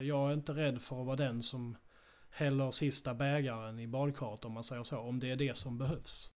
[0.00, 1.76] Jag är inte rädd för att vara den som
[2.30, 6.30] häller sista bägaren i badkaret om man säger så, om det är det som behövs.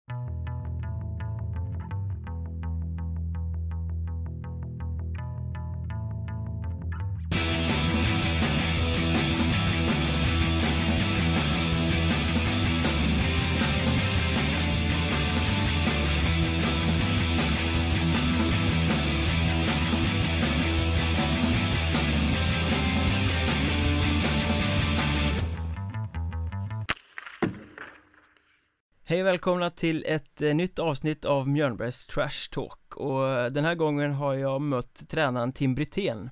[29.20, 32.96] Hej och välkomna till ett eh, nytt avsnitt av Mjölnbergs Trash Talk.
[32.96, 36.30] Och eh, den här gången har jag mött tränaren Tim Brithén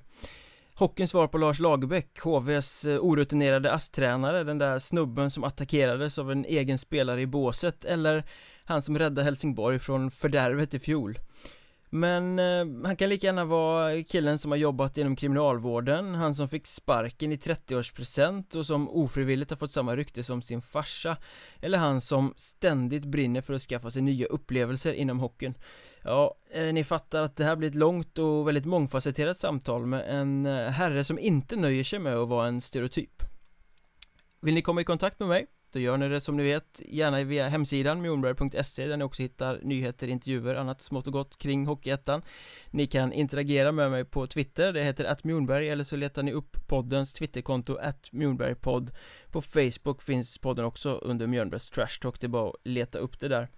[0.74, 6.32] Hockeyns svar på Lars Lagerbäck, HVs eh, orutinerade asttränare, den där snubben som attackerades av
[6.32, 8.24] en egen spelare i båset eller
[8.64, 11.18] han som räddade Helsingborg från fördärvet i fjol
[11.90, 16.48] men eh, han kan lika gärna vara killen som har jobbat inom kriminalvården, han som
[16.48, 21.16] fick sparken i 30-årspresent och som ofrivilligt har fått samma rykte som sin farsa
[21.60, 25.54] Eller han som ständigt brinner för att skaffa sig nya upplevelser inom hockeyn
[26.02, 30.04] Ja, eh, ni fattar att det här blir ett långt och väldigt mångfacetterat samtal med
[30.20, 33.22] en eh, herre som inte nöjer sig med att vara en stereotyp
[34.40, 35.46] Vill ni komma i kontakt med mig?
[35.72, 39.60] Då gör ni det som ni vet gärna via hemsidan mjolnberg.se där ni också hittar
[39.62, 42.22] nyheter, intervjuer, annat smått och gott kring Hockeyettan.
[42.70, 46.56] Ni kan interagera med mig på Twitter, det heter attmjornberg eller så letar ni upp
[46.66, 48.90] poddens Twitterkonto attmjornbergpodd
[49.32, 53.20] På Facebook finns podden också under Mjölnbergs Trash Talk, det är bara att leta upp
[53.20, 53.48] det där.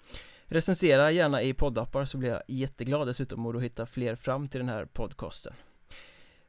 [0.45, 4.61] Recensera gärna i poddappar så blir jag jätteglad dessutom och då hittar fler fram till
[4.61, 5.53] den här podcasten.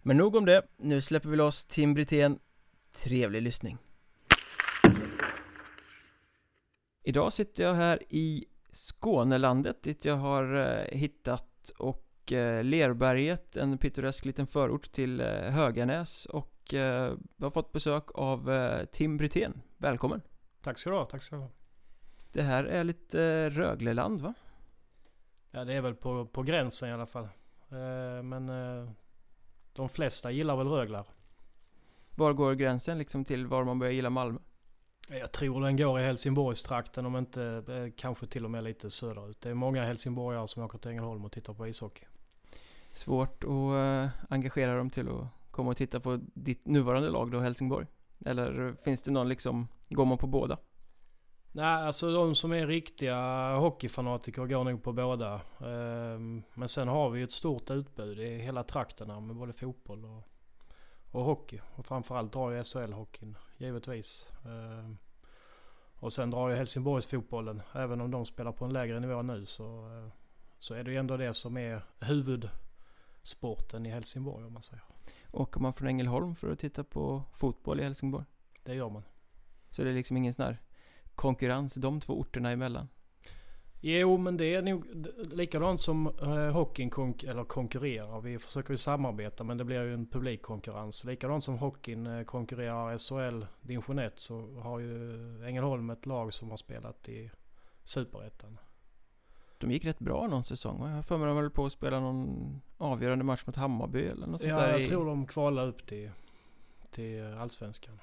[0.02, 2.40] Men nog om det, nu släpper vi loss Tim Brithén.
[3.04, 3.78] Trevlig lyssning.
[7.04, 13.78] Idag sitter jag här i Skånelandet dit jag har eh, hittat och eh, Lerberget, en
[13.78, 18.52] pittoresk liten förort till eh, Höganäs och jag har fått besök av
[18.92, 19.62] Tim Brithén.
[19.78, 20.22] Välkommen!
[20.62, 21.50] Tack ska du ha, tack ska du ha.
[22.32, 24.34] Det här är lite Rögleland va?
[25.52, 27.28] Ja, det är väl på, på gränsen i alla fall.
[28.24, 28.48] Men
[29.74, 31.06] de flesta gillar väl Röglar.
[32.16, 34.40] Var går gränsen liksom till var man börjar gilla Malmö?
[35.20, 39.42] Jag tror den går i Helsingborgstrakten om inte eh, kanske till och med lite söderut.
[39.42, 42.06] Det är många helsingborgare som åker till Ängelholm och tittar på ishockey.
[42.94, 47.40] Svårt att eh, engagera dem till att komma och titta på ditt nuvarande lag då,
[47.40, 47.88] Helsingborg?
[48.26, 50.58] Eller finns det någon liksom, går man på båda?
[51.52, 55.42] Nej, alltså de som är riktiga hockeyfanatiker går nog på båda.
[55.60, 60.06] Ehm, Men sen har vi ju ett stort utbud i hela trakterna med både fotboll
[60.06, 60.31] och,
[61.12, 61.62] och hockey.
[61.76, 64.30] Och framförallt drar ju SHL-hockeyn givetvis.
[64.46, 64.98] Ehm,
[66.00, 67.62] Och sen drar ju Helsingborgsfotbollen.
[67.74, 69.64] Även om de spelar på en lägre nivå nu så,
[69.98, 70.08] eh,
[70.58, 74.84] så är det ju ändå det som är huvudsporten i Helsingborg om man säger.
[75.32, 78.26] Åker man från Ängelholm för att titta på fotboll i Helsingborg?
[78.64, 79.04] Det gör man.
[79.70, 80.58] Så det är liksom ingen sån här
[81.16, 82.88] konkurrens de två orterna emellan?
[83.84, 84.86] Jo, men det är nog
[85.34, 88.22] likadant som eh, hockeyn konk- eller konkurrerar.
[88.22, 91.04] Vi försöker ju samarbeta men det blir ju en publikkonkurrens.
[91.04, 96.50] Likadant som hockeyn eh, konkurrerar SHL division 1 så har ju Ängelholm ett lag som
[96.50, 97.32] har spelat i
[97.84, 98.58] Superettan.
[99.58, 100.82] De gick rätt bra någon säsong?
[100.82, 104.28] Jag har för mig de höll på att spela någon avgörande match mot Hammarby eller
[104.28, 104.86] något sånt Ja, där jag i...
[104.86, 106.12] tror de kvalade upp till,
[106.92, 108.00] till Allsvenskan.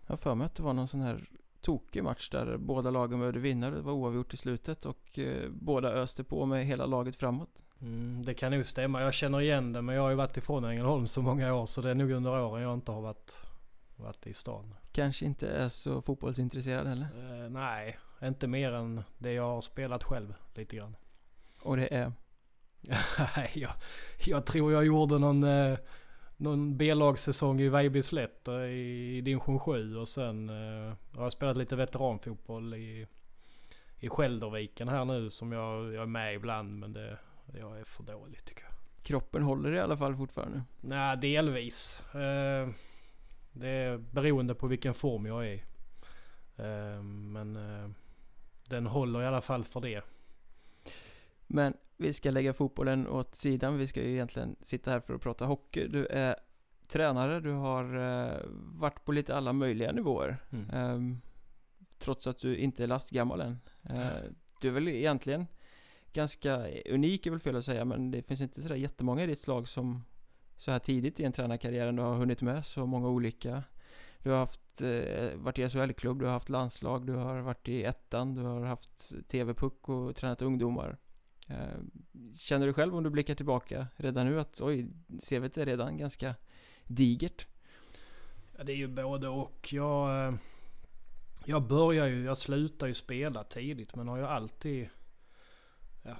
[0.00, 1.28] Jag har för mig att det var någon sån här
[1.62, 3.70] tokig match där båda lagen behövde vinna.
[3.70, 7.64] Det var oavgjort i slutet och eh, båda öste på med hela laget framåt.
[7.80, 9.02] Mm, det kan nog stämma.
[9.02, 11.80] Jag känner igen det men jag har ju varit ifrån Ängelholm så många år så
[11.80, 13.46] det är nog under åren jag inte har varit,
[13.96, 14.74] varit i stan.
[14.92, 17.06] Kanske inte är så fotbollsintresserad heller.
[17.16, 20.96] Eh, nej, inte mer än det jag har spelat själv lite grann.
[21.62, 22.12] Och det är...
[23.54, 23.70] Jag,
[24.26, 25.78] jag tror jag gjorde någon, eh,
[26.42, 31.56] någon B-lagssäsong i Vejby Slätt i, i division 7 och sen eh, har jag spelat
[31.56, 33.06] lite veteranfotboll i,
[33.98, 37.18] i Skälderviken här nu som jag, jag är med ibland men det,
[37.60, 38.72] jag är för dålig tycker jag.
[39.02, 40.62] Kroppen håller i alla fall fortfarande.
[40.80, 42.02] Nej, delvis.
[42.14, 42.68] Eh,
[43.52, 45.62] det är beroende på vilken form jag är i.
[46.56, 47.90] Eh, men eh,
[48.68, 50.02] den håller i alla fall för det.
[51.46, 53.78] Men vi ska lägga fotbollen åt sidan.
[53.78, 55.88] Vi ska ju egentligen sitta här för att prata hockey.
[55.88, 56.36] Du är
[56.88, 57.40] tränare.
[57.40, 60.36] Du har eh, varit på lite alla möjliga nivåer.
[60.50, 60.70] Mm.
[60.70, 61.20] Ehm,
[61.98, 63.58] trots att du inte är lastgammal än.
[63.82, 64.08] Eh,
[64.60, 65.46] du är väl egentligen
[66.12, 69.40] ganska unik är väl fel att säga men det finns inte sådär jättemånga i ditt
[69.40, 70.04] slag som
[70.56, 73.62] så här tidigt i en tränarkarriär ändå har hunnit med så många olika
[74.22, 77.84] Du har haft, eh, varit i SHL-klubb, du har haft landslag, du har varit i
[77.84, 80.98] ettan, du har haft TV-puck och tränat ungdomar
[81.52, 81.78] Eh,
[82.34, 84.88] känner du själv om du blickar tillbaka redan nu att oj,
[85.28, 86.34] CVt är redan ganska
[86.86, 87.46] digert?
[88.56, 89.68] Ja Det är ju både och.
[89.72, 90.34] Jag, eh,
[91.44, 94.88] jag börjar ju, jag slutar ju spela tidigt men har ju alltid...
[96.02, 96.16] Ja,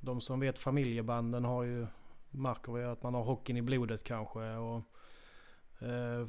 [0.00, 1.86] de som vet familjebanden har ju...
[2.30, 4.40] Märker vi att man har hockeyn i blodet kanske.
[4.40, 4.82] Och,
[5.78, 6.26] eh,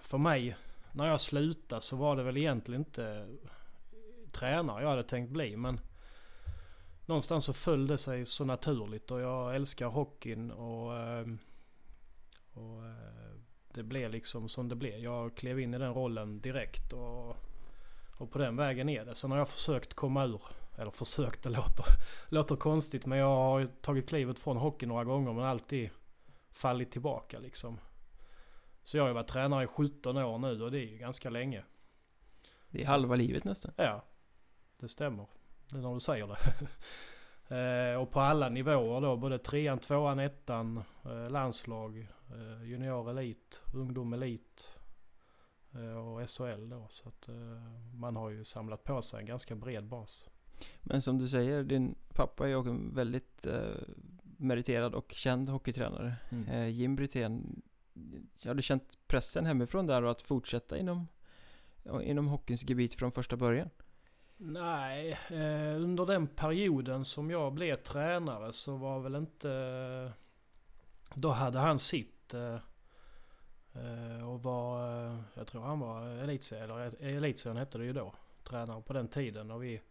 [0.00, 0.56] för mig,
[0.92, 3.28] när jag slutade så var det väl egentligen inte
[4.32, 5.56] tränare jag hade tänkt bli.
[5.56, 5.80] Men
[7.06, 11.26] någonstans så föll det sig så naturligt och jag älskar hockeyn och, eh,
[12.52, 13.32] och eh,
[13.74, 14.98] det blev liksom som det blev.
[14.98, 17.36] Jag klev in i den rollen direkt och,
[18.16, 19.14] och på den vägen är det.
[19.14, 20.42] Sen har jag försökt komma ur,
[20.78, 21.84] eller försökt, det låter,
[22.28, 25.90] låter konstigt men jag har tagit klivet från hockey några gånger men alltid
[26.52, 27.78] fallit tillbaka liksom.
[28.82, 31.30] Så jag har ju varit tränare i 17 år nu och det är ju ganska
[31.30, 31.64] länge.
[32.68, 33.72] Det är halva livet nästan.
[33.76, 34.04] Ja,
[34.78, 35.26] det stämmer.
[35.72, 36.36] Är när du säger det.
[37.48, 39.16] Eh, och på alla nivåer då.
[39.16, 44.78] Både trean, tvåan, ettan, eh, landslag, eh, junior elit, ungdom elit
[45.72, 46.86] och SHL då.
[46.88, 47.28] Så att
[47.94, 50.28] man har ju samlat på sig en ganska bred bas.
[50.80, 53.46] Men som du säger, din pappa är ju en väldigt
[54.22, 56.14] meriterad och känd hockeytränare.
[56.30, 56.70] Mm.
[56.70, 57.62] Jim Brithén,
[58.44, 61.08] har du känt pressen hemifrån där och att fortsätta inom,
[62.02, 63.68] inom hockeyns gebit från första början?
[64.36, 70.12] Nej, eh, under den perioden som jag blev tränare så var väl inte...
[71.14, 72.34] Då hade han sitt.
[72.34, 78.14] Eh, och var, eh, jag tror han var elitserien, eller elitserien hette det ju då.
[78.44, 79.50] Tränare på den tiden.
[79.50, 79.82] Och vi,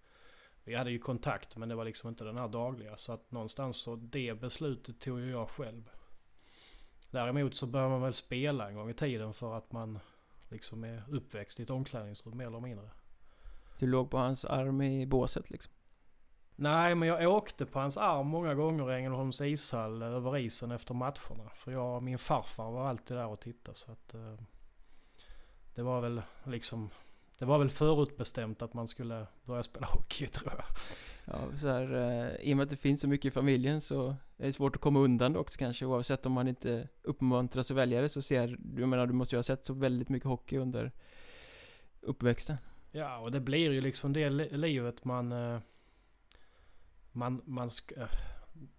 [0.63, 2.97] vi hade ju kontakt men det var liksom inte den här dagliga.
[2.97, 5.89] Så att någonstans så det beslutet tog ju jag själv.
[7.11, 9.99] Däremot så bör man väl spela en gång i tiden för att man
[10.49, 12.89] liksom är uppväxt i ett omklädningsrum mer eller mindre.
[13.81, 15.73] Du låg på hans arm i båset liksom?
[16.55, 20.93] Nej, men jag åkte på hans arm många gånger i Ängelholms ishall över isen efter
[20.93, 21.49] matcherna.
[21.55, 24.13] För jag och min farfar var alltid där och tittade så att...
[24.13, 24.35] Eh,
[25.75, 26.89] det var väl liksom...
[27.39, 30.65] Det var väl förutbestämt att man skulle börja spela hockey tror jag.
[31.25, 34.09] Ja, så här, eh, I och med att det finns så mycket i familjen så
[34.37, 37.77] är det svårt att komma undan det också kanske oavsett om man inte uppmuntras att
[37.77, 40.57] välja det så ser du, menar du måste ju ha sett så väldigt mycket hockey
[40.57, 40.91] under
[42.01, 42.57] uppväxten.
[42.91, 45.31] Ja, och det blir ju liksom det livet man...
[45.31, 45.59] Eh,
[47.11, 48.09] man, man eh,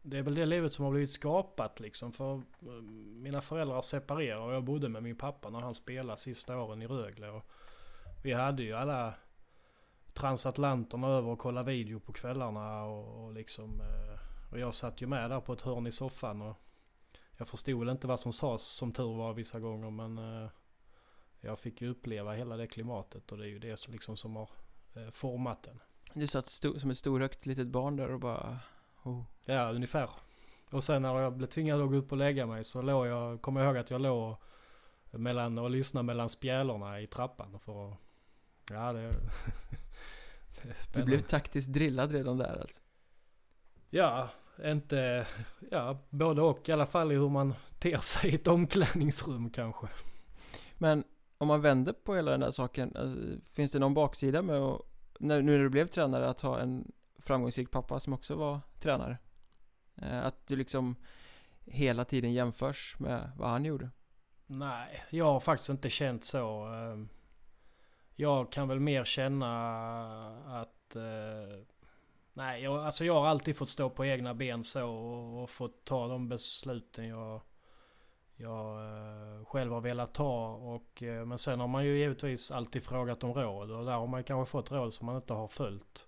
[0.03, 2.13] det är väl det livet som har blivit skapat liksom.
[2.13, 2.83] För eh,
[3.23, 6.87] mina föräldrar separerade och jag bodde med min pappa när han spelade sista åren i
[6.87, 7.29] Rögle.
[7.29, 7.45] Och
[8.23, 9.15] vi hade ju alla
[10.13, 13.83] transatlanterna över och kollade video på kvällarna och, och liksom...
[14.51, 16.57] Och jag satt ju med där på ett hörn i soffan och
[17.37, 20.19] jag förstod väl inte vad som sades som tur var vissa gånger men
[21.45, 24.37] jag fick ju uppleva hela det klimatet och det är ju det som, liksom som
[24.37, 24.51] har
[24.95, 25.81] eh, format den.
[26.15, 28.61] Du satt som ett storögt litet barn där och bara...
[29.03, 29.23] Oh.
[29.45, 30.11] Ja, ungefär.
[30.71, 33.43] Och sen när jag blev tvingad att gå upp och lägga mig så låg jag,
[33.43, 34.37] kommer jag ihåg att jag låg
[35.11, 37.99] mellan, och lyssnade mellan spjälorna i trappan för att...
[38.71, 39.01] Ja, det...
[40.63, 42.81] det är du blev taktiskt drillad redan där alltså?
[43.91, 44.29] Ja,
[44.65, 45.27] inte...
[45.71, 49.89] Ja, både och i alla fall i hur man ter sig i ett omklädningsrum kanske.
[50.79, 51.05] Men
[51.43, 53.19] om man vänder på hela den där saken, alltså,
[53.51, 54.81] finns det någon baksida med att,
[55.19, 59.19] när, nu när du blev tränare, att ha en framgångsrik pappa som också var tränare?
[59.97, 60.97] Eh, att du liksom
[61.65, 63.91] hela tiden jämförs med vad han gjorde?
[64.47, 66.67] Nej, jag har faktiskt inte känt så.
[66.67, 67.07] Eh,
[68.15, 69.51] jag kan väl mer känna
[70.61, 70.97] att...
[70.97, 71.65] Eh,
[72.33, 75.85] nej, jag, alltså jag har alltid fått stå på egna ben så och, och fått
[75.85, 77.41] ta de besluten jag
[78.43, 80.49] jag eh, själv har velat ta.
[80.49, 84.07] Och, eh, men sen har man ju givetvis alltid frågat om råd och där har
[84.07, 86.07] man kanske fått råd som man inte har följt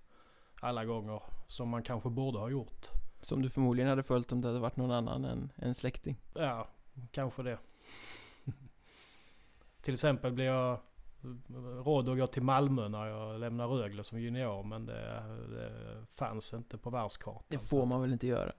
[0.61, 1.23] alla gånger.
[1.47, 2.87] Som man kanske borde ha gjort.
[3.23, 6.17] Som du förmodligen hade följt om det hade varit någon annan än en släkting?
[6.35, 6.69] Ja,
[7.11, 7.59] kanske det.
[9.83, 10.81] till exempel blir jag
[11.85, 16.55] råd att gå till Malmö när jag lämnar Rögle som junior men det, det fanns
[16.55, 17.43] inte på världskartan.
[17.49, 18.53] Det får man väl inte göra?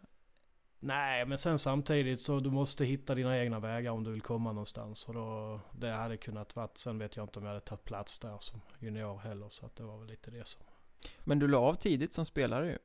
[0.80, 4.52] Nej, men sen samtidigt så du måste hitta dina egna vägar om du vill komma
[4.52, 5.08] någonstans.
[5.08, 8.20] Och då, det hade kunnat varit, sen vet jag inte om jag hade tagit plats
[8.20, 9.50] där som junior heller.
[9.50, 10.66] Så att det var väl lite det som...
[11.24, 12.78] Men du la av tidigt som spelare ju.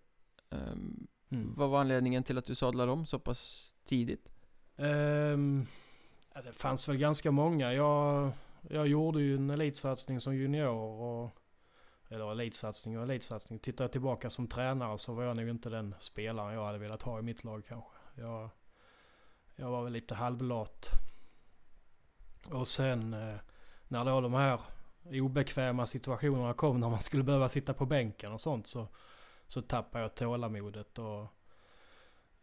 [0.50, 1.54] Um, mm.
[1.56, 4.28] Vad var anledningen till att du sadlade om så pass tidigt?
[4.76, 5.66] Um,
[6.34, 7.72] ja, det fanns väl ganska många.
[7.72, 8.32] Jag,
[8.68, 10.68] jag gjorde ju en elitsatsning som junior.
[10.68, 11.30] Och,
[12.10, 13.58] eller elitsatsning och elitsatsning.
[13.58, 17.02] Tittar jag tillbaka som tränare så var jag nog inte den spelaren jag hade velat
[17.02, 17.90] ha i mitt lag kanske.
[18.14, 18.50] Jag,
[19.56, 20.90] jag var väl lite halvlat.
[22.50, 23.36] Och sen eh,
[23.88, 24.60] när då de här
[25.04, 28.88] obekväma situationerna kom när man skulle behöva sitta på bänken och sånt så,
[29.46, 31.26] så tappade jag tålamodet och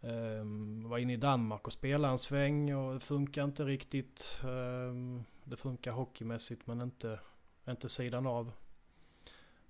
[0.01, 4.41] um, var inne i Danmark och spelade en sväng och det funkar inte riktigt.
[4.43, 7.19] Um, det funkar hockeymässigt men inte,
[7.67, 8.51] inte sidan av.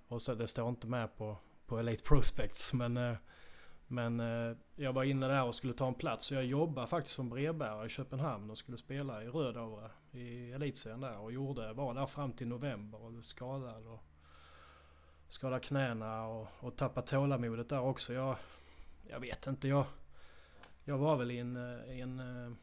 [0.07, 3.15] Och så det står inte med på, på Elite Prospects men, eh,
[3.87, 6.25] men eh, jag var inne där och skulle ta en plats.
[6.25, 11.01] Så jag jobbade faktiskt som brevbärare i Köpenhamn och skulle spela i Rödovre i elitserien
[11.01, 13.87] där och gjorde, var där fram till november och blev skadad.
[13.87, 14.03] Och,
[15.27, 18.13] skadade knäna och, och tappade tålamodet där också.
[18.13, 18.35] Jag,
[19.09, 19.85] jag vet inte, jag,
[20.83, 22.57] jag var väl i en, eh, i en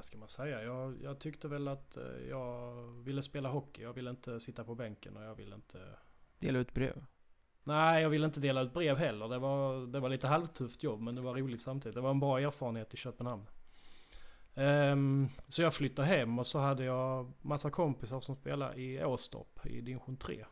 [0.00, 0.62] vad ska man säga?
[0.62, 3.82] Jag, jag, tyckte väl att eh, jag ville spela hockey.
[3.82, 5.78] Jag ville inte sitta på bänken och jag ville inte...
[6.38, 7.04] Dela ut brev?
[7.64, 9.28] Nej, jag ville inte dela ut brev heller.
[9.28, 11.94] Det var, det var lite halvtufft jobb men det var roligt samtidigt.
[11.94, 13.46] Det var en bra erfarenhet i Köpenhamn.
[14.54, 19.66] Um, så jag flyttade hem och så hade jag massa kompisar som spelade i Åstorp
[19.66, 20.44] i division 3.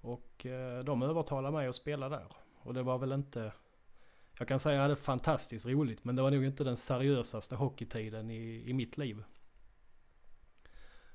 [0.00, 2.32] Och uh, de övertalade mig att spela där.
[2.62, 3.52] Och det var väl inte
[4.38, 7.56] jag kan säga att jag hade fantastiskt roligt men det var nog inte den seriösaste
[7.56, 9.24] hockeytiden i, i mitt liv.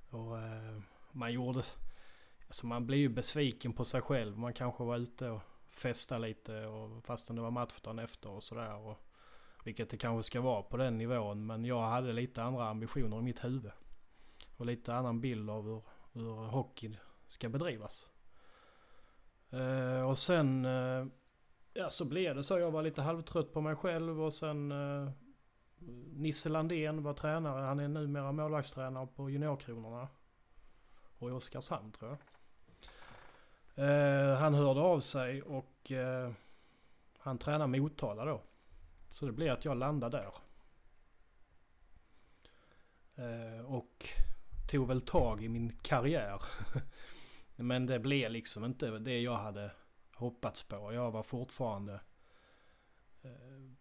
[0.09, 1.63] Och eh, man gjorde...
[2.47, 4.37] Alltså man blir ju besviken på sig själv.
[4.37, 8.43] Man kanske var ute och festade lite och fastän det var match dagen efter och
[8.43, 8.95] sådär.
[9.63, 11.45] Vilket det kanske ska vara på den nivån.
[11.45, 13.71] Men jag hade lite andra ambitioner i mitt huvud.
[14.57, 15.81] Och lite annan bild av hur,
[16.13, 18.09] hur hockeyn ska bedrivas.
[19.49, 20.65] Eh, och sen...
[20.65, 21.05] Eh,
[21.73, 22.59] Ja så blev det så.
[22.59, 25.09] Jag var lite halvtrött på mig själv och sen eh,
[26.13, 27.61] Nisse Landén var tränare.
[27.61, 30.07] Han är numera målvaktstränare på Juniorkronorna.
[31.17, 32.19] Och i Oskarshamn tror jag.
[33.75, 36.31] Eh, han hörde av sig och eh,
[37.17, 38.41] han tränar Motala då.
[39.09, 40.33] Så det blev att jag landade där.
[43.15, 44.05] Eh, och
[44.71, 46.41] tog väl tag i min karriär.
[47.55, 49.71] Men det blev liksom inte det jag hade
[50.23, 50.93] hoppats på.
[50.93, 51.93] Jag var fortfarande
[53.21, 53.29] eh,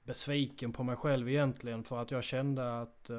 [0.05, 3.17] besviken på mig själv egentligen för att jag kände att eh,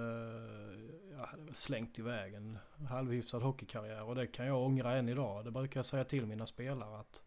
[1.12, 2.58] jag hade väl slängt iväg en
[2.89, 5.46] halvhyfsad hockeykarriär och det kan jag ångra än idag.
[5.46, 7.24] Det brukar jag säga till mina spelare att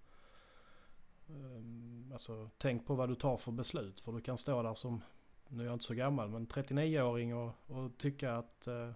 [1.29, 5.03] eh, alltså, tänk på vad du tar för beslut för du kan stå där som,
[5.49, 8.91] nu är jag inte så gammal, men 39-åring och, och tycka att eh,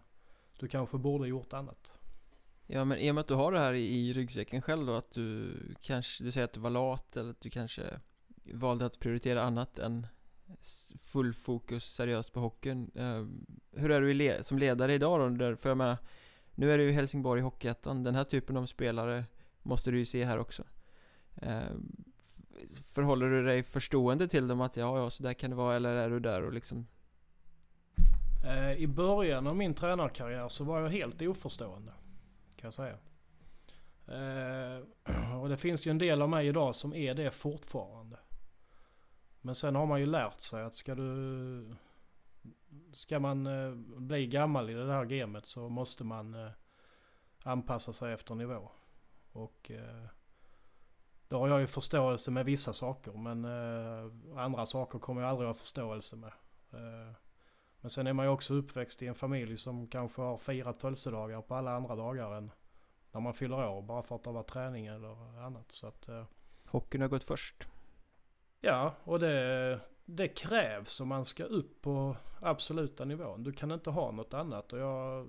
[0.58, 1.99] du kanske borde gjort annat.
[2.72, 5.10] Ja men i och med att du har det här i, ryggsäcken själv då att
[5.10, 7.82] du kanske, du säger att du var lat eller att du kanske
[8.54, 10.06] valde att prioritera annat än
[10.98, 15.56] full fokus seriöst på hockeyn ehm, Hur är du som ledare idag då?
[15.56, 15.96] För jag menar
[16.54, 18.02] Nu är du i Helsingborg i Hockeyettan.
[18.02, 19.24] Den här typen av spelare
[19.62, 20.64] måste du ju se här också.
[21.36, 22.04] Ehm,
[22.84, 25.96] förhåller du dig förstående till dem att ja, ja, så där kan det vara eller
[25.96, 26.86] är du där och liksom
[28.46, 31.92] eh, I början av min tränarkarriär så var jag helt oförstående
[32.60, 32.98] kan jag säga.
[34.06, 34.84] Eh,
[35.40, 38.18] och det finns ju en del av mig idag som är det fortfarande.
[39.40, 41.76] Men sen har man ju lärt sig att ska du...
[42.92, 46.50] Ska man eh, bli gammal i det här gamet så måste man eh,
[47.42, 48.70] anpassa sig efter nivå.
[49.32, 50.06] Och eh,
[51.28, 55.48] då har jag ju förståelse med vissa saker men eh, andra saker kommer jag aldrig
[55.48, 56.32] ha förståelse med.
[56.72, 57.14] Eh,
[57.80, 61.42] men sen är man ju också uppväxt i en familj som kanske har firat födelsedagar
[61.42, 62.50] på alla andra dagar än
[63.12, 63.82] när man fyller år.
[63.82, 65.72] Bara för att det var träning eller annat.
[65.72, 66.24] Så att, eh,
[66.64, 67.66] Hockeyn har gått först.
[68.60, 73.42] Ja, och det, det krävs om man ska upp på absoluta nivån.
[73.42, 74.72] Du kan inte ha något annat.
[74.72, 75.28] Och jag,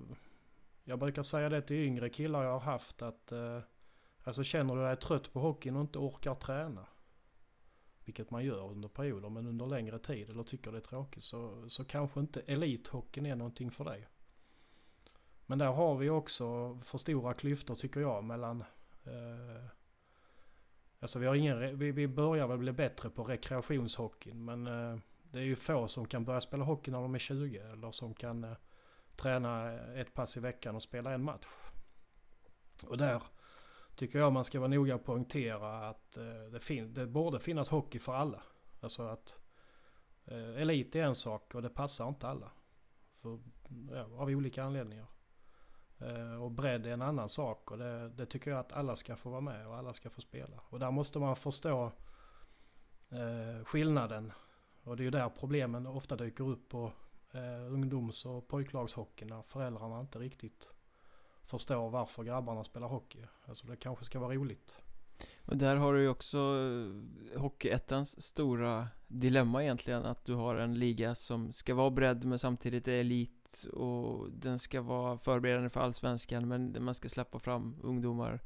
[0.84, 3.58] jag brukar säga det till yngre killar jag har haft att eh,
[4.24, 6.86] alltså känner du dig trött på hockeyn och inte orkar träna
[8.12, 11.68] vilket man gör under perioder, men under längre tid eller tycker det är tråkigt så,
[11.68, 14.08] så kanske inte elithockeyn är någonting för dig.
[15.46, 18.60] Men där har vi också för stora klyftor tycker jag mellan
[19.04, 19.64] eh,
[21.00, 25.38] Alltså vi, har ingen, vi, vi börjar väl bli bättre på rekreationshockeyn men eh, det
[25.38, 28.44] är ju få som kan börja spela hockey när de är 20 eller som kan
[28.44, 28.56] eh,
[29.16, 31.46] träna ett pass i veckan och spela en match.
[32.86, 33.22] Och där
[33.96, 37.68] tycker jag man ska vara noga och poängtera att eh, det, fin det borde finnas
[37.68, 38.42] hockey för alla.
[38.80, 39.40] Alltså att
[40.24, 42.50] eh, elit är en sak och det passar inte alla.
[43.20, 43.38] För,
[43.90, 45.06] ja, av olika anledningar.
[45.98, 49.16] Eh, och bredd är en annan sak och det, det, tycker jag att alla ska
[49.16, 50.60] få vara med och alla ska få spela.
[50.68, 51.92] Och där måste man förstå
[53.10, 54.32] eh, skillnaden.
[54.84, 56.92] Och det är ju där problemen ofta dyker upp på
[57.32, 60.70] eh, ungdoms och pojklagshockeyn när föräldrarna inte riktigt
[61.44, 63.24] förstår varför grabbarna spelar hockey.
[63.46, 64.78] Alltså det kanske ska vara roligt.
[65.46, 70.78] Och där har du ju också eh, Hockeyettans stora dilemma egentligen att du har en
[70.78, 75.80] liga som ska vara bredd men samtidigt är elit och den ska vara förberedande för
[75.80, 78.40] allsvenskan men man ska släppa fram ungdomar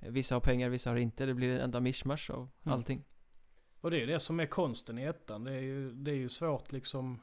[0.00, 1.26] Vissa har pengar, vissa har inte.
[1.26, 2.74] Det blir en enda mischmasch av mm.
[2.78, 3.04] allting.
[3.80, 5.44] Och det är det som är konsten i ettan.
[5.44, 7.20] Det är ju, det är ju svårt liksom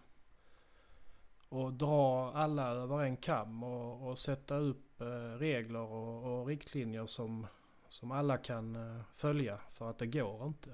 [1.55, 7.05] och dra alla över en kam och, och sätta upp eh, regler och, och, riktlinjer
[7.05, 7.47] som,
[7.89, 10.69] som alla kan eh, följa för att det går inte.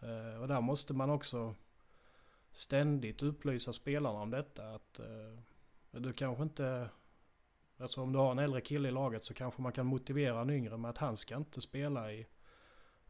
[0.00, 1.54] Eh, och där måste man också
[2.52, 4.74] ständigt upplysa spelarna om detta.
[4.74, 5.00] Att
[5.90, 6.90] du kanske inte...
[7.78, 10.50] Alltså om du har en äldre kille i laget så kanske man kan motivera en
[10.50, 12.26] yngre med att han ska inte spela i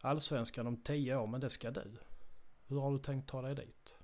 [0.00, 1.96] Allsvenskan om tio år, men det ska du.
[2.66, 3.99] Hur har du tänkt ta dig dit?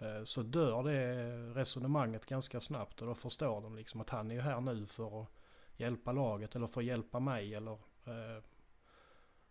[0.00, 1.24] Eh, så dör det
[1.60, 5.22] resonemanget ganska snabbt och då förstår de liksom att han är ju här nu för
[5.22, 5.28] att
[5.76, 7.72] hjälpa laget eller för att hjälpa mig eller
[8.04, 8.42] eh,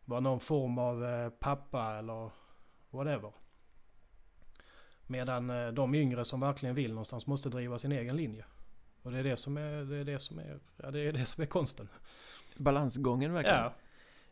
[0.06, 2.32] vara någon form av eh, pappa eller
[2.90, 3.34] whatever.
[5.08, 8.46] Medan eh, de yngre som verkligen vill någonstans måste driva sin egen linje.
[9.02, 11.26] Och det är det som är, det är, det som är, ja, det är, det
[11.26, 11.90] som är konsten.
[12.58, 13.60] Balansgången verkligen.
[13.60, 13.74] Ja.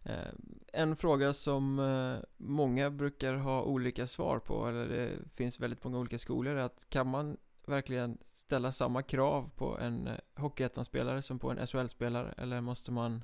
[0.04, 0.32] Eh,
[0.74, 6.00] en fråga som eh, många brukar ha olika svar på, eller det finns väldigt många
[6.00, 11.40] olika skolor, är att kan man verkligen ställa samma krav på en eh, Hockeyettan-spelare som
[11.40, 13.24] på en SHL-spelare, eller måste man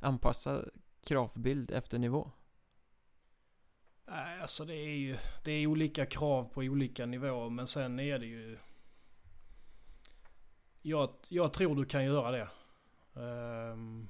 [0.00, 0.64] anpassa
[1.04, 2.30] kravbild efter nivå?
[4.06, 8.18] Nej, alltså det är ju det är olika krav på olika nivåer men sen är
[8.18, 8.58] det ju...
[10.82, 12.48] Jag, jag tror du kan göra det.
[13.20, 14.08] Um,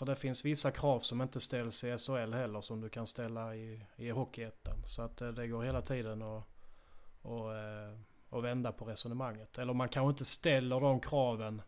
[0.00, 3.54] för det finns vissa krav som inte ställs i SHL heller som du kan ställa
[3.54, 4.82] i, i Hockeyettan.
[4.86, 6.44] Så att eh, det går hela tiden att
[7.22, 9.58] och, eh, och vända på resonemanget.
[9.58, 11.62] Eller man kanske inte ställer de kraven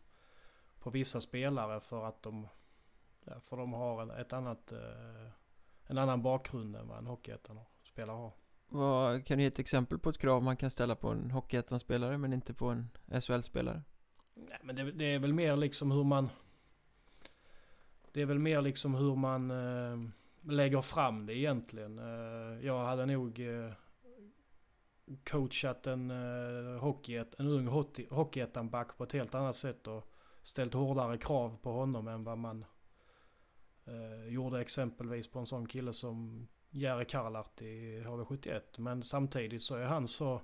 [0.79, 2.49] på vissa spelare för att de,
[3.41, 5.29] för de har ett annat eh,
[5.87, 8.33] en annan bakgrund än vad en Hockeyettan-spelare har.
[8.69, 12.19] Vad, kan du ge ett exempel på ett krav man kan ställa på en Hockeyettan-spelare
[12.19, 12.89] men inte på en
[13.21, 13.83] SHL-spelare?
[14.35, 16.29] Nej men det, det, är väl mer liksom hur man...
[18.13, 20.11] Det är väl mer liksom hur man eh,
[20.51, 21.99] lägger fram det egentligen.
[21.99, 23.73] Eh, jag hade nog eh,
[25.31, 27.67] coachat en, eh, hockeyet, en ung
[28.11, 32.65] Hockeyettan-back på ett helt annat sätt och ställt hårdare krav på honom än vad man
[33.85, 38.61] Eh, gjorde exempelvis på en sån kille som Jere Karlart i HV71.
[38.79, 40.41] Men samtidigt så är han så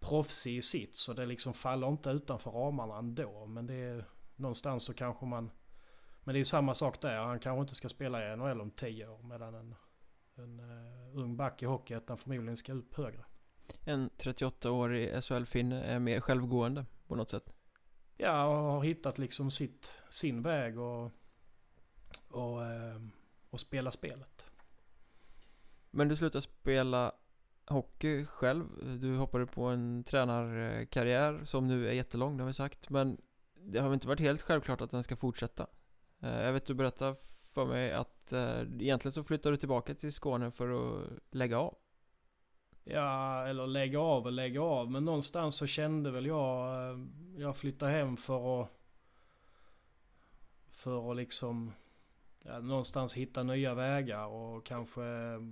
[0.00, 3.46] proffsig i sitt så det liksom faller inte utanför ramarna ändå.
[3.46, 4.04] Men det är
[4.36, 5.50] någonstans så kanske man...
[6.24, 7.16] Men det är ju samma sak där.
[7.16, 9.74] Han kanske inte ska spela i NHL om tio år medan en,
[10.34, 13.24] en uh, ung back i Hockeyettan förmodligen ska upp högre.
[13.84, 17.52] En 38-årig SHL-finne är mer självgående på något sätt?
[18.16, 21.12] Ja, och har hittat liksom sitt, sin väg och
[22.34, 23.00] och, eh,
[23.50, 24.46] och spela spelet.
[25.90, 27.12] Men du slutade spela
[27.66, 28.64] hockey själv.
[29.00, 32.90] Du hoppade på en tränarkarriär som nu är jättelång, det har vi sagt.
[32.90, 33.20] Men
[33.54, 35.66] det har väl inte varit helt självklart att den ska fortsätta.
[36.24, 37.16] Eh, jag vet du berättade
[37.54, 41.76] för mig att eh, egentligen så flyttade du tillbaka till Skåne för att lägga av.
[42.84, 44.90] Ja, eller lägga av och lägga av.
[44.90, 46.90] Men någonstans så kände väl jag...
[46.90, 46.98] Eh,
[47.36, 48.70] jag flyttade hem för att...
[50.70, 51.72] För att liksom
[52.42, 55.42] ja, någonstans hitta nya vägar och kanske eh,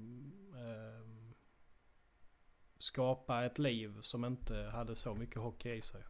[2.79, 6.03] skapa ett liv som inte hade så mycket hockey i sig.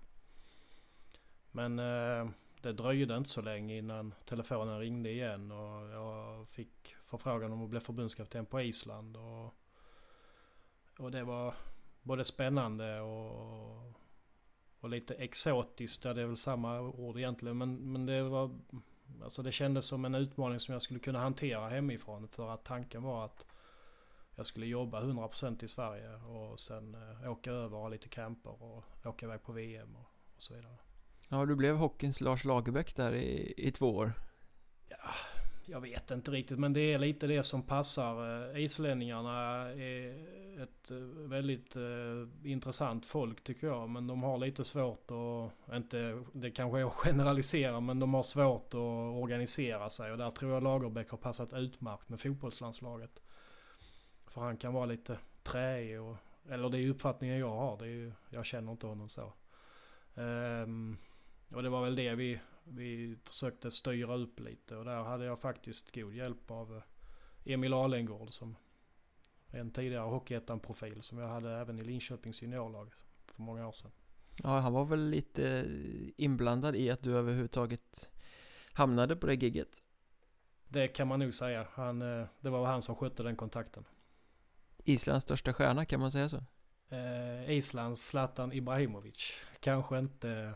[1.51, 2.31] Men eh,
[2.63, 7.71] det dröjde inte så länge innan telefonen ringde igen och jag fick förfrågan om att
[7.71, 9.17] bli förbundskapten på Island.
[9.17, 9.55] Och,
[10.99, 11.55] och det var
[12.03, 13.93] både spännande och,
[14.81, 16.05] och lite exotiskt.
[16.05, 17.59] Ja, det är väl samma ord egentligen.
[17.59, 18.51] Men, men det var
[19.23, 22.29] Alltså det kändes som en utmaning som jag skulle kunna hantera hemifrån.
[22.29, 23.47] För att tanken var att
[24.35, 28.63] jag skulle jobba 100% i Sverige och sen eh, åka över och ha lite camper
[28.63, 30.77] och åka iväg på VM och, och så vidare.
[31.33, 34.13] Ja, du blev hockeyns Lars Lagerbäck där i, i två år.
[34.89, 34.97] Ja,
[35.67, 38.51] jag vet inte riktigt men det är lite det som passar.
[38.51, 39.33] Eh, islänningarna
[39.71, 40.11] är
[40.63, 40.97] ett eh,
[41.29, 43.89] väldigt uh, intressant folk tycker jag.
[43.89, 48.23] Men de har lite svårt att, inte, det kanske är att generalisera, men de har
[48.23, 50.13] svårt att organisera sig.
[50.13, 53.23] Och där tror jag Lagerbäck har passat utmärkt med fotbollslandslaget.
[54.27, 56.17] För han kan vara lite träig och,
[56.51, 57.79] eller det är uppfattningen jag har.
[57.79, 59.33] Det är ju, jag känner inte honom så.
[60.15, 60.99] Um,
[61.55, 64.77] och det var väl det vi, vi försökte styra upp lite.
[64.77, 68.57] Och där hade jag faktiskt god hjälp av eh, Emil Alengård som
[69.51, 72.93] en tidigare Hockeyettan-profil som jag hade även i Linköpings juniorlag
[73.27, 73.91] för många år sedan.
[74.43, 75.67] Ja, han var väl lite
[76.17, 78.11] inblandad i att du överhuvudtaget
[78.73, 79.83] hamnade på det gigget?
[80.69, 81.67] Det kan man nog säga.
[81.73, 83.85] Han, eh, det var han som skötte den kontakten.
[84.85, 86.45] Islands största stjärna, kan man säga så?
[86.89, 89.33] Eh, Islands Zlatan Ibrahimovic.
[89.61, 90.55] Kanske inte,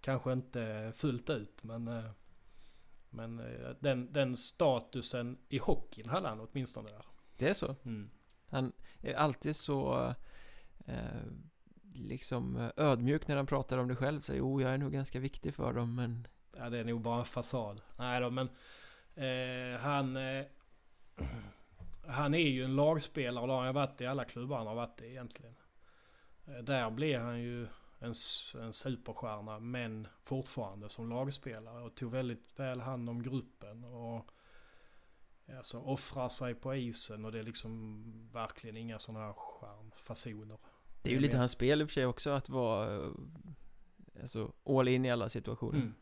[0.00, 2.10] kanske inte fullt ut, men, eh,
[3.10, 7.04] men eh, den, den statusen i hockeyn hade han åtminstone där.
[7.36, 7.76] Det är så?
[7.84, 8.10] Mm.
[8.50, 10.14] Han är alltid så
[10.86, 11.22] eh,
[11.94, 14.20] liksom eh, ödmjuk när han pratar om det själv.
[14.20, 16.26] Så jo, jag är nog ganska viktig för dem, men...
[16.56, 17.80] Ja, det är nog bara en fasad.
[17.96, 18.48] Nej då, men
[19.14, 20.16] eh, han...
[20.16, 20.44] Eh,
[22.06, 24.74] han är ju en lagspelare och det har han varit i alla klubbar han har
[24.74, 25.54] varit i egentligen.
[26.62, 27.66] Där blir han ju
[27.98, 28.12] en,
[28.60, 33.84] en superstjärna men fortfarande som lagspelare och tog väldigt väl hand om gruppen.
[33.84, 34.30] Och
[35.56, 40.58] alltså, offrar sig på isen och det är liksom verkligen inga sådana här stjärnfasoner.
[41.02, 43.10] Det är ju lite hans spel i och för sig också att vara eh,
[44.20, 45.78] Alltså all in i alla situationer.
[45.78, 45.94] Mm.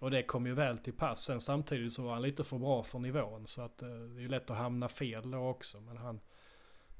[0.00, 1.24] Och det kom ju väl till pass.
[1.24, 3.46] Sen samtidigt så var han lite för bra för nivån.
[3.46, 5.80] Så att eh, det är ju lätt att hamna fel då också.
[5.80, 6.20] Men han,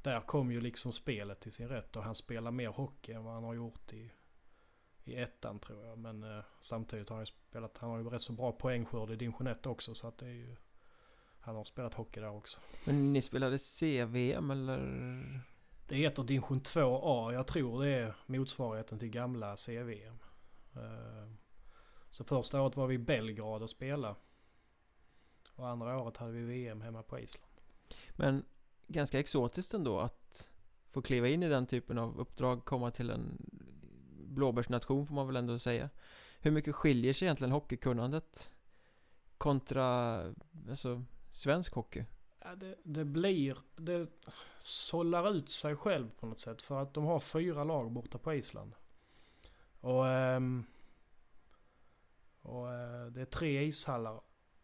[0.06, 1.96] där kom ju liksom spelet till sin rätt.
[1.96, 4.12] Och han spelar mer hockey än vad han har gjort i,
[5.04, 5.98] i ettan tror jag.
[5.98, 9.16] Men eh, samtidigt har han ju spelat, han har ju rätt så bra poängskörd i
[9.16, 9.94] division 1 också.
[9.94, 10.56] Så att det är ju,
[11.40, 12.60] han har spelat hockey där också.
[12.86, 14.78] Men ni spelade CVM eller?
[15.88, 17.32] Det heter division 2A.
[17.32, 20.18] Jag tror det är motsvarigheten till gamla CVM.
[20.76, 21.32] Uh,
[22.10, 24.14] så första året var vi i Belgrad och spelade.
[25.54, 27.52] Och andra året hade vi VM hemma på Island.
[28.10, 28.44] Men
[28.86, 30.50] ganska exotiskt ändå att
[30.86, 33.38] få kliva in i den typen av uppdrag, komma till en
[34.28, 35.90] blåbärsnation får man väl ändå säga.
[36.40, 38.54] Hur mycket skiljer sig egentligen hockeykunnandet
[39.38, 40.16] kontra
[40.68, 42.04] alltså, svensk hockey?
[42.40, 44.08] Ja, det, det, blir, det
[44.58, 48.34] sållar ut sig själv på något sätt för att de har fyra lag borta på
[48.34, 48.74] Island.
[49.80, 50.64] Och ehm,
[52.46, 54.20] och eh, det är tre ishallar.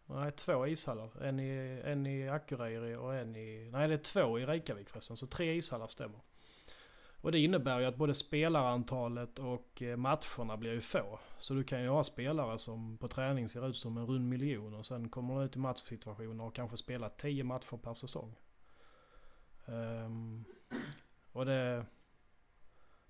[0.06, 1.22] Nej, två ishallar.
[1.22, 3.70] En i, en i Akureyri och en i...
[3.72, 5.16] Nej, det är två i Reykjavik förresten.
[5.16, 6.20] Så tre ishallar stämmer.
[7.22, 11.18] Och det innebär ju att både spelarantalet och eh, matcherna blir ju få.
[11.38, 14.74] Så du kan ju ha spelare som på träning ser ut som en rund miljon
[14.74, 18.36] och sen kommer de ut i matchsituationer och kanske spelar tio matcher per säsong.
[19.66, 20.44] Um,
[21.32, 21.86] och det,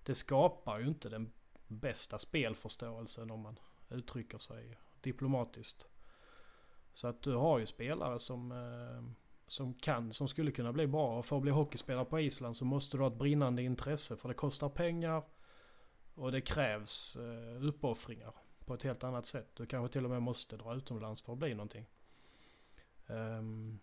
[0.02, 1.32] det skapar ju inte den
[1.66, 5.88] bästa spelförståelsen om man uttrycker sig diplomatiskt.
[6.92, 9.12] Så att du har ju spelare som, eh,
[9.46, 11.18] som kan, som skulle kunna bli bra.
[11.18, 14.28] Och för att bli hockeyspelare på Island så måste du ha ett brinnande intresse för
[14.28, 15.22] det kostar pengar.
[16.14, 19.50] Och det krävs eh, uppoffringar på ett helt annat sätt.
[19.54, 21.86] Du kanske till och med måste dra utomlands för att bli någonting.
[23.06, 23.78] Um,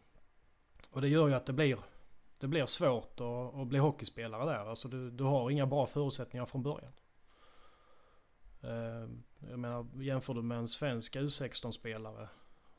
[0.91, 1.79] och det gör ju att det blir,
[2.37, 4.69] det blir svårt att, att bli hockeyspelare där.
[4.69, 6.93] Alltså du, du har inga bra förutsättningar från början.
[8.63, 9.09] Uh,
[9.49, 12.29] jag menar, jämför du med en svensk U16-spelare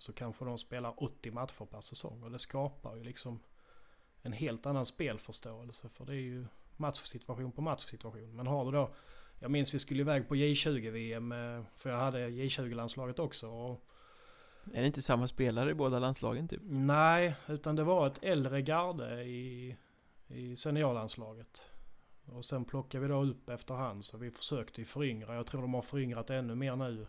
[0.00, 2.22] så kanske de spelar 80 matcher per säsong.
[2.22, 3.40] Och det skapar ju liksom
[4.22, 5.88] en helt annan spelförståelse.
[5.88, 8.36] För det är ju matchsituation på matchsituation.
[8.36, 8.90] Men har du då...
[9.38, 11.32] Jag minns vi skulle iväg på J20-VM.
[11.32, 13.48] Eh, för jag hade J20-landslaget också.
[13.48, 13.84] Och,
[14.74, 16.60] är det inte samma spelare i båda landslagen typ?
[16.64, 19.76] Nej, utan det var ett äldre garde i,
[20.28, 21.70] i seniorlandslaget.
[22.32, 25.34] Och sen plockar vi då upp efterhand så vi försökte ju föryngra.
[25.34, 27.06] Jag tror de har föryngrat ännu mer nu.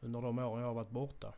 [0.00, 1.34] Under de åren jag har varit borta.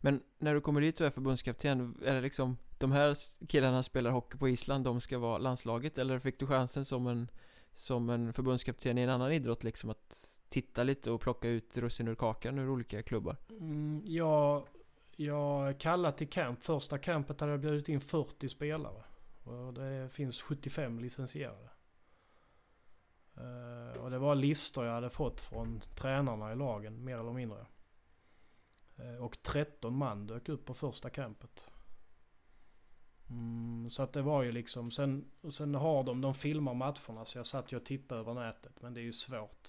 [0.00, 4.10] Men när du kommer dit och är förbundskapten, är det liksom de här killarna spelar
[4.10, 5.98] hockey på Island, de ska vara landslaget?
[5.98, 7.28] Eller fick du chansen som en,
[7.74, 12.08] som en förbundskapten i en annan idrott liksom att titta lite och plocka ut russin
[12.08, 13.36] ur kakan ur olika klubbar?
[13.50, 14.66] Mm, jag,
[15.16, 16.62] jag kallade till camp.
[16.62, 19.02] Första campet hade jag bjudit in 40 spelare.
[19.44, 21.68] Och det finns 75 licensierade.
[23.36, 27.66] Eh, och det var listor jag hade fått från tränarna i lagen, mer eller mindre.
[28.96, 31.70] Eh, och 13 man dök upp på första campet.
[33.30, 37.38] Mm, så att det var ju liksom, sen, sen har de, de filmar matcherna så
[37.38, 38.82] jag satt ju och tittade över nätet.
[38.82, 39.68] Men det är ju svårt.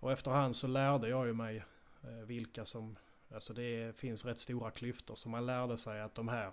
[0.00, 1.64] Och efterhand så lärde jag ju mig
[2.02, 2.98] eh, vilka som,
[3.34, 5.14] alltså det finns rätt stora klyftor.
[5.14, 6.52] Så man lärde sig att de här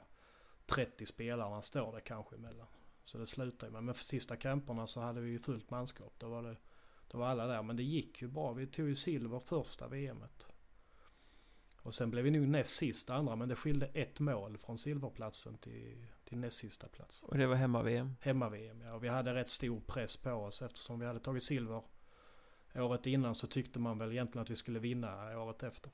[0.65, 2.67] 30 spelarna står det kanske emellan.
[3.03, 3.83] Så det slutade med.
[3.83, 6.13] Men för sista camperna så hade vi ju fullt manskap.
[6.17, 6.55] Då var, det,
[7.07, 7.63] då var alla där.
[7.63, 8.53] Men det gick ju bra.
[8.53, 10.47] Vi tog ju silver första VMet.
[11.81, 13.35] Och sen blev vi nog näst sist andra.
[13.35, 17.23] Men det skilde ett mål från silverplatsen till, till näst sista plats.
[17.23, 18.15] Och det var hemma-VM?
[18.21, 18.93] Hemma-VM ja.
[18.93, 21.81] Och vi hade rätt stor press på oss eftersom vi hade tagit silver
[22.75, 25.91] året innan så tyckte man väl egentligen att vi skulle vinna året efter.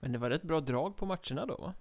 [0.00, 1.74] Men det var rätt bra drag på matcherna då va?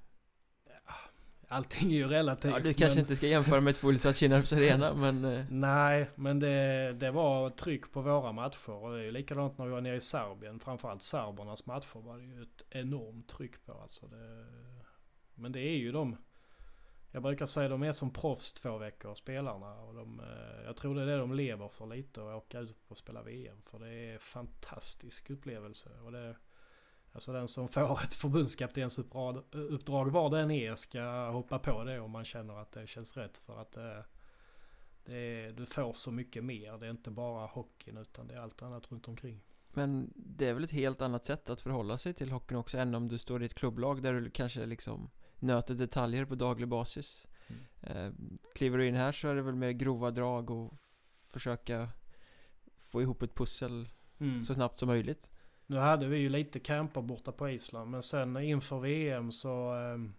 [1.51, 2.51] Allting är ju relativt.
[2.51, 3.03] Ja, du kanske men...
[3.03, 5.25] inte ska jämföra med ett fullsatt Kinnarps Arena, men...
[5.25, 5.45] Eh.
[5.49, 8.71] Nej, men det, det var tryck på våra matcher.
[8.71, 10.59] Och det är ju likadant när vi var nere i Serbien.
[10.59, 13.73] Framförallt serbernas matcher var det ju ett enormt tryck på.
[13.73, 14.45] Alltså det...
[15.35, 16.17] Men det är ju de...
[17.11, 19.73] Jag brukar säga de är som proffs två veckor, spelarna.
[19.73, 22.77] Och de, eh, jag tror det är det de lever för lite, att åka ut
[22.87, 23.61] och spela VM.
[23.65, 25.89] För det är en fantastisk upplevelse.
[26.05, 26.35] Och det,
[27.11, 32.11] Alltså den som får ett förbundskaptensuppdrag uppdrag var den är ska hoppa på det om
[32.11, 33.37] man känner att det känns rätt.
[33.37, 34.05] För att det,
[35.05, 36.77] det är, du får så mycket mer.
[36.77, 39.41] Det är inte bara hockeyn utan det är allt annat runt omkring.
[39.73, 42.95] Men det är väl ett helt annat sätt att förhålla sig till hockeyn också än
[42.95, 47.27] om du står i ett klubblag där du kanske liksom nöter detaljer på daglig basis.
[47.47, 47.61] Mm.
[47.81, 48.13] Eh,
[48.55, 50.73] kliver du in här så är det väl mer grova drag och
[51.27, 51.89] försöka
[52.77, 54.43] få ihop ett pussel mm.
[54.43, 55.29] så snabbt som möjligt.
[55.71, 60.13] Nu hade vi ju lite camper borta på Island men sen inför VM så ehm,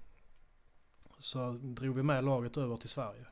[1.18, 3.26] så drog vi med laget över till Sverige.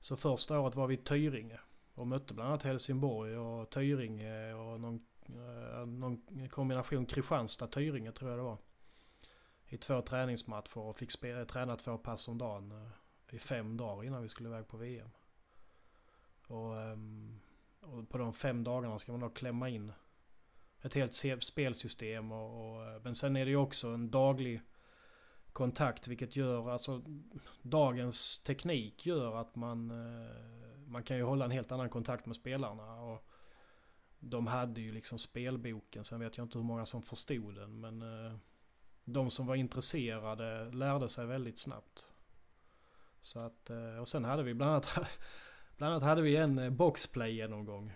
[0.00, 1.60] Så första året var vi i Tyringe
[1.94, 8.38] och mötte bland annat Helsingborg och Tyringe och någon, eh, någon kombination Kristianstad-Tyringe tror jag
[8.38, 8.58] det var.
[9.66, 14.04] I två träningsmatcher och fick spela, träna två pass om dagen eh, i fem dagar
[14.04, 15.10] innan vi skulle iväg på VM.
[16.46, 17.40] Och, ehm,
[17.80, 19.92] och, på de fem dagarna ska man då klämma in
[20.82, 22.32] ett helt spelsystem.
[22.32, 24.60] Och, och, eh, men sen är det ju också en daglig
[25.52, 27.02] kontakt vilket gör, alltså
[27.62, 30.30] dagens teknik gör att man, eh,
[30.86, 33.02] man kan ju hålla en helt annan kontakt med spelarna.
[33.02, 33.24] Och
[34.20, 38.02] de hade ju liksom spelboken, sen vet jag inte hur många som förstod den men
[38.02, 38.36] eh,
[39.04, 42.06] de som var intresserade lärde sig väldigt snabbt.
[43.20, 44.98] Så att, och sen hade vi bland annat,
[45.76, 47.92] bland annat hade vi en boxplay genomgång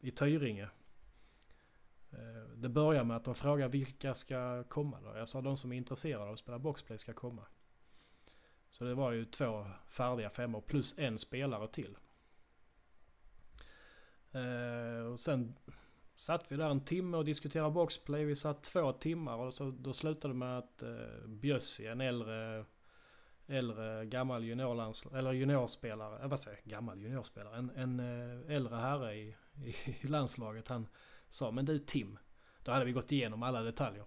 [0.00, 0.68] i Tyringe.
[2.18, 5.16] Eh, det börjar med att de frågar vilka ska komma då.
[5.16, 7.42] Jag sa de som är intresserade av att spela boxplay ska komma.
[8.70, 11.96] Så det var ju två färdiga femmor plus en spelare till.
[14.32, 15.54] Eh, och sen
[16.16, 18.24] satt vi där en timme och diskuterade boxplay.
[18.24, 22.64] Vi satt två timmar och så, då slutade det med att eh, Bjössi, en äldre,
[23.46, 28.00] äldre gammal juniorlands, eller juniorspelare, vad säger jag, gammal juniorspelare, en, en
[28.50, 29.36] äldre herre i,
[30.00, 30.68] i landslaget.
[30.68, 30.86] Han
[31.34, 32.18] sa men du Tim.
[32.62, 34.04] Då hade vi gått igenom alla detaljer.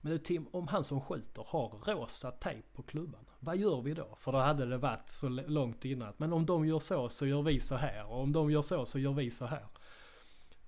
[0.00, 3.24] Men du Tim, om han som skjuter har rosa tejp på klubban.
[3.40, 4.16] Vad gör vi då?
[4.18, 6.14] För då hade det varit så långt innan.
[6.16, 8.06] Men om de gör så så gör vi så här.
[8.06, 9.66] Och om de gör så så gör vi så här.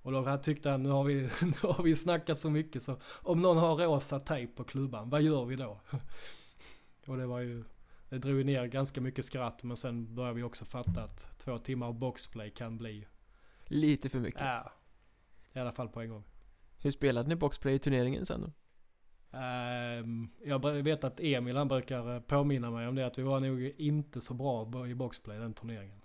[0.01, 3.41] Och då tyckte han, nu har vi, nu har vi snackat så mycket så om
[3.41, 5.81] någon har rosa tejp på klubban, vad gör vi då?
[7.07, 7.63] Och det var ju,
[8.09, 11.93] det drog ner ganska mycket skratt men sen började vi också fatta att två timmar
[11.93, 13.07] boxplay kan bli
[13.65, 14.41] Lite för mycket.
[14.41, 14.71] Ja,
[15.53, 16.23] i alla fall på en gång.
[16.79, 18.51] Hur spelade ni boxplay i turneringen sen då?
[19.37, 23.39] Um, jag vet att Emil han brukar eh, påminna mig om det att vi var
[23.39, 26.01] nog inte så bra i boxplay den turneringen.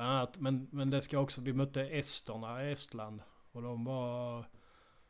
[0.00, 3.22] Annat, men, men det ska också, vi mötte esterna i Estland
[3.52, 4.46] och de var,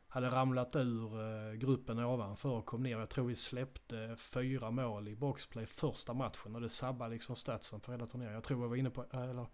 [0.09, 2.99] hade ramlat ur uh, gruppen ovanför och kom ner.
[2.99, 7.81] Jag tror vi släppte fyra mål i boxplay första matchen och det sabbade liksom statsen
[7.81, 8.35] för hela turneringen.
[8.35, 9.47] Jag tror vi var inne på, eller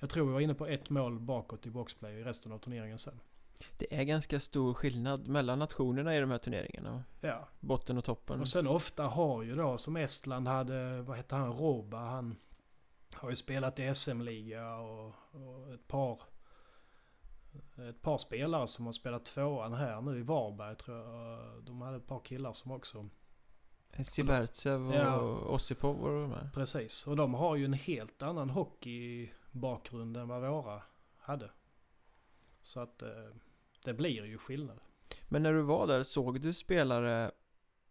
[0.00, 2.98] jag tror vi var inne på ett mål bakåt i boxplay i resten av turneringen
[2.98, 3.20] sen.
[3.78, 7.04] Det är ganska stor skillnad mellan nationerna i de här turneringarna.
[7.20, 7.48] Ja.
[7.60, 8.40] Botten och toppen.
[8.40, 12.36] Och sen ofta har ju då, som Estland hade, vad heter han, Roba, han
[13.14, 16.20] har ju spelat i SM-liga och, och, ett par
[17.88, 21.64] ett par spelare som har spelat tvåan här nu i Varberg tror jag.
[21.64, 23.08] De hade ett par killar som också
[24.02, 25.20] Sibertsev och ja.
[25.48, 26.50] Ossipov var de med.
[26.54, 30.82] Precis, och de har ju en helt annan hockeybakgrund än vad våra
[31.16, 31.50] hade.
[32.62, 33.08] Så att eh,
[33.84, 34.80] det blir ju skillnad.
[35.28, 37.30] Men när du var där, såg du spelare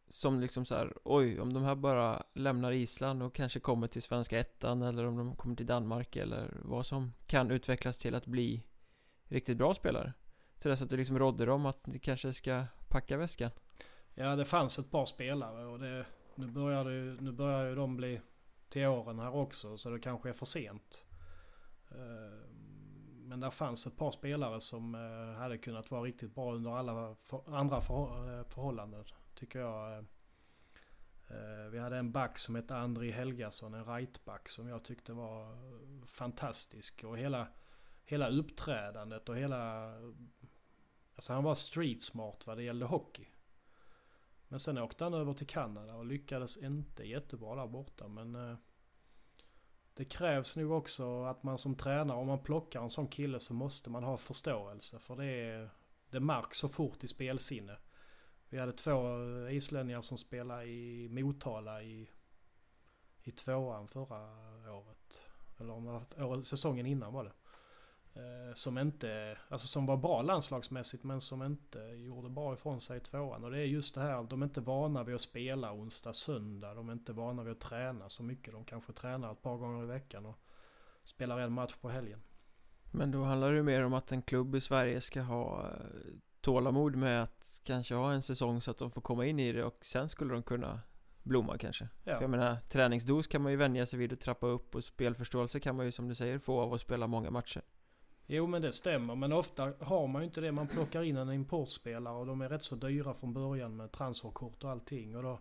[0.10, 4.02] som liksom så här, oj, om de här bara lämnar Island och kanske kommer till
[4.02, 8.26] svenska ettan eller om de kommer till Danmark eller vad som kan utvecklas till att
[8.26, 8.64] bli
[9.24, 10.14] riktigt bra spelare?
[10.58, 13.52] Så det så att du liksom rådde dem att ni kanske ska packa väskan?
[14.16, 17.98] Ja, det fanns ett par spelare och det, nu, börjar det, nu börjar ju de
[17.98, 18.22] bli
[18.70, 21.06] till åren här också så det kanske är för sent.
[21.92, 22.50] Eh,
[23.26, 27.16] men där fanns ett par spelare som eh, hade kunnat vara riktigt bra under alla
[27.24, 29.04] för, andra för, eh, förhållanden.
[29.36, 30.06] Tycker jag.
[31.72, 35.58] Vi hade en back som hette Andri Helgason, en rightback som jag tyckte var
[36.06, 37.04] fantastisk.
[37.04, 37.48] Och hela,
[38.06, 39.94] hela uppträdandet och hela...
[41.16, 43.28] Alltså han var street smart vad det gällde hockey.
[44.54, 48.08] Men sen åkte han över till Kanada och lyckades inte jättebra där borta.
[48.08, 48.56] Men eh,
[49.94, 53.54] det krävs nog också att man som tränare, om man plockar en sån kille så
[53.54, 55.00] måste man ha förståelse.
[55.00, 55.70] För det, är,
[56.10, 57.78] det märks så fort i spelsinne.
[58.50, 58.92] Vi hade två
[59.48, 62.10] eh, islänningar som spelade i Motala i,
[63.24, 65.24] i tvåan förra året.
[65.60, 65.74] Eller
[66.24, 67.34] om säsongen innan var det.
[68.16, 72.98] Eh, som inte, alltså som var bra landslagsmässigt men som inte gjorde bra ifrån sig
[72.98, 73.44] i tvåan.
[73.44, 76.74] Och det är just det här, de är inte vana vid att spela onsdag, söndag.
[76.74, 78.54] De är inte vana vid att träna så mycket.
[78.54, 80.40] De kanske tränar ett par gånger i veckan och
[81.04, 82.22] spelar en match på helgen.
[82.92, 85.78] Men då handlar det mer om att en klubb i Sverige ska ha eh,
[86.42, 89.64] tålamod med att kanske ha en säsong så att de får komma in i det
[89.64, 90.80] och sen skulle de kunna
[91.24, 92.16] blomma kanske Ja.
[92.16, 95.60] För jag menar, träningsdos kan man ju vänja sig vid att trappa upp och spelförståelse
[95.60, 97.62] kan man ju som du säger få av att spela många matcher
[98.26, 100.52] Jo men det stämmer men ofta har man ju inte det.
[100.52, 104.64] Man plockar in en importspelare och de är rätt så dyra från början med transferkort
[104.64, 105.16] och allting.
[105.16, 105.40] Och då,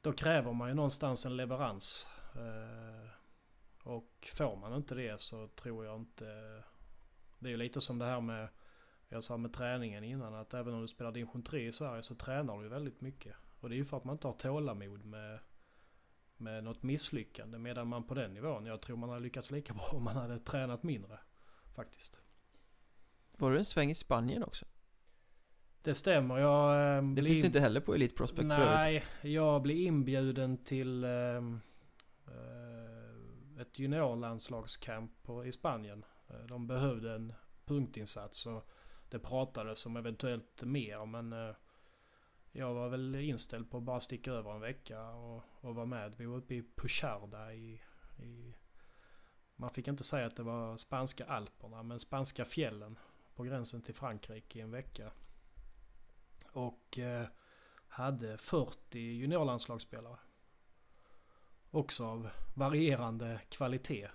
[0.00, 2.08] då kräver man ju någonstans en leverans.
[2.34, 3.10] Eh,
[3.82, 6.24] och får man inte det så tror jag inte...
[7.38, 8.48] Det är ju lite som det här med...
[9.08, 12.14] Jag sa med träningen innan att även om du spelar division 3 i Sverige så
[12.14, 13.36] tränar du ju väldigt mycket.
[13.60, 15.38] Och det är ju för att man inte har tålamod med,
[16.36, 17.58] med något misslyckande.
[17.58, 20.38] Medan man på den nivån, jag tror man hade lyckats lika bra om man hade
[20.38, 21.18] tränat mindre.
[21.78, 22.20] Faktiskt.
[23.36, 24.66] Var du en sväng i Spanien också?
[25.82, 26.38] Det stämmer.
[26.38, 31.04] Jag, eh, Det finns inte heller på Elite Prospect för Nej, jag blev inbjuden till
[31.04, 31.36] eh,
[32.26, 36.04] eh, ett juniorlandslagscamp på- i Spanien.
[36.30, 37.32] Eh, De behövde en
[37.64, 38.68] punktinsats och
[39.10, 41.54] det pratades om eventuellt mer men eh,
[42.52, 46.14] jag var väl inställd på att bara sticka över en vecka och, och vara med.
[46.16, 47.80] Vi var uppe i Pucharda i,
[48.18, 48.54] i...
[49.60, 52.98] Man fick inte säga att det var spanska alperna men spanska fjällen
[53.34, 55.10] på gränsen till Frankrike i en vecka.
[56.52, 57.26] Och eh,
[57.88, 60.18] hade 40 juniorlandslagsspelare.
[61.70, 64.08] Också av varierande kvalitet.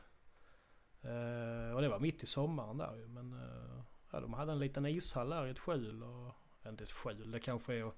[1.02, 3.08] Eh, och det var mitt i sommaren där ju.
[3.08, 6.04] Men eh, ja, de hade en liten ishall där i ett skjul.
[6.04, 6.34] Och,
[6.70, 7.96] inte ett skjul, det kanske är att,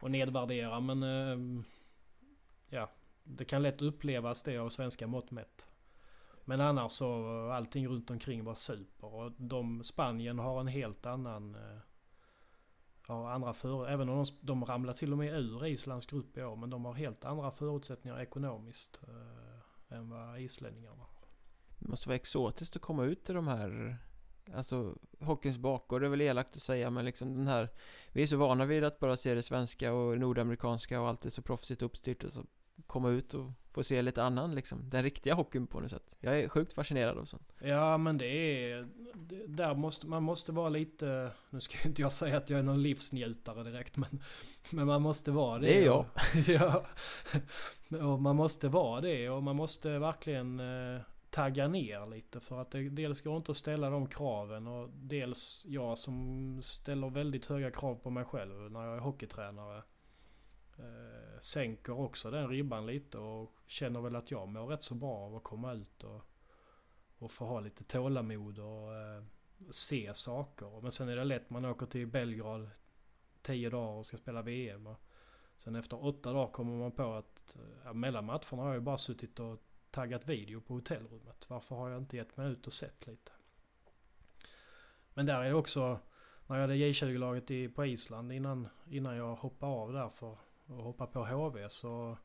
[0.00, 1.64] att nedvärdera men eh,
[2.68, 2.90] ja,
[3.24, 5.67] det kan lätt upplevas det av svenska mått mätt.
[6.48, 9.14] Men annars så allting runt omkring var super.
[9.14, 11.80] Och de, Spanien har en helt annan eh,
[13.02, 16.42] har andra för, även om de, de ramlar till och med ur Islands grupp i
[16.42, 16.56] år.
[16.56, 21.08] Men de har helt andra förutsättningar ekonomiskt eh, än vad islänningarna har.
[21.78, 23.98] Det måste vara exotiskt att komma ut i de här
[24.54, 27.68] Alltså hockeyns bakgård är väl elakt att säga men liksom den här
[28.12, 31.30] Vi är så vana vid att bara se det svenska och nordamerikanska och allt är
[31.30, 32.44] så proffsigt uppstyrt och så
[32.86, 36.40] Komma ut och få se lite annan liksom Den riktiga hockeyn på något sätt Jag
[36.40, 38.88] är sjukt fascinerad av sånt Ja men det är...
[39.14, 41.30] Det, där måste, man måste vara lite...
[41.50, 44.22] Nu ska inte jag säga att jag är någon livsnjutare direkt men...
[44.70, 45.66] Men man måste vara det.
[45.66, 46.04] Det är jag.
[46.46, 46.84] ja.
[47.88, 52.70] Och man måste vara det och man måste verkligen eh, tagga ner lite för att
[52.70, 57.70] det dels går inte att ställa de kraven och dels jag som ställer väldigt höga
[57.70, 59.82] krav på mig själv när jag är hockeytränare.
[60.78, 65.16] Eh, sänker också den ribban lite och känner väl att jag mår rätt så bra
[65.16, 66.22] av att komma ut och,
[67.18, 69.22] och få ha lite tålamod och eh,
[69.70, 70.80] se saker.
[70.82, 72.70] Men sen är det lätt, man åker till Belgrad
[73.42, 74.86] tio dagar och ska spela VM.
[74.86, 75.00] Och
[75.56, 78.80] sen efter åtta dagar kommer man på att eh, ja, mellan matcherna har jag ju
[78.80, 81.50] bara suttit och taggat video på hotellrummet.
[81.50, 83.32] Varför har jag inte gett mig ut och sett lite?
[85.14, 85.98] Men där är det också,
[86.46, 90.38] när jag hade J20-laget på Island innan, innan jag hoppade av där för
[90.68, 92.18] att hoppa på HV så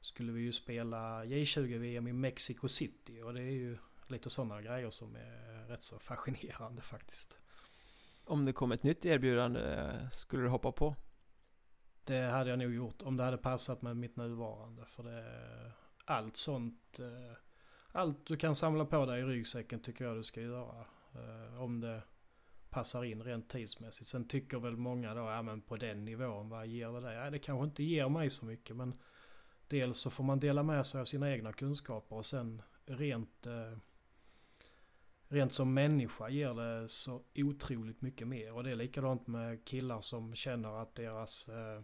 [0.00, 4.90] skulle vi ju spela J20-VM i Mexico City och det är ju lite sådana grejer
[4.90, 7.40] som är rätt så fascinerande faktiskt.
[8.24, 10.96] Om det kom ett nytt erbjudande Skulle du hoppa på?
[12.04, 14.84] Det hade jag nog gjort om det hade passat med mitt nuvarande.
[14.86, 15.72] För det,
[16.04, 17.36] allt sånt, eh,
[17.92, 20.84] allt du kan samla på dig i ryggsäcken tycker jag du ska göra.
[21.14, 22.02] Eh, Om det
[22.70, 24.08] passar in rent tidsmässigt.
[24.08, 27.16] Sen tycker väl många då, ja men på den nivån, vad ger det dig?
[27.16, 28.94] Ja, det kanske inte ger mig så mycket men
[29.68, 33.78] dels så får man dela med sig av sina egna kunskaper och sen rent eh,
[35.32, 38.52] Rent som människa ger det så otroligt mycket mer.
[38.52, 41.48] Och det är likadant med killar som känner att deras...
[41.48, 41.80] Eh,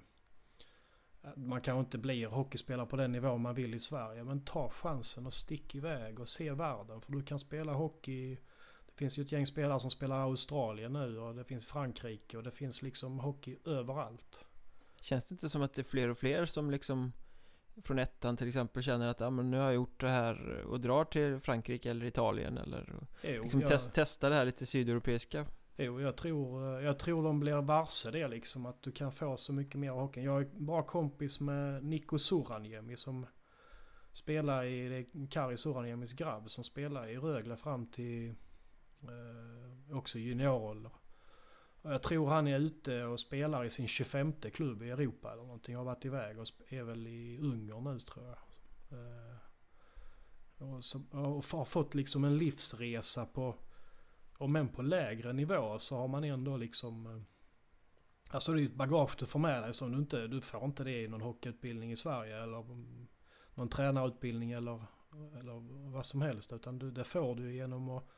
[1.37, 4.25] man kanske inte blir hockeyspelare på den nivå man vill i Sverige.
[4.25, 7.01] Men ta chansen och stick iväg och se världen.
[7.01, 8.38] För du kan spela hockey...
[8.96, 12.42] Det finns ju ett gäng spelare som spelar Australien nu och det finns Frankrike och
[12.42, 14.44] det finns liksom hockey överallt.
[15.00, 17.12] Känns det inte som att det är fler och fler som liksom
[17.82, 20.80] Från ettan till exempel känner att ja, men nu har jag gjort det här och
[20.80, 25.46] drar till Frankrike eller Italien eller Jo, liksom jag- test, testa det här lite sydeuropeiska
[25.76, 28.66] Jo, jag tror, jag tror de blir varse det liksom.
[28.66, 30.24] Att du kan få så mycket mer av hockeyn.
[30.24, 33.26] Jag är bra kompis med Niko Soraniemi som
[34.12, 38.35] spelar i, det är Kari Soraniemis grabb som spelar i Rögle fram till eh,
[39.09, 40.90] Eh, också juniorålder.
[41.83, 45.42] Och Jag tror han är ute och spelar i sin 25 klubb i Europa eller
[45.42, 45.77] någonting.
[45.77, 48.38] Har varit iväg och är väl i Ungern nu tror jag.
[48.98, 49.37] Eh,
[50.59, 53.54] och, så, och har fått liksom en livsresa på
[54.38, 57.07] om än på lägre nivå så har man ändå liksom...
[57.07, 57.23] Eh,
[58.35, 60.27] alltså det är ju ett bagage du får med dig som du inte...
[60.27, 62.65] Du får inte det i någon hockeyutbildning i Sverige eller
[63.54, 64.83] någon tränarutbildning eller,
[65.38, 66.52] eller vad som helst.
[66.52, 68.09] Utan du, det får du genom att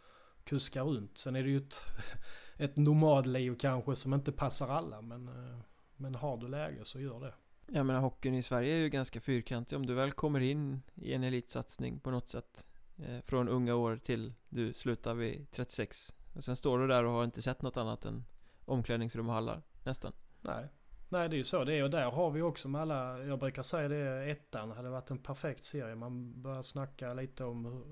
[0.49, 1.19] kuska runt.
[1.19, 1.81] Sen är det ju ett,
[2.57, 5.59] ett nomadliv kanske som inte passar alla men, eh,
[5.97, 7.35] men har du läge så gör det.
[7.67, 11.13] Jag menar hockeyn i Sverige är ju ganska fyrkantig om du väl kommer in i
[11.13, 16.45] en elitsatsning på något sätt eh, Från unga år till du slutar vid 36 Och
[16.45, 18.25] sen står du där och har inte sett något annat än
[18.65, 20.69] omklädningsrum och hallar nästan Nej.
[21.09, 23.39] Nej det är ju så det är och där har vi också med alla, jag
[23.39, 25.95] brukar säga det, ettan hade varit en perfekt serie.
[25.95, 27.85] Man börjar snacka lite om,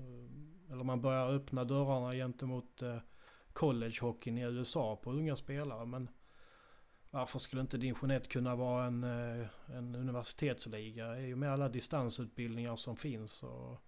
[0.71, 2.97] eller man börjar öppna dörrarna gentemot eh,
[3.53, 5.85] collegehockeyn i USA på unga spelare.
[5.85, 6.09] Men
[7.09, 11.07] varför skulle inte division 1 kunna vara en, eh, en universitetsliga?
[11.07, 13.81] Det är ju med alla distansutbildningar som finns och,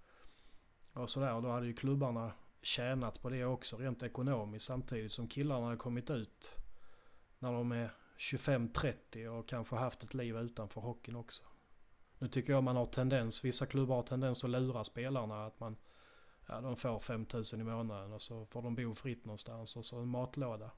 [0.94, 1.42] och sådär.
[1.42, 6.10] Då hade ju klubbarna tjänat på det också rent ekonomiskt samtidigt som killarna hade kommit
[6.10, 6.56] ut
[7.40, 11.44] när de är 25-30 och kanske haft ett liv utanför hockeyn också.
[12.20, 15.78] Nu tycker jag man har tendens, vissa klubbar har tendens att lura spelarna att man
[16.52, 20.00] Ja, de får 5000 i månaden och så får de bo fritt någonstans och så
[20.00, 20.72] en matlåda.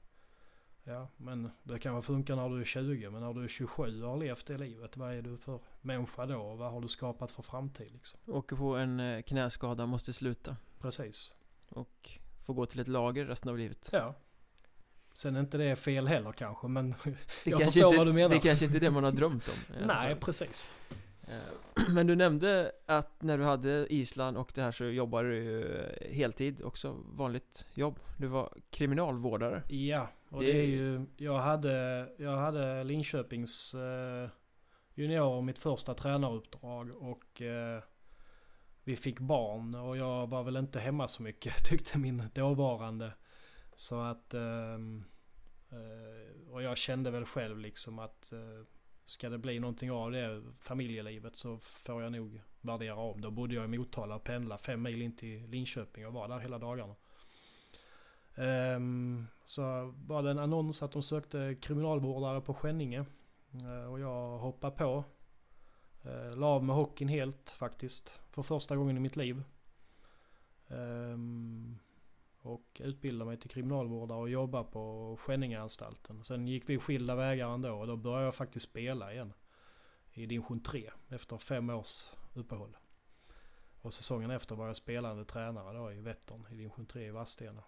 [0.84, 4.10] Ja, men det kanske funkar när du är 20 men när du är 27 och
[4.10, 6.40] har levt det livet, vad är du för människa då?
[6.40, 8.20] Och vad har du skapat för framtid liksom?
[8.26, 11.34] Åker på en eh, knäskada, måste sluta Precis.
[11.68, 12.10] och
[12.42, 14.14] får gå till ett lager resten av livet Ja.
[15.14, 18.12] Sen är inte det fel heller kanske men Det jag kanske förstår inte, vad du
[18.12, 18.28] menar.
[18.28, 20.74] Det kanske inte är det man har drömt om nej precis.
[21.28, 21.34] Eh,
[21.94, 26.62] Men du nämnde att när du hade Island och det här så jobbade du heltid
[26.62, 31.06] också, vanligt jobb Du var kriminalvårdare Ja, och Det- det, är ju...
[31.16, 34.28] Jag hade, jag hade Linköpings eh,
[34.94, 37.82] juniorer mitt första tränaruppdrag och eh,
[38.84, 43.12] vi fick barn och jag var väl inte hemma så mycket tyckte min dåvarande.
[43.76, 44.34] Så att...
[44.34, 45.04] Ehm,
[45.70, 48.66] eh, och jag kände väl själv liksom att eh,
[49.04, 53.20] ska det bli någonting av det familjelivet så får jag nog värdera om.
[53.20, 56.38] Då bodde jag i Motala och pendlade fem mil in till Linköping och var där
[56.38, 56.94] hela dagarna.
[58.34, 63.04] Ehm, så var det en annons att de sökte kriminalvårdare på Skänninge.
[63.62, 65.04] Eh, och jag hoppade på.
[66.02, 68.20] Eh, la av med hockeyn helt faktiskt.
[68.30, 69.42] För första gången i mitt liv.
[70.68, 71.78] Ehm,
[72.42, 76.24] och utbildade mig till kriminalvårdare och jobbade på Skänningeanstalten.
[76.24, 79.32] Sen gick vi skilda vägar ändå och då började jag faktiskt spela igen.
[80.12, 82.76] I division 3 efter fem års uppehåll.
[83.80, 87.62] Och säsongen efter var jag spelande tränare då i Vättern i division 3 i Vadstena.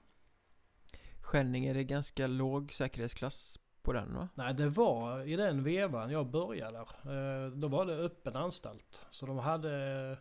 [1.20, 4.28] Skänninge är det ganska låg säkerhetsklass på den va?
[4.34, 7.44] Nej, det var i den vevan jag började där.
[7.46, 9.06] Eh, Då var det öppen anstalt.
[9.10, 10.18] Så de hade,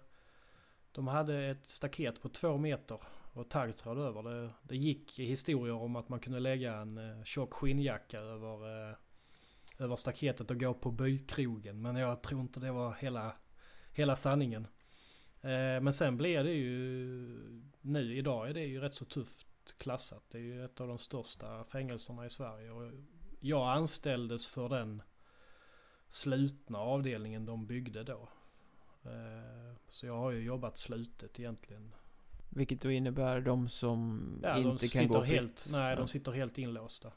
[0.92, 3.00] de hade ett staket på två meter
[3.34, 4.24] och taggtråd över.
[4.24, 8.96] Det, det gick historier om att man kunde lägga en eh, tjock skinnjacka över, eh,
[9.78, 11.82] över staketet och gå på bykrogen.
[11.82, 13.36] Men jag tror inte det var hela,
[13.94, 14.68] hela sanningen.
[15.42, 20.24] Eh, Men sen blev det ju, nu idag är det ju rätt så tufft klassat.
[20.32, 22.72] Det är ju ett av de största fängelserna i Sverige.
[22.72, 22.92] Och
[23.40, 25.04] jag anställdes för den
[26.10, 28.30] slutna avdelningen de byggde då.
[29.06, 31.94] Eh, så jag har ju jobbat slutet egentligen.
[32.56, 35.96] Vilket då innebär de som Ja, inte de kan gå fritt helt, Nej, Ja.
[35.96, 37.12] de sitter helt inlåsta.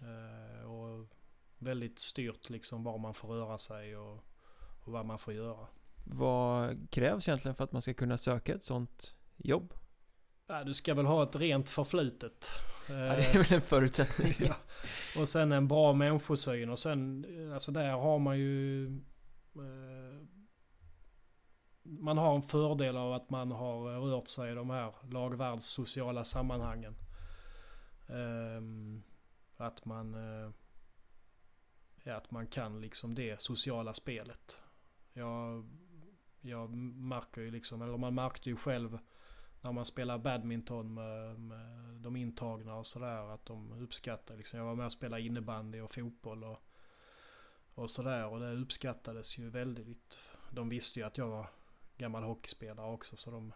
[0.00, 1.08] Eh, Och
[1.58, 4.14] väldigt styrt liksom var man får röra sig och,
[4.84, 5.66] och vad man får göra.
[6.04, 9.74] Vad krävs egentligen för att man ska kunna söka ett sånt jobb?
[10.46, 12.48] Ja, du ska väl ha ett rent förflutet.
[12.88, 14.54] Ja, det är väl en förutsättning ja.
[15.20, 18.86] Och sen en bra människosyn och sen, eh, alltså där har man ju...
[19.56, 20.26] Eh,
[21.82, 26.24] man har en fördel av att man har eh, rört sig i de här lagvärldssociala
[26.24, 26.96] sammanhangen.
[28.08, 29.02] Ehm,
[29.56, 30.14] att man...
[30.14, 30.50] Eh,
[32.04, 34.58] att man kan liksom det sociala spelet.
[35.12, 35.68] Jag,
[36.40, 38.98] jag märker ju liksom, eller man märkte ju själv
[39.60, 43.34] när man spelar badminton med, med de intagna och sådär.
[43.34, 44.58] Att de uppskattar liksom.
[44.58, 46.58] Jag var med och spelade innebandy och fotboll och,
[47.74, 48.26] och sådär.
[48.26, 50.18] Och det uppskattades ju väldigt.
[50.50, 51.46] De visste ju att jag var
[51.98, 53.16] gammal hockeyspelare också.
[53.16, 53.52] Så de,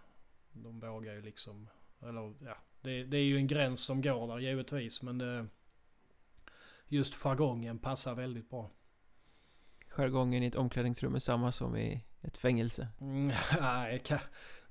[0.53, 1.69] de vågar ju liksom.
[2.03, 2.57] Eller ja.
[2.81, 5.03] Det, det är ju en gräns som går där givetvis.
[5.03, 5.47] Men det,
[6.89, 8.71] just jargongen passar väldigt bra.
[9.89, 13.33] Jargongen i ett omklädningsrum är samma som i ett fängelse Mm,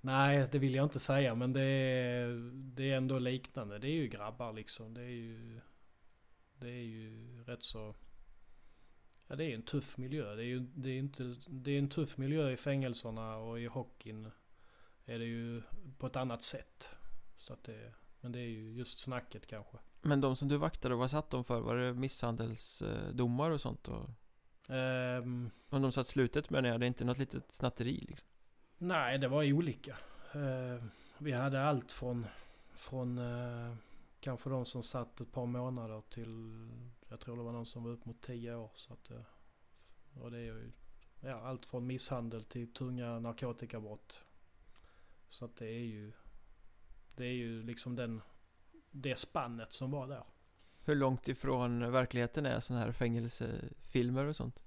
[0.02, 1.36] nej, det vill jag inte säga.
[1.36, 3.80] Men det är, det är ändå liknande.
[3.80, 4.94] Det är ju grabbar liksom.
[4.94, 5.62] Det är ju,
[6.58, 7.96] det är ju rätt så...
[9.28, 10.36] Ja, det är ju en tuff miljö.
[10.36, 13.66] Det är ju det är inte, det är en tuff miljö i fängelserna och i
[13.66, 14.32] hockeyn
[15.06, 15.62] är det ju
[15.98, 16.90] på ett annat sätt.
[17.38, 19.78] Så att det, men det är ju just snacket kanske.
[20.02, 21.60] Men de som du vaktade, vad satt de för?
[21.60, 23.88] Var det misshandelsdomar och sånt?
[23.88, 24.10] Och
[24.68, 28.28] Ehm, om de satt slutet menar jag, det är inte något litet snatteri liksom
[28.78, 29.98] Nej, det var olika.
[30.34, 30.84] Eh,
[31.18, 32.26] vi hade allt från,
[32.74, 33.76] från eh,
[34.20, 36.68] kanske de som satt ett par månader till,
[37.16, 38.72] jag tror det var någon som var upp mot tio år.
[38.74, 39.22] Så att, eh,
[40.14, 40.72] och det är ju
[41.20, 44.24] ja, allt från misshandel till tunga narkotikabrott.
[45.28, 46.12] Så att det är ju,
[47.16, 48.22] det är ju liksom den,
[48.92, 50.24] det spannet som var där.
[50.84, 54.64] Hur långt ifrån verkligheten är sådana här fängelsefilmer och sånt?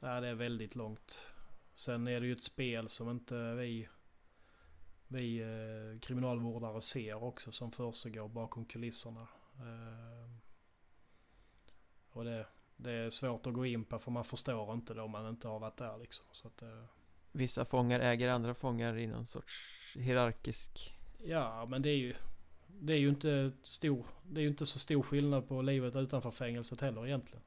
[0.00, 1.34] Ja, det är väldigt långt.
[1.74, 3.88] Sen är det ju ett spel som inte vi,
[5.08, 9.28] vi eh, kriminalvårdare ser också som försiggår bakom kulisserna.
[9.56, 10.41] Eh,
[12.12, 12.46] och det,
[12.76, 15.48] det är svårt att gå in på för man förstår inte det om man inte
[15.48, 16.26] har varit där liksom.
[16.32, 16.84] Så att, eh,
[17.32, 19.54] Vissa fångar äger andra fångar i någon sorts
[19.94, 20.94] hierarkisk...
[21.24, 22.14] Ja, men det är ju...
[22.80, 26.30] Det är ju inte, stor, det är ju inte så stor skillnad på livet utanför
[26.30, 27.42] fängelset heller egentligen.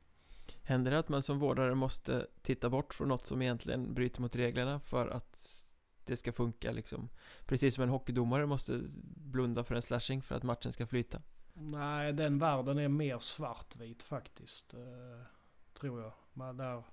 [0.64, 4.36] Händer det att man som vårdare måste titta bort från något som egentligen bryter mot
[4.36, 5.66] reglerna för att
[6.06, 7.10] det ska funka liksom?
[7.46, 8.82] Precis som en hockeydomare måste
[9.16, 11.22] blunda för en slashing för att matchen ska flyta.
[11.58, 14.74] Nej, den världen är mer svartvit faktiskt.
[14.74, 15.26] Eh,
[15.74, 16.12] tror jag.
[16.34, 16.84] Men där,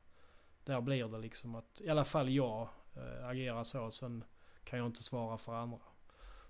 [0.64, 3.90] där blir det liksom att, i alla fall jag eh, agerar så.
[3.90, 4.24] Sen
[4.64, 5.78] kan jag inte svara för andra.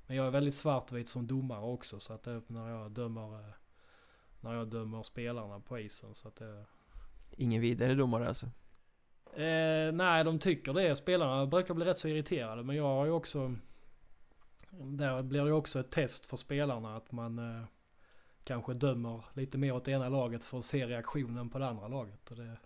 [0.06, 2.00] Men jag är väldigt svartvit som domare också.
[2.00, 3.54] Så att det, när jag dömer, eh,
[4.40, 6.14] när jag dömer spelarna på isen.
[6.14, 6.64] Så att det,
[7.36, 8.46] Ingen vidare domare alltså?
[9.36, 10.96] Eh, nej, de tycker det.
[10.96, 12.62] Spelarna brukar bli rätt så irriterade.
[12.62, 13.54] Men jag har ju också...
[14.70, 17.64] Där blir det också ett test för spelarna att man eh,
[18.45, 22.30] kanske dömer lite mer åt ena laget för att se reaktionen på det andra laget.
[22.30, 22.57] Och det,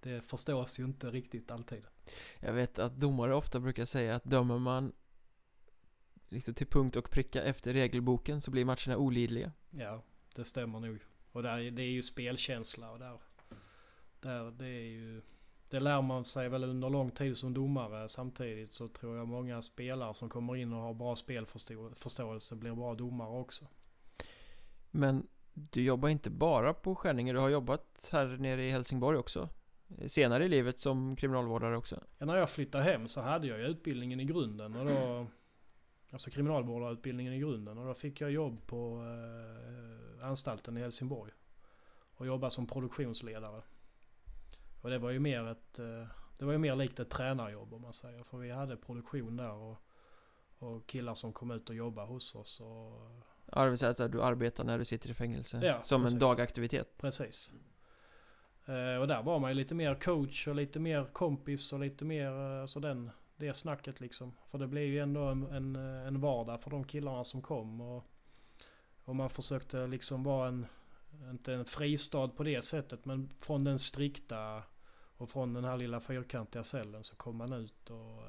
[0.00, 1.84] det förstås ju inte riktigt alltid.
[2.40, 4.92] Jag vet att domare ofta brukar säga att dömer man
[6.28, 9.52] liksom till punkt och pricka efter regelboken så blir matcherna olidliga.
[9.70, 10.02] Ja,
[10.34, 10.98] det stämmer nog.
[11.32, 13.18] Och där, det är ju spelkänsla och där,
[14.20, 15.22] där det är ju...
[15.70, 18.08] Det lär man sig väl under lång tid som domare.
[18.08, 22.94] Samtidigt så tror jag många spelare som kommer in och har bra spelförståelse blir bra
[22.94, 23.66] domare också.
[24.96, 29.48] Men du jobbar inte bara på Skänninge, du har jobbat här nere i Helsingborg också?
[30.06, 32.02] Senare i livet som kriminalvårdare också?
[32.18, 35.26] Ja, när jag flyttade hem så hade jag ju utbildningen i grunden och då...
[36.12, 39.04] Alltså kriminalvårdarutbildningen i grunden och då fick jag jobb på
[40.20, 41.32] eh, anstalten i Helsingborg.
[42.14, 43.62] Och jobba som produktionsledare.
[44.82, 45.78] Och det var ju mer ett...
[45.78, 46.06] Eh,
[46.38, 48.22] det var ju mer likt ett tränarjobb om man säger.
[48.22, 49.78] För vi hade produktion där och,
[50.58, 52.60] och killar som kom ut och jobbade hos oss.
[52.60, 53.10] Och,
[53.52, 56.14] Ja, det vill säga att du arbetar när du sitter i fängelse Ja, Som precis.
[56.14, 57.52] en dagaktivitet Precis.
[58.66, 62.04] Eh, och där var man ju lite mer coach och lite mer kompis och lite
[62.04, 64.32] mer eh, alltså den, det snacket liksom.
[64.50, 67.80] För det blev ju ändå en, en, eh, en vardag för de killarna som kom.
[67.80, 68.04] Och,
[69.04, 70.66] och man försökte liksom vara en,
[71.30, 74.62] inte en fristad på det sättet men från den strikta
[75.16, 78.22] och från den här lilla fyrkantiga cellen så kom man ut och,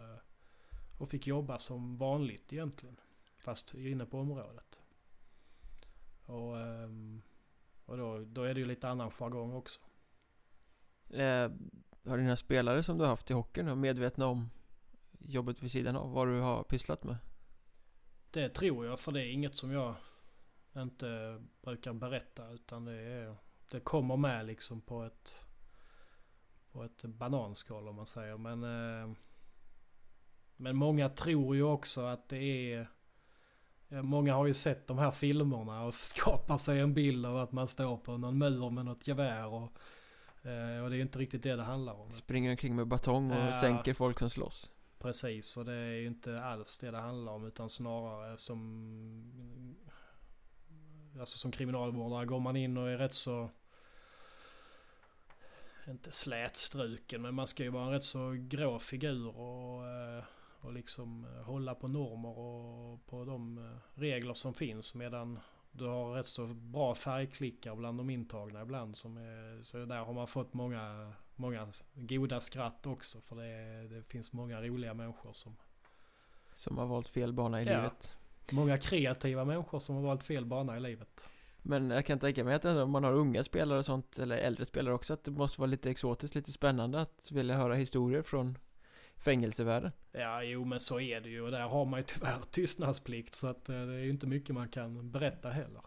[0.97, 2.99] och fick jobba som vanligt egentligen.
[3.45, 4.79] Fast inne på området.
[6.27, 7.21] Och, ehm,
[7.85, 9.79] och då, då är det ju lite annan jargong också.
[11.09, 11.51] eh,
[12.05, 14.49] Har dina spelare som du har haft i hockeyn då medvetna om
[15.19, 17.17] jobbet vid sidan av vad du har pysslat med?
[18.31, 19.95] Det tror jag för det är inget som jag
[20.77, 23.35] inte brukar berätta utan det, är,
[23.71, 25.47] det kommer med liksom på ett
[26.71, 28.37] på ett bananskal om man säger.
[28.37, 29.15] Men, eh,
[30.55, 32.87] men många tror ju också att det är
[33.89, 37.67] Många har ju sett de här filmerna och skapar sig en bild av att man
[37.67, 39.45] står på någon mur med något gevär.
[39.45, 39.71] Och,
[40.49, 42.11] eh, och det är inte riktigt det det handlar om.
[42.11, 43.53] Springer omkring med batong och Ja.
[43.53, 47.45] sänker folk som slåss Precis, och det är ju inte alls det det handlar om
[47.45, 49.75] utan snarare som...
[51.19, 53.49] Alltså som kriminalvårdare går man in och är rätt så...
[55.87, 60.23] Inte slätstruken men man ska ju vara en rätt så grå figur och, eh,
[60.61, 65.39] och liksom eh, hålla på normer och på de eh, regler som finns medan
[65.71, 70.13] du har rätt så bra färgklickar bland de intagna ibland som är, så där har
[70.13, 75.55] man fått många, många goda skratt också för det, det finns många roliga människor som
[76.53, 77.77] Som har valt fel bana i Ja.
[77.77, 78.17] livet
[78.51, 81.25] Många kreativa människor som har valt fel bana i livet.
[81.61, 84.65] Men jag kan tänka mig att om man har unga spelare och sånt Eller äldre
[84.65, 88.57] spelare också Att det måste vara lite exotiskt, lite spännande att vilja höra historier från
[89.17, 93.33] fängelsevärlden Ja, jo men så är det ju och där har man ju tyvärr tystnadsplikt
[93.33, 95.81] så att eh, det är ju inte mycket man kan berätta heller.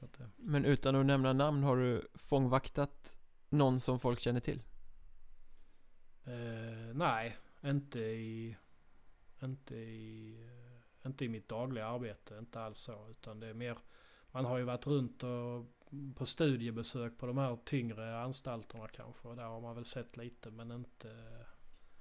[0.00, 3.18] Att, eh, Men utan att nämna namn har du fångvaktat
[3.48, 4.62] någon som folk känner till?
[6.26, 8.56] eh, nej, inte i,
[9.42, 13.08] inte i, eh, inte i mitt dagliga arbete, inte alls så.
[13.10, 13.78] Utan det är mer,
[14.30, 15.72] man har ju varit runt och
[16.16, 19.28] på studiebesök på de här tyngre anstalterna kanske.
[19.28, 21.16] Och där har man väl sett lite men inte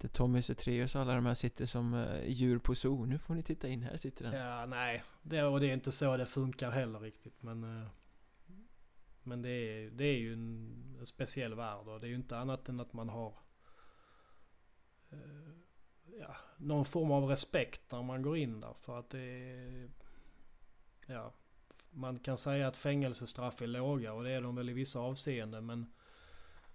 [0.08, 3.43] Tommy Zethraeus och alla de här sitter som eh, djur på zoo Nu får ni
[3.43, 5.03] titta in, här sitter den Ja, nej.
[5.22, 7.41] Det, och det är inte så det funkar heller riktigt.
[7.41, 7.88] Men, eh,
[9.24, 12.38] men det, är, det är ju en, en speciell värld och det är ju inte
[12.38, 13.34] annat än att man har
[15.12, 15.18] eh,
[16.20, 18.74] ja, någon form av respekt när man går in där.
[18.80, 19.89] För att det är,
[21.08, 21.34] ja,
[21.89, 25.66] man kan säga att fängelsestraff är låga och det är de väl i vissa avseenden.
[25.66, 25.93] Men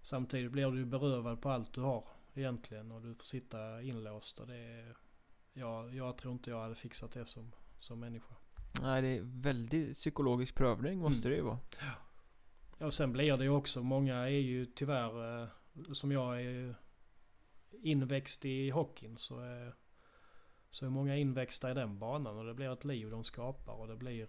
[0.01, 2.05] samtidigt blir du ju berövad på allt du har
[2.35, 4.41] egentligen och du får sitta inlåst.
[4.41, 4.97] Och det är,
[5.53, 8.35] ja, jag tror inte jag hade fixat det som, som människa.
[8.83, 11.31] Nej, det är väldigt psykologisk prövning måste Mm.
[11.31, 11.59] det ju vara.
[12.79, 15.49] Ja, och sen blir det ju också, många är ju tyvärr, eh,
[15.93, 16.75] som jag är
[17.83, 19.75] inväxt i hockeyn så är,
[20.71, 23.89] så är många inväxta i den banan och det blir ett liv de skapar och
[23.89, 24.29] det blir,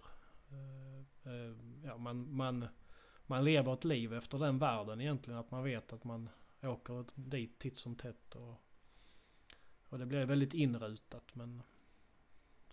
[0.50, 2.68] eh, eh, ja man, man,
[3.26, 5.40] man lever ett liv efter den världen egentligen.
[5.40, 6.28] Att man vet att man
[6.70, 8.54] åker dit titt som tätt och,
[9.88, 11.62] och det blir väldigt inrutat men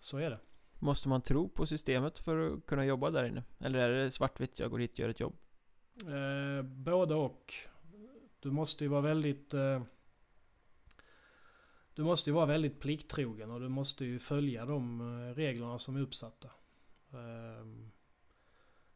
[0.00, 0.40] så är det.
[0.78, 3.44] Måste man tro på systemet för att kunna jobba där inne?
[3.58, 5.36] Eller är det svartvitt, jag går hit och gör ett jobb?
[6.06, 7.54] Eh, både och.
[8.40, 9.54] Du måste ju vara väldigt...
[9.54, 9.82] Eh,
[11.94, 15.96] du måste ju vara väldigt plikttrogen och du måste ju följa de eh, reglerna som
[15.96, 16.50] är uppsatta.
[17.12, 17.66] Eh,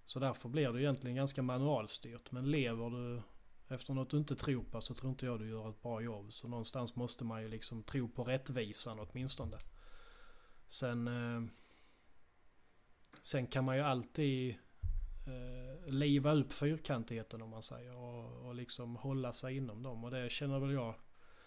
[0.04, 2.30] så därför blir det egentligen ganska manualstyrt.
[2.30, 3.22] Men lever du
[3.74, 6.32] efter något du inte tror på så tror inte jag du gör ett bra jobb.
[6.32, 9.56] Så någonstans måste man ju liksom tro på rättvisan åtminstone.
[10.66, 11.08] Sen...
[11.08, 11.50] Eh,
[13.20, 14.56] sen kan man ju alltid
[15.26, 20.10] eh, liva upp fyrkantigheten om man säger och, och liksom hålla sig inom dem och
[20.10, 20.94] det känner väl jag.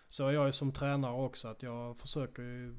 [0.08, 2.76] Så är jag ju som tränare också att jag försöker ju,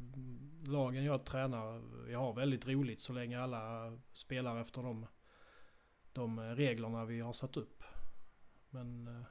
[0.66, 5.06] lagen jag tränar, jag har väldigt roligt så länge alla spelar efter de,
[6.12, 7.82] de reglerna vi har satt upp.
[8.70, 9.22] Men eh,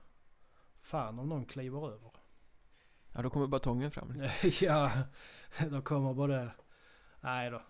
[0.87, 2.11] fan om någon kliver över.
[3.13, 4.23] Ja, då kommer batongen fram.
[4.61, 4.91] ja,
[5.71, 6.51] då kommer både...
[7.21, 7.61] Nej då.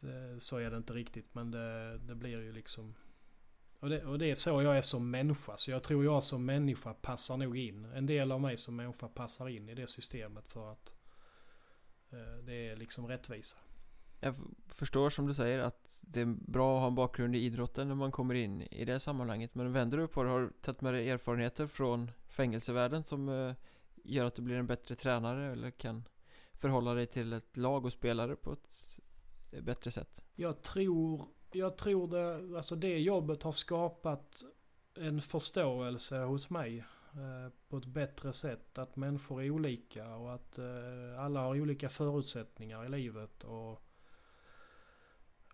[0.00, 2.94] Det, så är det inte riktigt men det, det blir ju liksom...
[3.80, 5.56] Och det, och det är så jag är som människa.
[5.56, 7.84] Så jag tror jag som människa passar nog in.
[7.84, 10.94] En del av mig som människa passar in i det systemet för att
[12.10, 13.58] eh, det är liksom rättvisa.
[14.24, 14.34] Jag
[14.68, 17.94] förstår som du säger att det är bra att ha en bakgrund i idrotten när
[17.94, 19.54] man kommer in i det sammanhanget.
[19.54, 23.54] Men vänder du på det, har du tagit med dig erfarenheter från fängelsevärlden som eh,
[24.04, 26.04] gör att du blir en bättre tränare eller kan
[26.52, 29.00] förhålla dig till ett lag och spelare på ett
[29.62, 30.20] bättre sätt?
[30.34, 34.44] Jag tror, jag tror det, alltså det jobbet har skapat
[34.94, 36.78] en förståelse hos mig
[37.12, 38.78] eh, på ett bättre sätt.
[38.78, 43.44] Att människor är olika och att eh, alla har olika förutsättningar i livet.
[43.44, 43.82] Och,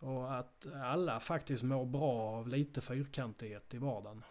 [0.00, 4.24] och att alla faktiskt mår bra av lite fyrkantighet i vardagen.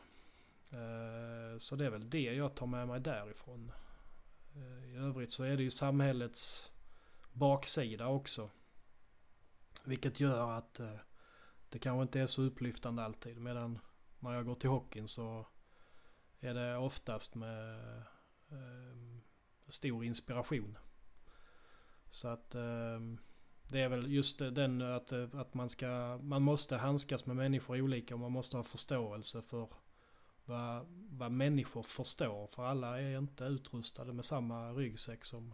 [0.70, 3.72] Eh, så det är väl det jag tar med mig därifrån.
[4.56, 6.72] Eh, I övrigt så är det ju samhällets
[7.34, 8.50] baksida också.
[9.84, 10.96] Vilket gör att eh,
[11.70, 13.38] det kanske inte är så upplyftande alltid.
[13.38, 13.80] Medan
[14.20, 15.48] när jag går till hockeyn så
[16.40, 17.80] är det oftast med
[19.68, 20.78] stor inspiration.
[22.10, 23.00] Så att eh,
[23.70, 28.14] det är väl just den att, att man ska, man måste handskas med människor olika
[28.14, 29.70] och man måste ha förståelse för
[30.46, 32.48] vad, vad människor förstår.
[32.48, 35.54] För alla är inte utrustade med samma ryggsäck som,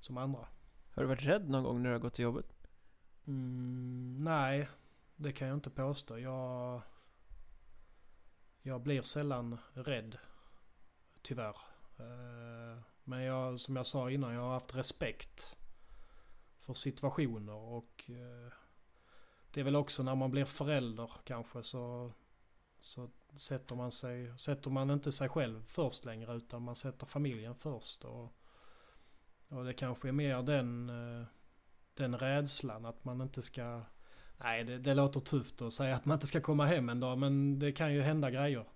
[0.00, 0.48] som andra.
[0.90, 2.46] Har du varit rädd någon gång när du har gått till jobbet?
[3.26, 4.68] Mm, nej,
[5.16, 6.18] det kan jag inte påstå.
[6.18, 6.82] Jag,
[8.62, 10.18] jag blir sällan rädd.
[11.22, 11.56] Tyvärr.
[11.98, 15.56] Eh, Men jag, som jag sa innan, jag har haft respekt
[16.66, 18.52] för situationer och eh,
[19.50, 22.12] det är väl också när man blir förälder kanske så,
[22.80, 27.54] så sätter man sig, sätter man inte sig själv först längre utan man sätter familjen
[27.54, 28.04] först.
[28.04, 28.32] Och,
[29.48, 31.26] och det kanske är mer den, eh,
[31.94, 33.82] den rädslan att man inte ska...
[34.38, 37.18] Nej, det, det låter tufft att säga att man inte ska komma hem en dag
[37.18, 38.66] men det kan ju hända grejer.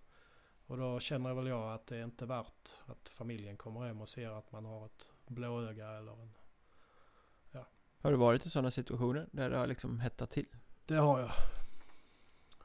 [0.66, 4.08] Och då känner väl jag att det är inte värt att familjen kommer hem och
[4.08, 6.32] ser att man har ett blåöga eller en...
[8.02, 10.46] Har du varit i sådana situationer där det har liksom hettat till?
[10.86, 11.30] Det har jag.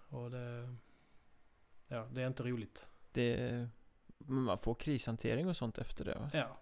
[0.09, 0.75] Och det...
[1.87, 2.87] Ja, det är inte roligt.
[3.11, 3.67] Det,
[4.17, 6.29] man får krishantering och sånt efter det va?
[6.33, 6.59] Ja.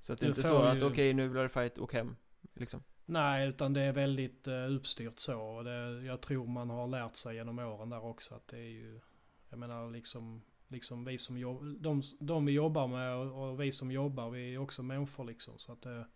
[0.00, 2.16] Så att det är inte så att ju- okej nu blir det fight, åk hem
[2.54, 2.82] liksom.
[3.06, 5.40] Nej, utan det är väldigt uh, uppstyrt så.
[5.40, 8.70] Och det, jag tror man har lärt sig genom åren där också att det är
[8.70, 9.00] ju...
[9.48, 11.78] Jag menar liksom, liksom vi som jobbar...
[11.80, 15.58] De, de vi jobbar med och, och vi som jobbar, vi är också människor liksom.
[15.58, 16.06] Så att det,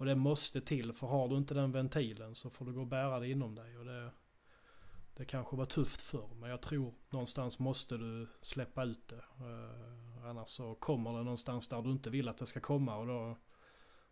[0.00, 2.86] och det måste till, för har du inte den ventilen så får du gå och
[2.86, 3.78] bära det inom dig.
[3.78, 4.10] Och det,
[5.16, 9.16] det kanske var tufft förr, men jag tror någonstans måste du släppa ut det.
[9.16, 13.06] Eh, annars så kommer det någonstans där du inte vill att det ska komma och
[13.06, 13.36] då,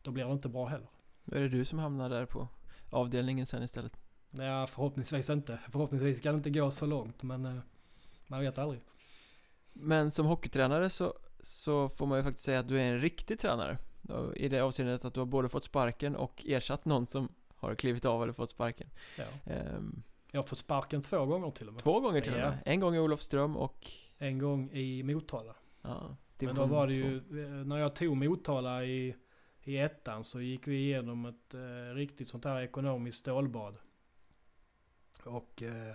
[0.02, 0.88] då blir det inte bra heller.
[1.24, 2.48] Då är det du som hamnar där på
[2.90, 3.96] avdelningen sen istället.
[4.30, 5.58] Ja, förhoppningsvis inte.
[5.70, 7.58] Förhoppningsvis kan det inte gå så långt, men eh,
[8.26, 8.80] man vet aldrig.
[9.72, 13.38] Men som hockeytränare så, så får man ju faktiskt säga att du är en riktig
[13.38, 13.78] tränare.
[14.36, 18.04] I det avseendet att du har både fått sparken och ersatt någon som har klivit
[18.04, 18.88] av eller fått sparken
[19.18, 19.24] Ja.
[19.52, 21.82] Ehm, Jag har fått sparken två gånger till och med.
[21.82, 22.50] Två gånger till och Ja.
[22.50, 25.54] med En gång i Olofström och En gång i Motala.
[25.82, 29.14] ja, Men då var det ju, eh, när jag tog Motala i,
[29.62, 33.76] i ettan så gick vi igenom ett eh, riktigt sånt här ekonomiskt stålbad.
[35.24, 35.94] Och eh,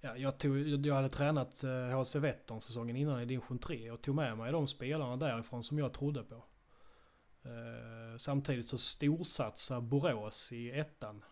[0.00, 4.02] ja, jag, tog, jag hade tränat eh, HC Vättern säsongen innan i division 3 och
[4.02, 6.44] tog med mig de spelarna därifrån som jag trodde på.
[7.44, 11.24] Eh, samtidigt så storsatsar Borås i ettan.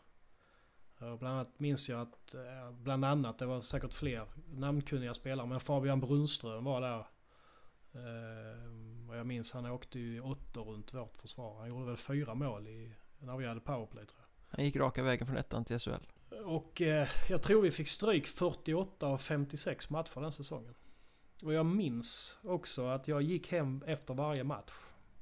[1.00, 5.46] Eh, Bland annat minns jag att, eh, bland annat, det var säkert fler namnkunniga spelare,
[5.46, 7.06] men Fabian Brunström var där.
[9.08, 11.58] Och jag minns han åkte ju åttor runt vårt försvar.
[11.58, 14.56] Han gjorde väl fyra mål i, när vi hade powerplay tror jag.
[14.56, 15.90] Han gick raka vägen från ettan till SHL
[16.44, 20.74] Och eh, jag tror vi fick stryk 48 av 56 matcher den säsongen.
[21.44, 24.72] Och jag minns också att jag gick hem efter varje match.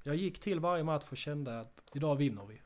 [0.02, 2.60] Jag gick till varje match och kände att idag vinner vi.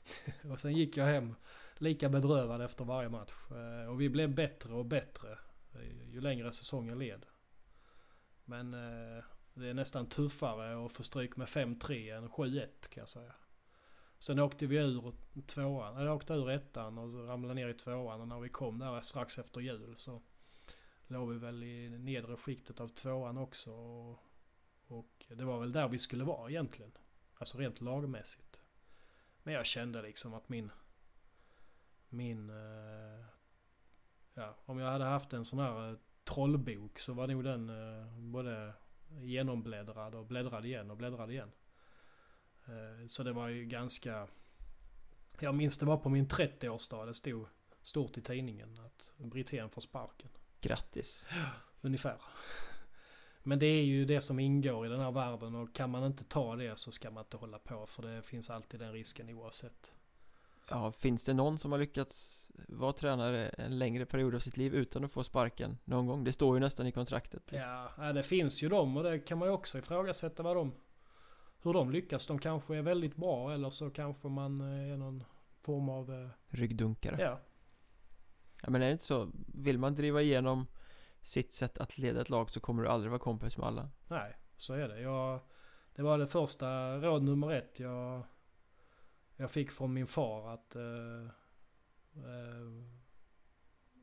[0.50, 1.34] och sen gick jag hem
[1.78, 3.32] lika bedrövad efter varje match.
[3.50, 5.38] Eh, och vi blev bättre och bättre
[5.74, 7.26] eh, ju längre säsongen led.
[8.44, 9.24] Men eh,
[9.54, 13.32] det är nästan tuffare att få stryk med 5-3 än 7-1 kan jag säga.
[14.18, 15.12] Sen åkte vi ur
[15.46, 19.00] tvåan, eller åkte ur ettan och ramlade ner i tvåan och när vi kom där
[19.00, 20.22] strax efter jul så
[21.06, 23.72] låg vi väl i nedre skiktet av tvåan också.
[23.72, 24.18] Och,
[24.92, 26.92] och det var väl där vi skulle vara egentligen.
[27.34, 28.60] Alltså rent lagmässigt.
[29.42, 30.70] Men jag kände liksom att min...
[32.08, 32.50] Min...
[32.50, 33.24] Eh,
[34.34, 38.18] ja, om jag hade haft en sån här eh, trollbok så var nog den eh,
[38.18, 38.72] både
[39.20, 41.52] genombläddrad och bläddrad igen och bläddrad igen.
[43.06, 44.28] Så det var ju ganska...
[45.38, 47.06] Jag minns det var på min 30-årsdag.
[47.06, 47.46] Det stod
[47.82, 50.30] stort i tidningen att Brithén får sparken.
[50.60, 51.28] Grattis
[51.80, 52.20] Ungefär.
[53.42, 56.24] Men det är ju det som ingår i den här världen och kan man inte
[56.24, 59.92] ta det så ska man inte hålla på för det finns alltid den risken oavsett.
[60.70, 64.74] Ja, finns det någon som har lyckats vara tränare en längre period av sitt liv
[64.74, 66.24] utan att få sparken någon gång?
[66.24, 67.70] Det står ju nästan i kontraktet liksom.
[67.70, 70.72] Ja, ja, det finns ju dem och det kan man ju också ifrågasätta vad de...
[71.62, 72.26] Hur de lyckas.
[72.26, 75.24] De kanske är väldigt bra eller så kanske man eh, är någon
[75.60, 76.12] form av...
[76.12, 77.40] eh, Ryggdunkare Ja,
[78.62, 80.66] Ja men är det inte så, vill man driva igenom
[81.22, 84.36] sitt sätt att leda ett lag så kommer du aldrig vara kompis med alla Nej,
[84.56, 85.00] så är det.
[85.00, 85.40] Jag,
[85.94, 88.22] det var det första råd nummer ett jag,
[89.36, 91.26] jag fick från min far att eh,
[92.14, 92.84] eh,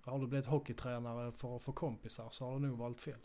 [0.04, 3.20] har du blivit hockeytränare för att få kompisar så har du nog valt fel.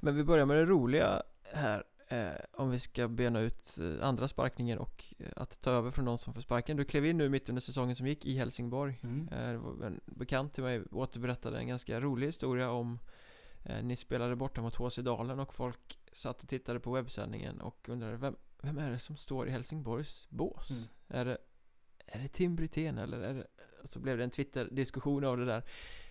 [0.00, 1.84] Men vi börjar med det roliga här
[2.52, 6.18] Om vi ska bena ut eh, andra sparkningen och eh, att ta över från någon
[6.18, 6.76] som får sparken.
[6.76, 9.00] Du klev in nu mitt under säsongen som gick i Helsingborg.
[9.32, 12.98] Eh, Det var en bekant till mig återberättade en ganska rolig historia om
[13.64, 17.88] eh, Ni spelade borta mot HC Dalen och folk satt och tittade på webbsändningen och
[17.88, 20.90] undrade vem, vem är det som står i Helsingborgs bås?
[21.08, 21.38] Är det
[22.08, 23.46] är det Tim Brithén eller är det...
[23.84, 25.64] Så blev det en Twitter-diskussion av det där.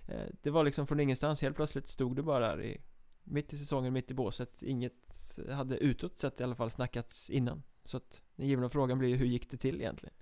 [0.07, 2.81] Eh, Det var liksom från ingenstans, helt plötsligt stod det bara där i
[3.27, 7.63] mitt i säsongen, mitt i båset Inget hade utåt sett i alla fall snackats innan
[7.83, 10.15] Så att den givna frågan blir ju hur gick det till egentligen?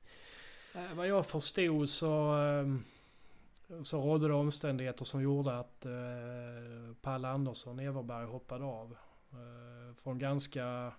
[0.75, 7.27] Eh, vad jag förstod så, eh, så rådde det omständigheter som gjorde att eh, Palle
[7.27, 8.97] Andersson Everberg hoppade av.
[9.31, 10.93] Eh, från ganska...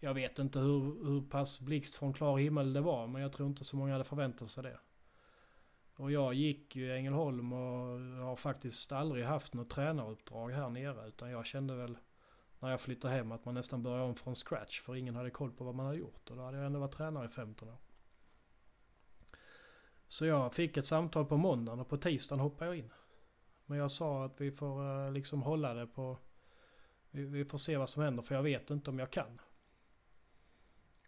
[0.00, 3.48] Jag vet inte hur, hur pass blixt från klar himmel det var men jag tror
[3.48, 4.78] inte så många hade förväntat sig det.
[5.98, 11.08] Och jag gick ju i Ängelholm och har faktiskt aldrig haft något tränaruppdrag här nere
[11.08, 11.98] utan jag kände väl
[12.58, 15.52] när jag flyttade hem att man nästan började om från scratch för ingen hade koll
[15.52, 17.76] på vad man hade gjort och då hade jag ändå varit tränare i 15 år.
[20.06, 22.92] Så jag fick ett samtal på måndagen och på tisdagen hoppade jag in.
[23.66, 26.18] Men jag sa att vi får eh, liksom hålla det på...
[27.10, 29.40] Vi, vi får se vad som händer för jag vet inte om jag kan.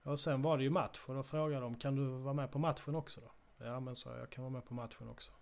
[0.03, 2.59] Och sen var det ju match och då frågade de kan du vara med på
[2.59, 3.33] matchen också då?
[3.61, 5.33] Ja men så jag kan vara med på matchen också.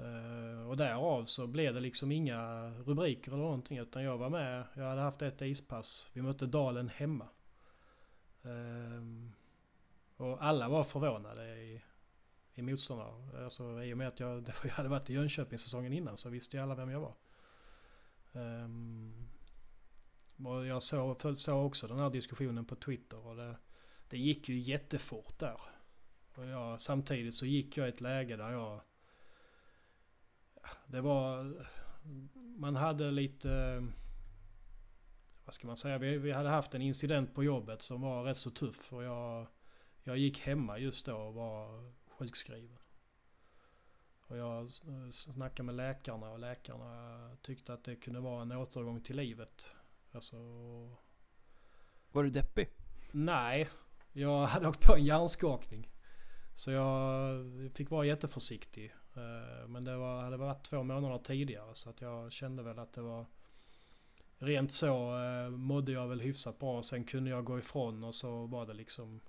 [0.00, 4.66] Uh, och därav så blev det liksom inga rubriker eller någonting utan jag var med.
[4.74, 6.10] Jag hade haft ett ispass.
[6.12, 7.28] Vi mötte Dalen hemma.
[8.46, 9.30] Uh,
[10.16, 11.82] och alla var förvånade i,
[12.54, 13.44] i motståndare.
[13.44, 16.16] Alltså i och med att jag, det var- jag hade varit i Jönköping säsongen innan
[16.16, 17.14] så visste ju alla vem jag var.
[18.32, 19.28] Um,
[20.44, 23.56] och jag såg, såg också den här diskussionen på Twitter och det,
[24.08, 25.60] det gick ju jättefort där.
[26.38, 28.80] Och jag, samtidigt så gick jag i ett läge där jag...
[30.86, 31.54] Det var...
[32.34, 33.84] Man hade lite...
[35.44, 35.98] Vad ska man säga?
[35.98, 39.46] Vi, vi hade haft en incident på jobbet som var rätt så tuff och jag...
[40.02, 42.78] Jag gick hemma just då och var sjukskriven.
[44.26, 44.72] Och jag
[45.10, 49.74] snackade med läkarna och läkarna tyckte att det kunde vara en återgång till livet.
[50.12, 50.36] Alltså...
[52.12, 52.68] Var du deppig?
[53.12, 53.68] Nej,
[54.12, 55.88] jag hade åkt på en hjärnskakning.
[56.58, 57.44] Så jag
[57.74, 58.94] fick vara jätteförsiktig.
[59.14, 62.92] Eh, men det var, hade varit två månader tidigare så att jag kände väl att
[62.92, 63.26] det var
[64.38, 66.82] Rent så eh, mådde jag väl hyfsat bra.
[66.82, 69.20] Sen kunde jag gå ifrån och så var det liksom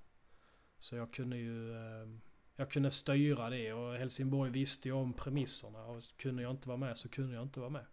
[0.80, 2.07] Så jag kunde ju eh,
[2.55, 6.77] Jag kunde styra det och Helsingborg visste ju om premisserna och kunde jag inte vara
[6.77, 7.86] med så kunde jag inte vara med.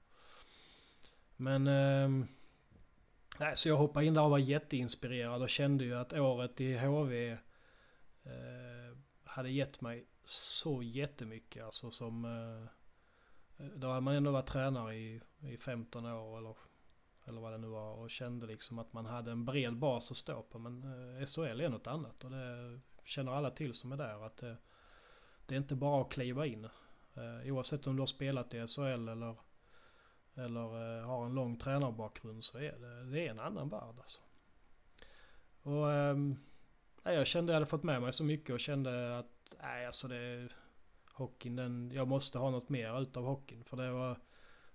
[1.36, 2.26] Men ehm,
[3.38, 6.76] Nej, så jag hoppade in där och var jätteinspirerad och kände ju att året i
[6.76, 7.30] HV
[8.24, 8.96] eh,
[9.36, 11.64] hade gett mig så jättemycket.
[11.64, 12.24] Alltså som...
[12.24, 12.62] Eh,
[13.66, 16.56] eh, då hade man ändå varit tränare i, i 15 år eller,
[17.24, 20.16] eller vad det nu var och kände liksom att man hade en bred bas att
[20.16, 20.58] stå på.
[20.58, 24.26] Men eh, SHL är något annat och det känner alla till som är där.
[24.26, 24.56] Att det,
[25.46, 26.68] det är inte bara att kliva in.
[27.44, 29.36] Oavsett om du har spelat i SHL eller
[30.34, 34.20] eller har en lång tränarbakgrund så är det, det är en annan värld alltså.
[35.62, 36.36] Och ehm,
[37.14, 40.08] jag kände att jag hade fått med mig så mycket och kände att nej alltså
[40.08, 40.48] det
[41.12, 43.64] hockeyn den, jag måste ha något mer utav hockeyn.
[43.64, 44.18] För det var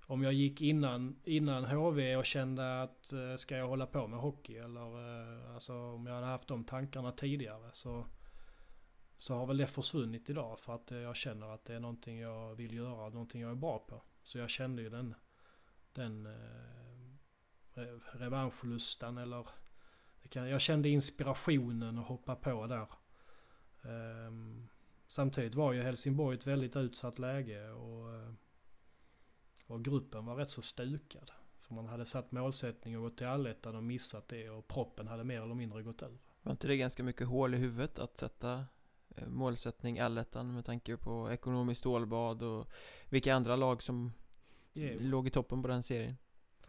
[0.05, 4.19] om jag gick innan, innan HV och kände att eh, ska jag hålla på med
[4.19, 8.05] hockey eller eh, alltså om jag hade haft de tankarna tidigare så
[9.17, 12.19] så har väl det försvunnit idag för att eh, jag känner att det är någonting
[12.19, 14.03] jag vill göra, någonting jag är bra på.
[14.23, 15.15] Så jag kände ju den
[15.93, 16.27] den
[18.13, 19.47] revanschlustan eller
[20.35, 22.87] jag kände inspirationen att hoppa på där.
[23.83, 24.31] Eh,
[25.07, 28.33] samtidigt var ju Helsingborg ett väldigt utsatt läge och, eh,
[29.67, 31.31] och gruppen var rätt så stukad.
[31.61, 35.23] För man hade satt målsättning och gått till allettan och missat det och proppen hade
[35.23, 36.17] mer eller mindre gått ur.
[36.41, 38.65] Var inte det ganska mycket hål i huvudet att sätta
[39.15, 42.67] eh, målsättning allettan med tanke på ekonomiskt stålbad och
[43.09, 44.11] vilka andra lag som
[44.73, 44.97] Jo.
[44.99, 46.17] Låg i toppen på den serien.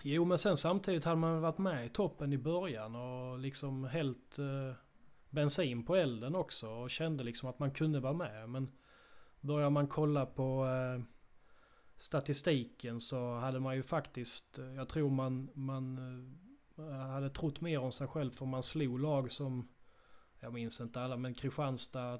[0.04, 4.38] Jo men sen samtidigt hade man varit med i toppen i början och liksom hällt
[4.38, 4.76] eh,
[5.30, 8.50] bensin på elden också och kände liksom att man kunde vara med.
[8.50, 8.72] Men
[9.40, 11.02] börjar man kolla på eh,
[11.96, 15.98] statistiken så hade man ju faktiskt, eh, jag tror man, man
[16.78, 19.68] eh, hade trott mer om sig själv för man slog lag som,
[20.40, 22.18] jag minns inte alla, men Kristianstad,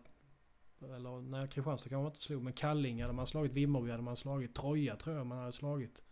[0.81, 2.43] eller nej, Kristianstad kanske man inte slog.
[2.43, 3.53] Men Kallinge hade man slagit.
[3.53, 4.55] Vimmerby hade man slagit.
[4.55, 6.03] Troja tror jag man hade slagit.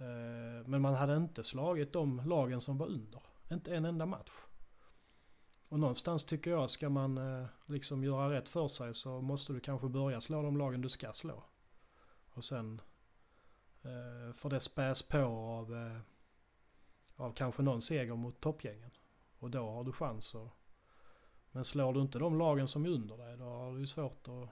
[0.00, 3.22] Eh, men man hade inte slagit de lagen som var under.
[3.50, 4.30] Inte en enda match.
[5.68, 9.60] Och någonstans tycker jag, ska man eh, liksom göra rätt för sig så måste du
[9.60, 11.44] kanske börja slå de lagen du ska slå.
[12.30, 12.80] Och sen
[13.82, 16.00] eh, får det späs på av,
[17.16, 18.90] av kanske någon seger mot toppgängen.
[19.38, 20.60] Och då har du chans att
[21.52, 24.48] men slår du inte de lagen som är under dig då har du svårt att,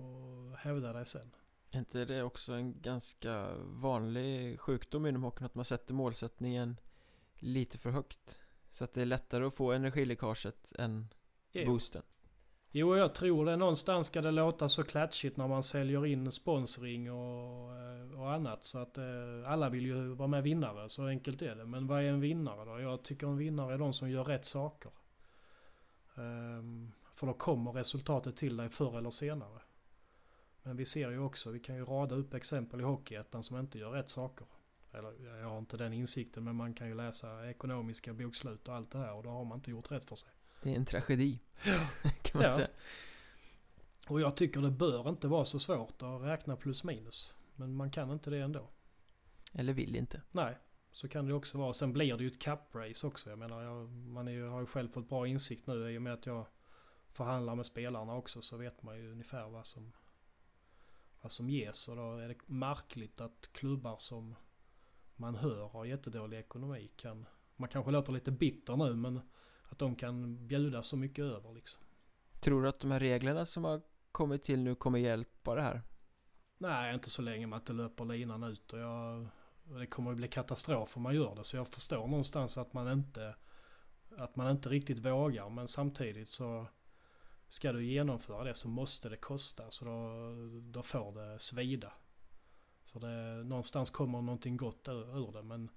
[0.00, 1.30] att hävda dig sen.
[1.70, 6.76] Är inte det också en ganska vanlig sjukdom inom hockeyn att man sätter målsättningen
[7.38, 8.40] lite för högt?
[8.70, 11.08] Så att det är lättare att få energiläckaget än
[11.52, 11.66] jo.
[11.66, 12.02] boosten?
[12.70, 13.56] Jo, jag tror det.
[13.56, 18.64] Någonstans ska det låta så klatschigt när man säljer in sponsring och, eh, och annat.
[18.64, 19.04] Så att eh,
[19.46, 21.64] alla vill ju vara med vinnare, så enkelt är det.
[21.64, 22.80] Men vad är en vinnare då?
[22.80, 24.92] Jag tycker en vinnare är de som gör rätt saker.
[26.16, 29.60] Ehm, för då kommer resultatet till dig förr eller senare.
[30.62, 33.78] Men vi ser ju också, vi kan ju rada upp exempel i Hockeyettan som inte
[33.78, 34.46] gör rätt saker.
[34.92, 38.90] Eller jag har inte den insikten men man kan ju läsa ekonomiska bokslut och allt
[38.90, 40.30] det här och då har man inte gjort rätt för sig.
[40.62, 41.40] Det är en tragedi.
[42.22, 42.52] kan man ja.
[42.56, 42.68] säga.
[44.08, 47.34] Och jag tycker det bör inte vara så svårt att räkna plus minus.
[47.56, 48.70] Men man kan inte det ändå.
[49.54, 50.22] Eller vill inte.
[50.30, 50.58] Nej.
[50.92, 51.72] Så kan det också vara.
[51.72, 53.30] Sen blir det ju ett cup-race också.
[53.30, 56.12] Jag menar, jag, man är, har ju själv fått bra insikt nu i och med
[56.12, 56.46] att jag
[57.12, 59.92] förhandlar med spelarna också så vet man ju ungefär vad som,
[61.20, 61.88] vad som ges.
[61.88, 64.34] Och då är det märkligt att klubbar som
[65.16, 67.26] man hör har jättedålig ekonomi kan...
[67.56, 69.20] Man kanske låter lite bitter nu men
[69.68, 71.80] att de kan bjuda så mycket över liksom.
[72.40, 73.80] Tror du att de här reglerna som har
[74.12, 75.82] kommit till nu kommer hjälpa det här?
[76.58, 79.28] Nej, inte så länge man inte löper linan ut och jag
[79.76, 81.44] det kommer att bli katastrof om man gör det.
[81.44, 83.34] Så jag förstår någonstans att man inte,
[84.16, 85.50] att man inte riktigt vågar.
[85.50, 86.66] Men samtidigt så
[87.48, 89.70] ska du genomföra det så måste det kosta.
[89.70, 91.92] Så då, då får det svida.
[92.84, 95.42] För det, någonstans kommer någonting gott ur, ur det.
[95.42, 95.70] Men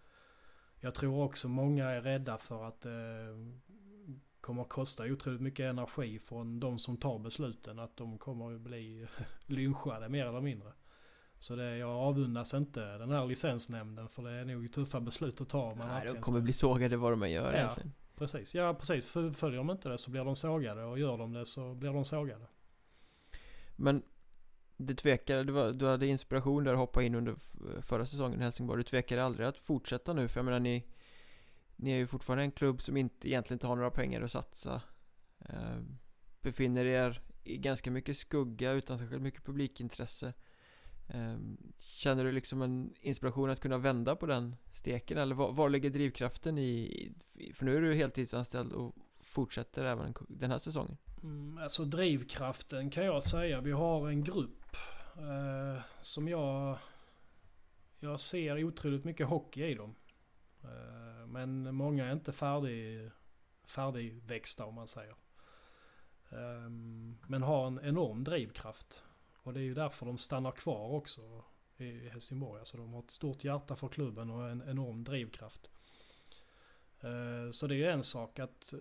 [0.80, 3.28] jag tror också många är rädda för att det
[4.42, 7.80] kommer att kosta otroligt mycket energi från de som tar besluten.
[7.80, 9.08] Att de kommer att bli
[9.46, 10.74] lynchade mer eller mindre.
[11.38, 15.50] Så det, jag avundas inte den här licensnämnden för det är nog tuffa beslut att
[15.50, 15.76] ta.
[15.76, 17.94] Man Nej, de kommer bli sågade vad de än gör ja, egentligen.
[18.22, 19.06] Precis, ja precis.
[19.06, 22.06] Följer de inte det så blir de sågade och gör de det så blir de
[22.06, 22.46] sågade.
[23.76, 24.04] Men
[24.78, 27.36] du tvekade, du, var, du hade inspiration där att hoppa in under
[27.82, 28.80] förra säsongen i Helsingborg.
[28.80, 30.86] Du tvekade aldrig att fortsätta nu för jag menar ni
[31.76, 34.82] Ni är ju fortfarande en klubb som inte egentligen inte har några pengar att satsa
[35.40, 35.80] eh,
[36.42, 40.34] Befinner er i ganska mycket skugga utan särskilt mycket publikintresse
[41.14, 45.70] Ehm, känner du liksom en inspiration att kunna vända på den steken eller var, var
[45.70, 47.12] ligger drivkraften i
[47.54, 50.98] För nu är du heltidsanställd och fortsätter även den här säsongen?
[51.24, 54.76] Mm, Alltså drivkraften kan jag säga, vi har en grupp
[55.18, 56.78] eh, som jag
[58.00, 59.96] Jag ser otroligt mycket hockey i dem.
[60.64, 63.12] Eh, Men många är inte färdig,
[63.66, 65.16] färdigväxta om man säger.
[66.32, 66.70] Eh,
[67.28, 69.04] men har en enorm drivkraft.
[69.44, 71.44] Och det är ju därför de stannar kvar också
[71.78, 72.60] i Helsingborg.
[72.60, 75.72] Alltså de har ett stort hjärta för klubben och en enorm drivkraft.
[77.00, 78.80] Eh, så det är ju en sak att eh,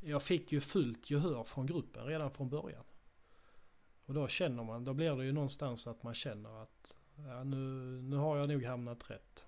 [0.00, 2.84] jag fick ju fullt gehör från gruppen redan från början.
[4.06, 7.56] Och då känner man, då blir det ju någonstans att man känner att ja, nu,
[8.02, 9.46] nu har jag nog hamnat rätt.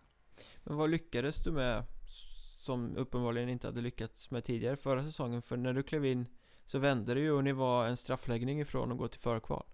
[0.64, 1.84] Men vad lyckades du med
[2.56, 5.42] som uppenbarligen inte hade lyckats med tidigare förra säsongen?
[5.42, 6.26] För när du klev in
[6.64, 9.64] så vände det ju och ni var en straffläggning ifrån att gå till förkval.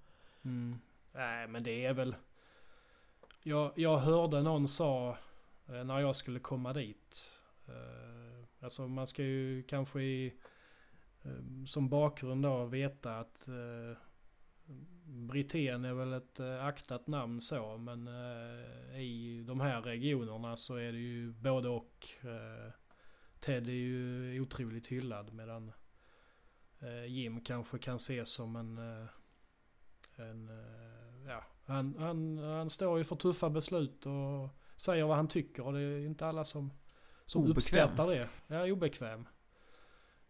[0.45, 0.79] Mm.
[1.13, 2.17] Nej men det är väl...
[3.43, 5.19] Jag, jag hörde någon sa
[5.69, 7.41] eh, när jag skulle komma dit.
[7.69, 10.35] Eh, alltså man ska ju kanske i,
[11.23, 13.99] eh, som bakgrund då veta att eh,
[15.05, 18.09] Britten är väl ett aktat namn så men
[18.97, 22.09] i de här regionerna så är det ju både och.
[23.41, 25.73] Ted är ju otroligt hyllad medan
[27.09, 28.79] Jim kanske kan ses som en...
[30.23, 35.17] Eh, en eh, ja, han, han, han står ju för tuffa beslut och säger vad
[35.17, 36.71] han tycker och det är inte alla som,
[37.27, 38.29] som uppskattar det.
[38.47, 39.29] Ja, obekväm.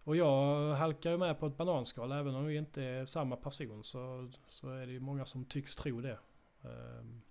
[0.05, 3.85] Och jag halkar ju med på ett bananskal även om vi inte är samma person
[3.85, 6.19] så, så är det ju många som tycks tro det.
[6.63, 7.23] Ehm,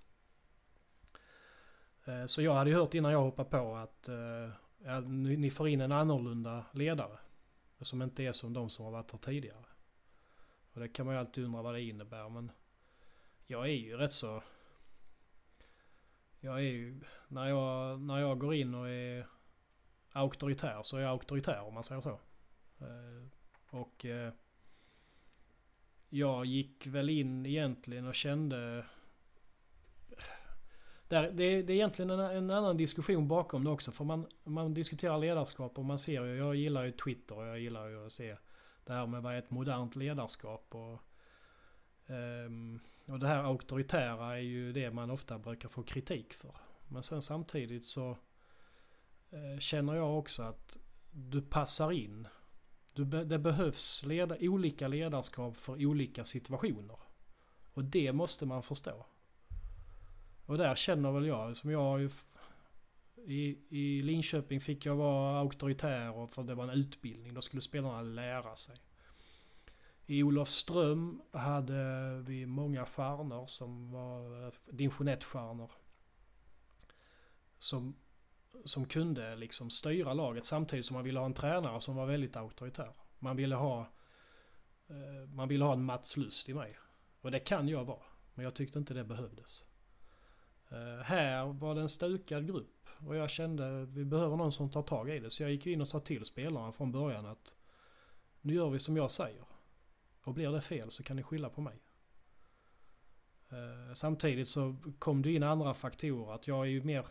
[2.27, 4.09] så jag hade ju hört innan jag hoppade på att
[4.83, 7.17] ja, ni får in en annorlunda ledare.
[7.81, 9.65] Som inte är som de som har varit här tidigare.
[10.73, 12.51] Och det kan man ju alltid undra vad det innebär men
[13.45, 14.43] jag är ju rätt så...
[16.39, 17.01] Jag är ju...
[17.27, 19.27] När jag, när jag går in och är
[20.11, 22.19] auktoritär så är jag auktoritär om man säger så.
[22.79, 23.27] Eh,
[23.69, 24.33] och eh,
[26.09, 28.85] jag gick väl in egentligen och kände
[31.11, 33.91] där, det, det är egentligen en, en, annan diskussion bakom det också.
[33.91, 37.59] För man, man diskuterar ledarskap och man ser ju, jag gillar ju Twitter och jag
[37.59, 38.37] gillar ju att se
[38.85, 40.75] det här med vad är ett modernt ledarskap.
[40.75, 41.01] Och,
[42.07, 46.55] ehm, och det här auktoritära är ju det man ofta brukar få kritik för.
[46.87, 48.17] Men sen samtidigt så
[49.29, 50.77] eh, känner jag också att
[51.11, 52.27] du passar in.
[52.93, 56.99] Du det behövs leda, olika ledarskap för olika situationer.
[57.73, 59.05] Och det måste man förstå.
[60.45, 62.09] Och där känner väl jag, som jag har ju...
[63.25, 67.33] I, I Linköping fick jag vara auktoritär och för det var en utbildning.
[67.33, 68.77] Då skulle spelarna lära sig.
[70.05, 75.71] I Olofström hade vi många stjärnor som var eh, division 1-stjärnor.
[77.57, 77.95] Som,
[78.65, 82.35] som kunde liksom styra laget samtidigt som man ville ha en tränare som var väldigt
[82.35, 82.93] auktoritär.
[83.19, 83.79] Man ville ha,
[84.89, 86.77] eh, man ville ha en Mats Lust i mig.
[87.21, 88.03] Och det kan jag vara.
[88.33, 89.65] Men jag tyckte inte det behövdes.
[90.69, 94.69] Eh, här var det en stukad grupp och jag kände att vi behöver någon som
[94.69, 95.29] tar tag i det.
[95.29, 97.53] Så jag gick in och sa till spelarna från början att
[98.41, 99.45] nu gör vi som jag säger.
[100.23, 101.81] Och blir det fel så kan ni skylla på mig.
[103.49, 106.33] Eh, samtidigt så kom det in andra faktorer.
[106.35, 107.05] Att jag är ju mer...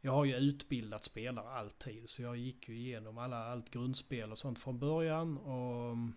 [0.00, 2.08] Jag har ju utbildat spelare alltid.
[2.08, 5.38] Så jag gick ju igenom alla, allt grundspel och sånt från början.
[5.38, 6.12] Och mm,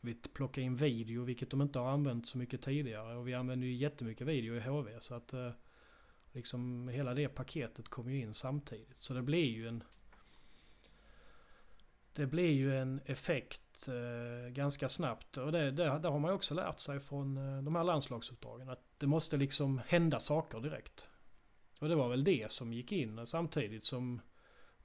[0.00, 3.16] vi plockade in video, vilket de inte har använt så mycket tidigare.
[3.16, 5.00] Och vi använder ju jättemycket video i HV.
[5.00, 5.50] Så att eh,
[6.32, 9.00] liksom hela det paketet kom ju in samtidigt.
[9.00, 9.82] Så det blir ju en...
[12.12, 15.36] Det blir ju en effekt eh, ganska snabbt.
[15.36, 18.68] Och det, det, det har man ju också lärt sig från eh, de här landslagsuppdragen.
[18.68, 21.10] Att det måste liksom hända saker direkt.
[21.78, 24.20] Och det var väl det som gick in eh, samtidigt som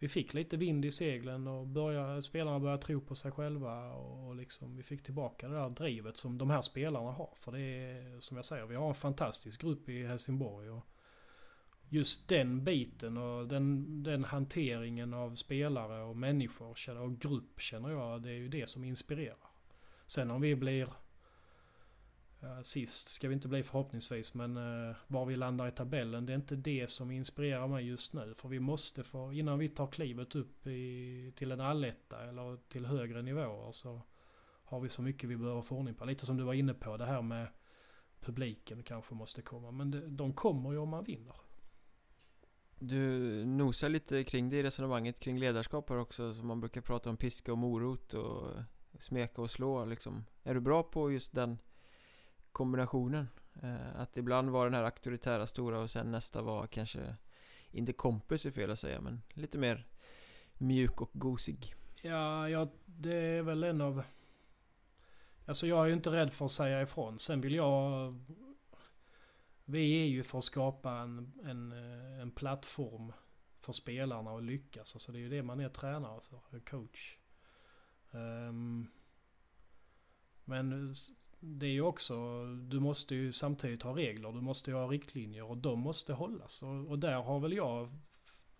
[0.04, 3.94] vi fick lite vind i seglen och började, spelarna började tro på sig själva.
[3.94, 7.34] Och liksom vi fick tillbaka det där drivet som de här spelarna har.
[7.36, 10.70] För det är som jag säger, vi har en fantastisk grupp i Helsingborg.
[10.70, 10.86] Och
[11.94, 18.22] just den biten och den, den hanteringen av spelare och människor och grupp känner jag,
[18.22, 19.48] det är ju det som inspirerar.
[20.06, 20.90] Sen om vi blir
[22.64, 26.36] sist ska vi inte bli förhoppningsvis men eh, var vi landar i tabellen det är
[26.36, 28.34] inte det som inspirerar mig just nu.
[28.38, 32.86] För vi måste få, innan vi tar klivet upp i, till en alletta eller till
[32.86, 34.02] högre nivåer så
[34.64, 36.06] har vi så mycket vi behöver få ordning på.
[36.06, 37.48] Lite som du var inne på det här med
[38.20, 39.72] publiken kanske måste komma.
[39.72, 41.36] Men det, de kommer ju om man vinner.
[42.86, 47.10] Du nosar lite kring det i resonemanget kring ledarskap här också som man brukar prata
[47.10, 48.50] om piska och morot och
[49.00, 51.58] smeka och slå liksom Är du bra på just den
[52.52, 53.28] kombinationen?
[53.62, 57.16] Eh, att ibland vara den här auktoritära stora och sen nästa var kanske
[57.72, 59.88] Inte kompis är fel att säga men lite mer
[60.58, 64.04] mjuk och gosig Ja, ja det är väl en av...
[65.46, 67.20] Alltså jag är ju inte rädd för att säga ifrån.
[67.20, 68.14] Sen vill jag...
[69.66, 73.14] Vi är ju för att skapa en, en, eh, en plattform
[73.60, 74.96] för spelarna att lyckas.
[74.96, 77.18] Alltså det är ju det man är tränare för, coach.
[78.12, 78.92] Um,
[80.46, 80.94] men
[81.40, 85.44] det är ju också, du måste ju samtidigt ha regler, du måste ju ha riktlinjer
[85.44, 86.64] och de måste hållas.
[86.64, 87.98] Och, och där har väl jag,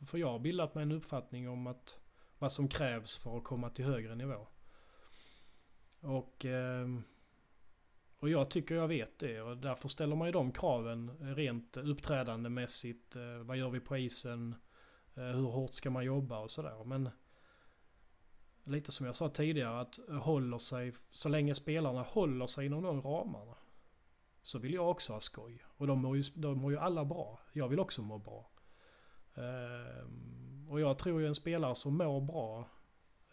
[0.08, 2.00] för jag har bildat mig en uppfattning om att
[2.40, 4.48] vad som krävs för att komma till högre nivå.
[6.00, 7.04] Och, um,
[8.24, 13.16] och jag tycker jag vet det och därför ställer man ju de kraven rent uppträdandemässigt.
[13.16, 14.56] Eh, vad gör vi på isen?
[15.16, 16.84] Eh, hur hårt ska man jobba och sådär.
[16.84, 17.10] Men
[18.64, 23.02] lite som jag sa tidigare att håller sig, så länge spelarna håller sig inom de
[23.02, 23.56] ramarna.
[24.42, 25.64] Så vill jag också ha skoj.
[25.68, 27.40] Och de mår ju, de mår ju alla bra.
[27.54, 28.52] Jag vill också må bra.
[29.36, 32.70] Ehm, och jag tror ju en spelare som mår bra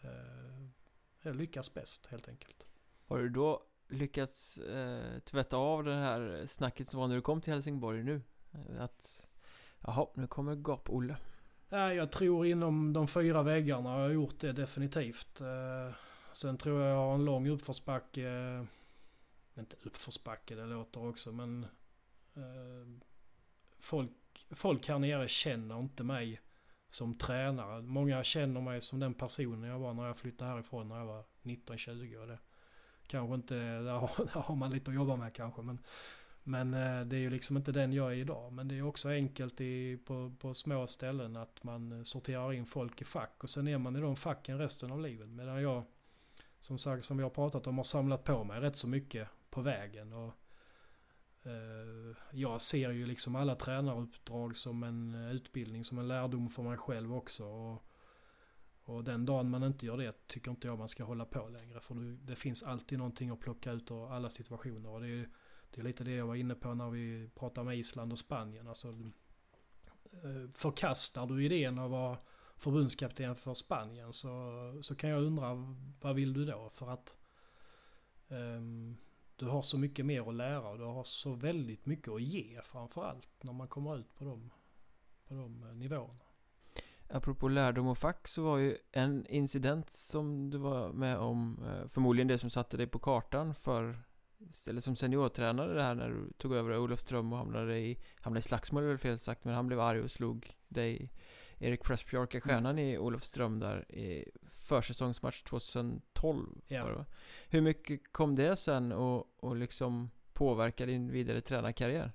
[0.01, 2.65] eh, lyckas bäst helt enkelt.
[3.05, 7.41] Har du då lyckats eh, tvätta av det här snacket som var när du kom
[7.41, 8.21] till Helsingborg nu?
[8.79, 9.29] Att
[9.81, 11.17] jaha, nu kommer Gap-Olle.
[11.69, 15.41] Ja, jag tror inom de fyra väggarna har jag gjort det definitivt.
[15.41, 15.95] Eh,
[16.31, 18.29] sen tror jag jag har en lång uppförsbacke.
[18.29, 18.63] Eh,
[19.59, 21.63] inte uppförsbacke, det låter också men
[22.35, 23.03] eh,
[23.79, 24.11] folk
[24.51, 26.41] folk här nere känner inte mig
[26.89, 27.81] som tränare.
[27.81, 31.23] Många känner mig som den personen jag var när jag flyttade härifrån när jag var
[31.43, 32.27] 19-20.
[32.27, 32.39] det
[33.11, 35.61] kanske inte, där har, där har, man lite att jobba med kanske.
[35.61, 35.79] Men,
[36.43, 38.53] men eh, det är ju liksom inte den jag är idag.
[38.53, 42.65] Men det är också enkelt i, på, på små ställen att man eh, sorterar in
[42.65, 43.43] folk i fack.
[43.43, 45.29] Och sen är man i de facken resten av livet.
[45.29, 45.83] Medan jag,
[46.59, 49.61] som sagt, som vi har pratat om, har samlat på mig rätt så mycket på
[49.61, 50.13] vägen.
[50.13, 50.33] Och
[51.43, 56.63] Eh, jag ser ju liksom alla tränaruppdrag som en eh, utbildning, som en lärdom för
[56.63, 57.45] mig själv också.
[57.45, 57.83] Och,
[58.83, 61.79] och den dagen man inte gör det tycker inte jag man ska hålla på längre.
[61.79, 64.89] För det finns alltid någonting att plocka ut ur alla situationer.
[64.89, 65.29] Och det är,
[65.71, 68.67] det är lite det jag var inne på när vi pratade med Island och Spanien.
[68.67, 68.87] Alltså,
[70.11, 72.17] eh, förkastar du idén att vara
[72.55, 76.69] förbundskapten för Spanien så, så kan jag undra vad vill du då?
[76.69, 77.15] För att
[78.27, 78.97] um,
[79.35, 82.61] du har så mycket mer att lära och du har så väldigt mycket att ge
[82.61, 84.51] framförallt när man kommer ut på de,
[85.27, 86.30] på de eh, nivåerna.
[87.13, 91.87] Apropå lärdom och fack så var ju en incident som du var med om eh,
[91.87, 94.03] förmodligen det som satte dig på kartan för
[94.67, 98.41] eller som seniortränare det här när du tog över Olofström och hamnade i hamnade i
[98.41, 101.11] slagsmål väl fel sagt men han blev arg och slog dig
[101.59, 102.85] Erik Pressbjörk stjärnan mm.
[102.85, 106.83] i Olofström där i försäsongsmatch 2012 ja.
[106.83, 107.05] var det,
[107.49, 112.11] Hur mycket kom det sen och, och liksom påverka din vidare tränarkarriär?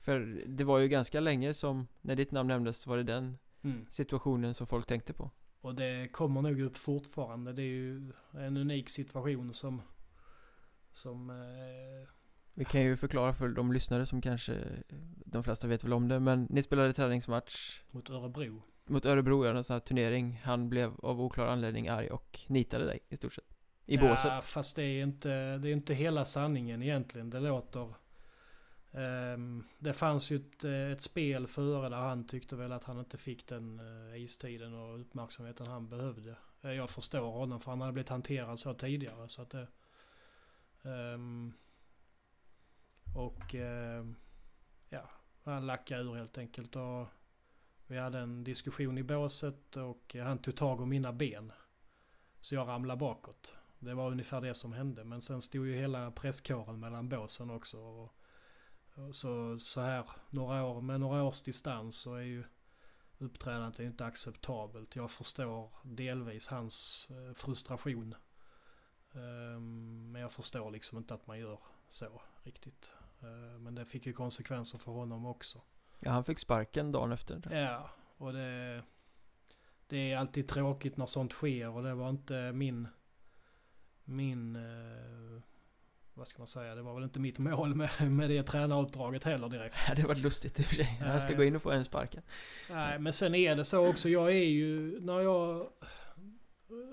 [0.00, 3.86] För det var ju ganska länge som, när ditt namn nämndes var det den mm.
[3.90, 5.30] situationen som folk tänkte på.
[5.60, 9.82] Och det kommer nog upp fortfarande, det är ju en unik situation som
[10.92, 12.08] Som eh
[12.58, 14.54] vi kan ju förklara för de lyssnare som kanske
[15.24, 18.62] De flesta vet väl om det men ni spelade träningsmatch Mot Örebro.
[18.86, 20.40] Mot Örebro, ja, en sån här turnering.
[20.44, 23.44] Han blev av oklar anledning arg och nitade dig i stort sett.
[23.86, 24.44] I ja, båset.
[24.44, 27.30] fast det är inte Det är inte hela sanningen egentligen.
[27.30, 27.94] Det låter
[28.92, 32.98] Ehm, det fanns ju ett, eh, ett, spel före där han tyckte väl att han
[32.98, 37.80] inte fick den eh, istiden och uppmärksamheten han behövde eh, Jag förstår honom för han
[37.80, 39.66] hade blivit hanterad så tidigare så att det
[40.82, 41.52] um,
[43.14, 44.16] och ehm,
[44.88, 45.10] ja,
[45.44, 46.76] han lackade ur helt enkelt.
[46.76, 47.06] Och
[47.86, 51.52] vi hade en diskussion i båset och han tog tag om mina ben.
[52.40, 53.54] Så jag ramlade bakåt.
[53.78, 55.04] Det var ungefär det som hände.
[55.04, 57.78] Men sen stod ju hela presskåren mellan båsen också.
[57.80, 58.14] Och
[59.12, 62.44] så, så här några år, med några års distans så är ju
[63.18, 64.96] uppträdandet inte acceptabelt.
[64.96, 68.14] Jag förstår delvis hans eh, frustration.
[69.12, 71.58] Um, men jag förstår liksom inte att man gör
[71.88, 72.92] så riktigt.
[73.20, 75.60] Eh, men det fick ju konsekvenser för honom också.
[76.00, 77.48] Ja, han fick sparken dagen efter.
[77.50, 78.82] Ja, och det...
[79.86, 82.88] Det är alltid tråkigt när sånt sker och det var inte min...
[84.04, 84.56] Min...
[86.18, 86.74] Eh, vad ska man säga?
[86.74, 89.76] Det var väl inte mitt mål med, med det tränaruppdraget heller direkt.
[89.88, 90.98] Ja, det var lustigt i och för sig.
[91.00, 92.22] Jag ska gå in och få en sparken.
[92.70, 94.08] Nej, men sen är det så också.
[94.08, 95.00] Jag är ju...
[95.00, 95.68] När jag...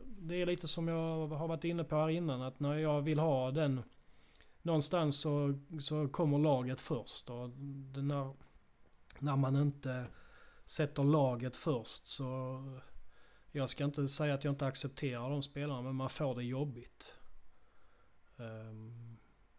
[0.05, 2.41] Det är lite som jag har varit inne på här innan.
[2.41, 3.83] Att när jag vill ha den
[4.61, 7.29] någonstans så, så kommer laget först.
[7.29, 8.33] Och när,
[9.19, 10.05] när man inte
[10.65, 12.61] sätter laget först så...
[13.51, 17.15] Jag ska inte säga att jag inte accepterar de spelarna men man får det jobbigt.
[18.37, 19.14] Um,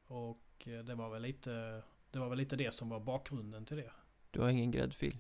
[0.06, 3.90] och det var väl lite det var väl lite det som var bakgrunden till det.
[4.30, 5.18] Du har ingen gräddfil?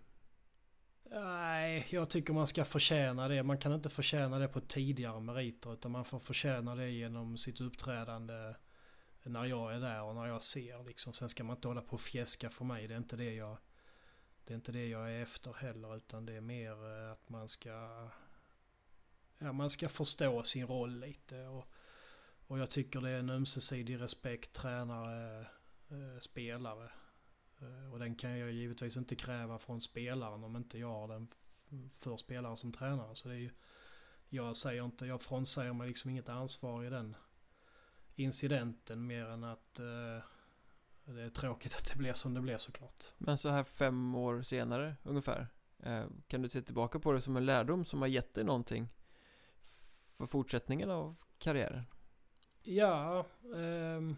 [1.10, 3.42] Nej, jag tycker man ska förtjäna det.
[3.42, 7.60] Man kan inte förtjäna det på tidigare meriter utan man får förtjäna det genom sitt
[7.60, 8.54] uppträdande
[9.22, 10.84] när jag är där och när jag ser.
[10.84, 11.12] Liksom.
[11.12, 12.88] Sen ska man inte hålla på och fjäska för mig.
[12.88, 13.58] Det är inte det jag,
[14.44, 17.48] det är, inte det jag är efter heller utan det är mer eh, att man
[17.48, 18.08] ska,
[19.38, 21.46] ja, man ska förstå sin roll lite.
[21.46, 21.72] Och,
[22.46, 25.40] och jag tycker det är en ömsesidig respekt tränare
[25.88, 26.90] eh, spelare.
[27.60, 31.28] Eh, och den kan jag givetvis inte kräva från spelaren om inte jag har den
[31.98, 33.14] för spelare som tränare.
[33.14, 33.50] Så det är ju,
[34.28, 37.16] jag säger inte, jag frånsäger mig liksom inget ansvar i den
[38.14, 40.24] incidenten mer än att eh,
[41.04, 43.04] det är tråkigt att det blev som det blev såklart.
[43.18, 45.48] Men så här fem år senare ungefär.
[45.78, 48.88] Eh, kan du se tillbaka på det som en lärdom som har gett dig någonting
[50.16, 51.84] för fortsättningen av karriären?
[52.68, 54.16] Ja, Um,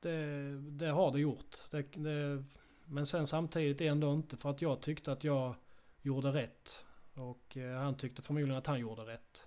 [0.00, 1.56] det, det har det gjort.
[1.70, 2.44] Det, det,
[2.84, 5.54] men sen samtidigt ändå inte för att jag tyckte att jag
[6.02, 6.84] gjorde rätt.
[7.14, 9.46] Och eh, han tyckte förmodligen att han gjorde rätt.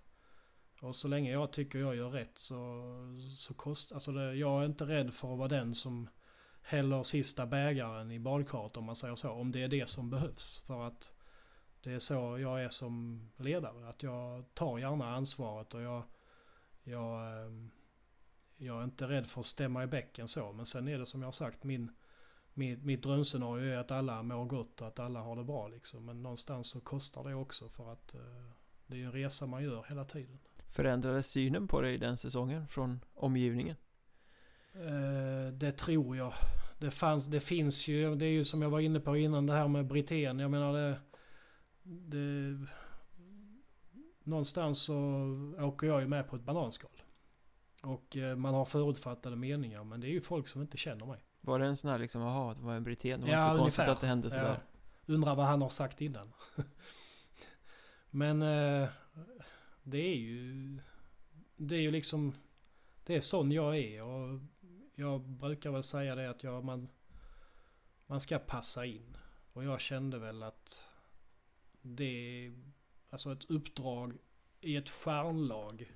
[0.82, 2.84] Och så länge jag tycker jag gör rätt så,
[3.38, 3.95] så kostar...
[3.95, 6.10] Alltså det, jag är inte rädd för att vara den som
[6.61, 9.32] häller sista bägaren i badkaret om man säger så.
[9.32, 10.64] Om det är det som behövs.
[10.68, 11.14] För att
[11.84, 13.90] det är så jag är som ledare.
[13.90, 16.03] Att jag tar gärna ansvaret och jag
[16.90, 17.72] jag ehm,
[18.61, 20.52] jag är inte rädd för att stämma i bäcken så.
[20.52, 21.91] Men sen är det som jag har sagt, min,
[22.53, 26.06] min, mitt drömscenario är att alla mår gott och att alla har det bra liksom.
[26.06, 28.22] Men någonstans så kostar det också för att uh,
[28.88, 30.40] det är en resa man gör hela tiden.
[30.68, 33.76] Förändrades synen på dig den säsongen från omgivningen?
[34.76, 36.34] Uh, det tror jag.
[36.80, 39.53] Det, fanns, det finns ju, det är ju som jag var inne på innan det
[39.53, 40.40] här med Britten.
[40.40, 40.99] Jag menar det,
[41.84, 42.57] det...
[44.30, 44.95] Någonstans så
[45.60, 47.01] åker jag ju med på ett bananskal.
[47.81, 51.23] Och eh, man har förutfattade meningar men det är ju folk som inte känner mig.
[51.41, 53.45] Var det en sån här liksom, jaha, det var en britten, det var ja, inte
[53.45, 53.85] så ungefär.
[53.85, 54.60] konstigt att det hände sådär.
[55.06, 55.14] Ja.
[55.14, 56.34] Undrar vad han har sagt innan.
[58.10, 58.89] men eh,
[59.84, 60.80] det är ju...
[61.56, 62.34] Det är ju liksom...
[63.06, 64.39] Det är sån jag är och
[64.95, 66.88] jag brukar väl säga det att jag, man,
[68.07, 69.18] man ska passa in.
[69.53, 70.85] Och jag kände väl att
[71.81, 72.51] det...
[73.10, 74.18] Alltså ett uppdrag
[74.61, 75.88] i ett stjärnlag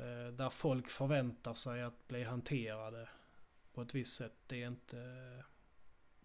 [0.00, 3.08] Eh, där folk förväntar sig att bli hanterade
[3.74, 4.36] på ett visst sätt.
[4.46, 4.96] Det är inte,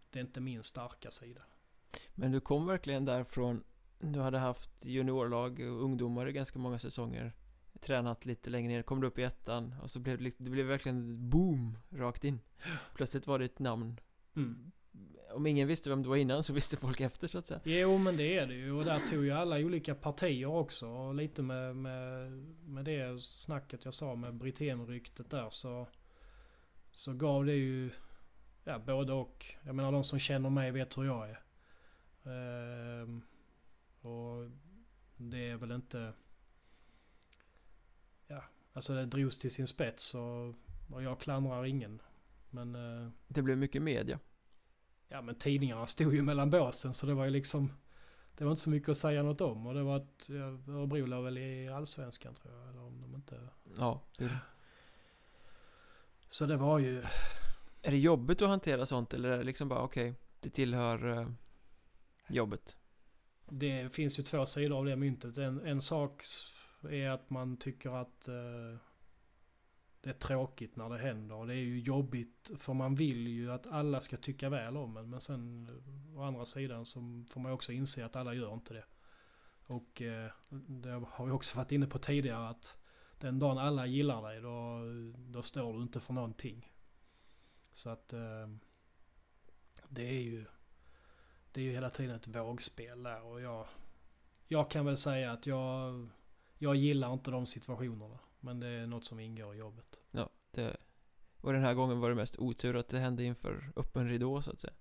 [0.10, 1.42] det är inte min starka sida.
[2.16, 3.64] Men du kom verkligen därifrån.
[4.00, 7.34] Du hade haft juniorlag och ungdomar i ganska många säsonger.
[7.80, 10.52] Tränat lite längre ner, kom du upp i ettan och så blev det, liksom, det
[10.52, 12.40] blev verkligen boom rakt in.
[12.96, 14.00] Plötsligt var ditt namn
[14.36, 14.72] mm
[15.36, 17.60] om ingen visste vem du var innan så visste folk efter så att säga.
[17.64, 21.16] Jo men det är det ju och där tog ju alla olika partier också och
[21.16, 22.32] lite med, med,
[22.66, 25.88] med det snacket jag sa med Brithén-ryktet där så
[26.92, 27.92] så gav det ju
[28.64, 29.46] ja, både och.
[29.64, 31.42] Jag menar de som känner mig vet hur jag är.
[32.26, 33.22] Ehm,
[34.02, 34.52] och
[35.18, 36.14] det är väl inte...
[38.28, 38.44] Ja,
[38.74, 40.56] alltså det drogs till sin spets och,
[40.92, 42.02] och jag klandrar ingen.
[42.50, 42.76] Men...
[42.76, 44.20] Eh, det blev mycket media.
[45.08, 47.72] Ja men tidningarna stod ju mellan båsen så det var ju liksom...
[48.38, 50.30] Det var inte så mycket att säga något om och det var att
[50.68, 52.70] Örebro låg väl i Allsvenskan tror jag.
[52.70, 53.50] Eller om de inte...
[53.78, 54.38] Ja, det
[56.28, 57.04] Så det var ju...
[57.82, 61.06] Är det jobbigt att hantera sånt eller är det liksom bara okej, okay, det tillhör
[61.08, 61.30] uh,
[62.28, 62.78] jobbet?
[63.50, 65.38] Det finns ju två sidor av det myntet.
[65.38, 66.24] En, en sak
[66.90, 68.78] är att man tycker att uh,
[70.06, 73.52] det är tråkigt när det händer och det är ju jobbigt för man vill ju
[73.52, 75.10] att alla ska tycka väl om en.
[75.10, 75.70] Men sen
[76.16, 77.00] å andra sidan så
[77.30, 78.86] får man också inse att alla gör inte det.
[79.68, 82.78] Och eh, det har vi också varit inne på tidigare att
[83.20, 84.80] den dagen alla gillar dig då,
[85.32, 86.72] då står du inte för någonting.
[87.74, 88.48] Så att eh,
[89.90, 90.46] det är ju
[91.52, 93.68] det är ju hela tiden ett vågspel där och jag,
[94.48, 96.10] jag kan väl säga att jag,
[96.58, 98.20] jag gillar inte de situationerna.
[98.46, 100.00] Men det är något som ingår i jobbet.
[100.12, 100.78] Ja, det...
[101.42, 104.52] Och den här gången var det mest otur att det hände inför öppen ridå så
[104.52, 104.74] att säga.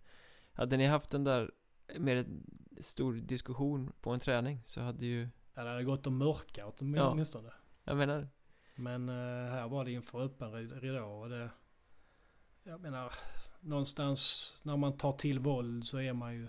[0.52, 1.50] Hade ni haft den där
[1.98, 2.46] med en
[2.80, 5.28] stor diskussion på en träning så hade ju...
[5.54, 7.48] Ja, det hade gått att mörka åtminstone.
[7.48, 7.54] Ja,
[7.84, 8.28] jag menar
[8.74, 11.50] Men uh, här var det inför öppen ridå och det...
[12.62, 13.12] Jag menar,
[13.60, 16.48] någonstans när man tar till våld så är man ju...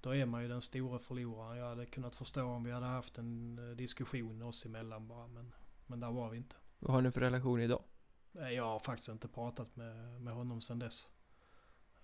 [0.00, 1.58] Då är man ju den stora förloraren.
[1.58, 5.52] Jag hade kunnat förstå om vi hade haft en eh, diskussion oss emellan bara men...
[5.86, 6.56] Men där var vi inte.
[6.78, 7.82] Vad har ni för relation idag?
[8.32, 11.10] Jag har faktiskt inte pratat med, med honom sedan dess.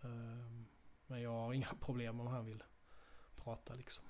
[0.03, 0.67] Ehm,
[1.07, 2.63] Men jag har inga problem om han vill
[3.37, 4.05] prata liksom.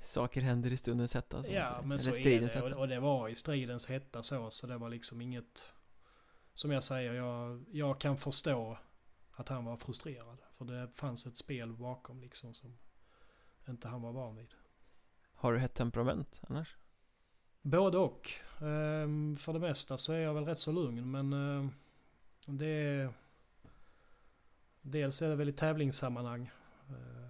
[0.00, 1.42] Saker händer i stundens hetta.
[1.42, 2.44] som Ja, men så är det.
[2.44, 2.76] Och, hetta.
[2.76, 4.50] och det var i stridens hetta så.
[4.50, 5.72] Så det var liksom inget...
[6.54, 8.78] Som jag säger, jag, jag kan förstå
[9.30, 10.38] att han var frustrerad.
[10.56, 12.78] För det fanns ett spel bakom liksom som
[13.68, 14.54] inte han var van vid.
[15.34, 16.76] Har du hett temperament annars?
[17.62, 18.30] Både och.
[18.60, 21.70] Ehm, för det mesta så är jag väl rätt så lugn men ehm,
[22.46, 23.12] det är...
[24.82, 26.50] Dels är det väl i tävlingssammanhang.
[26.88, 27.28] Eh,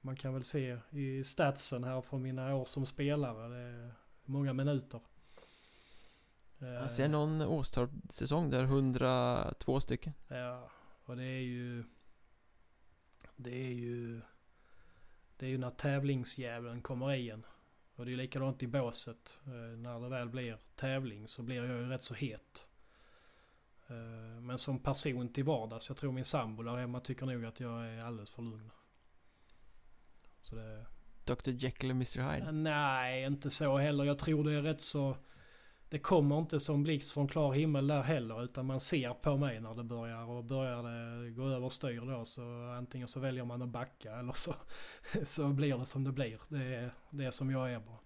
[0.00, 3.48] man kan väl se i statsen här från mina år som spelare.
[3.48, 3.90] Det är
[4.24, 5.00] många minuter.
[6.58, 10.12] Jag ser någon Åstorp-säsong där 102 stycken.
[10.28, 10.70] Ja,
[11.04, 11.84] och det är ju...
[13.36, 14.20] Det är ju...
[15.36, 17.46] Det är ju när tävlingsdjävulen kommer i en.
[17.96, 19.38] Och det är likadant i båset.
[19.46, 22.68] Eh, när det väl blir tävling så blir jag ju rätt så het.
[23.88, 27.60] Eh, men som person till vardags, jag tror min sambo där hemma tycker nog att
[27.60, 28.70] jag är alldeles för lugn.
[30.42, 30.86] Så det...
[31.24, 32.52] Dr Jekyll och Mr Hyde.
[32.52, 34.04] Nej, inte så heller.
[34.04, 35.16] Jag tror det är rätt så...
[35.88, 38.44] Det kommer inte som blixt från klar himmel där heller.
[38.44, 40.30] Utan man ser på mig när det börjar.
[40.30, 42.42] Och börjar det gå överstyr då så
[42.78, 44.54] antingen så väljer man att backa eller så,
[45.24, 46.38] så blir det som det blir.
[46.48, 47.98] Det är, det är som jag är bara.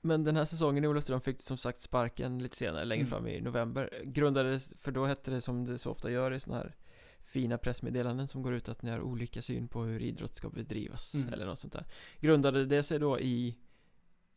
[0.00, 3.10] Men den här säsongen i Olofström fick du som sagt sparken lite senare, längre Mm.
[3.10, 6.62] fram i november Grundades, för då hette det som det så ofta gör i sådana
[6.62, 6.74] här
[7.20, 11.14] fina pressmeddelanden som går ut att ni har olika syn på hur idrott ska bedrivas
[11.14, 11.32] Mm.
[11.32, 11.86] eller något sånt där
[12.20, 13.56] Grundade det sig då i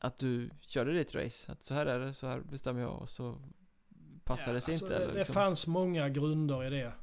[0.05, 1.51] att du körde ditt race?
[1.51, 3.37] Att så här är det, så här bestämmer jag och så
[4.23, 4.97] passar det sig alltså, inte?
[4.97, 5.33] Det, eller det liksom?
[5.33, 6.93] fanns många grunder i det.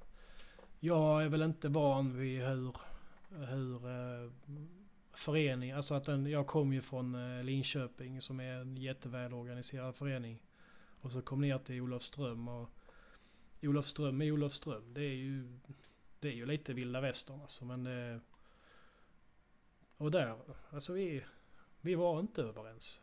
[0.81, 2.77] Jag är väl inte van vid hur,
[3.29, 4.31] hur eh,
[5.13, 10.43] förening, alltså att den, jag kom ju från eh, Linköping som är en jättevälorganiserad förening.
[11.01, 12.69] Och så kom ner till Olofström och
[13.63, 14.95] Olofström är Olofström.
[14.95, 15.59] Det är ju,
[16.21, 18.21] det är ju lite vilda västern alltså men det,
[19.97, 20.37] Och där,
[20.71, 21.25] alltså vi,
[21.83, 23.01] vi var inte överens.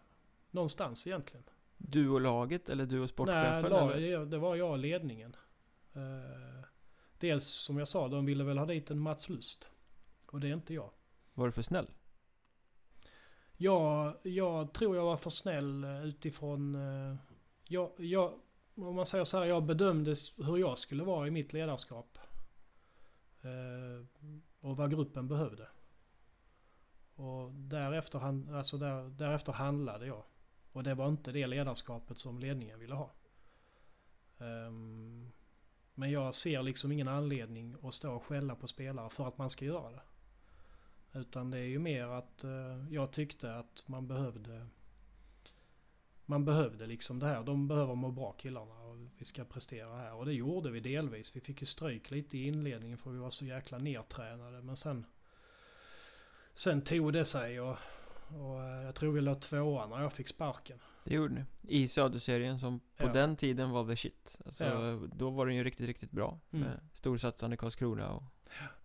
[0.51, 1.43] Någonstans egentligen.
[1.77, 3.61] Du och laget eller du och sportchefen?
[3.61, 5.35] Nej, lag, det, var jag och ledningen.
[5.93, 6.65] Eh,
[7.17, 9.69] dels som jag sa, de ville väl ha dit en Mats Lust.
[10.25, 10.89] Och det är inte jag.
[11.33, 11.87] Var du för snäll?
[13.57, 16.75] Jag, jag tror jag var för snäll eh, utifrån...
[16.75, 17.15] eh,
[17.67, 18.33] Jag, jag,
[18.75, 22.17] om man säger så här, jag bedömde hur jag skulle vara i mitt ledarskap.
[23.41, 24.05] Eh,
[24.61, 25.67] Och vad gruppen behövde.
[27.19, 30.23] Och därefter, han, alltså där, därefter handlade jag.
[30.71, 33.11] Och det var inte det ledarskapet som ledningen ville ha.
[34.37, 35.31] Um,
[35.93, 39.49] Men jag ser liksom ingen anledning att stå och skälla på spelare för att man
[39.49, 40.01] ska göra det.
[41.19, 44.67] Utan det är ju mer att uh, jag tyckte att man behövde
[46.25, 47.43] man behövde liksom det här.
[47.43, 50.13] De behöver må bra killarna och vi ska prestera här.
[50.13, 51.35] Och det gjorde vi delvis.
[51.35, 54.61] Vi fick ju stryk lite i inledningen för vi var så jäkla nedtränade.
[54.61, 55.05] Men sen
[56.53, 57.77] Sen tog det sig och,
[58.29, 60.79] och eh, jag tror vi låg tvåa när jag fick sparken.
[61.03, 63.11] Det gjorde ni I Söderserien som på Ja.
[63.13, 64.99] den tiden var the shit Alltså Ja.
[65.15, 66.65] då var den ju riktigt, riktigt bra Mm.
[66.67, 68.23] Med storsatsande Karlskrona och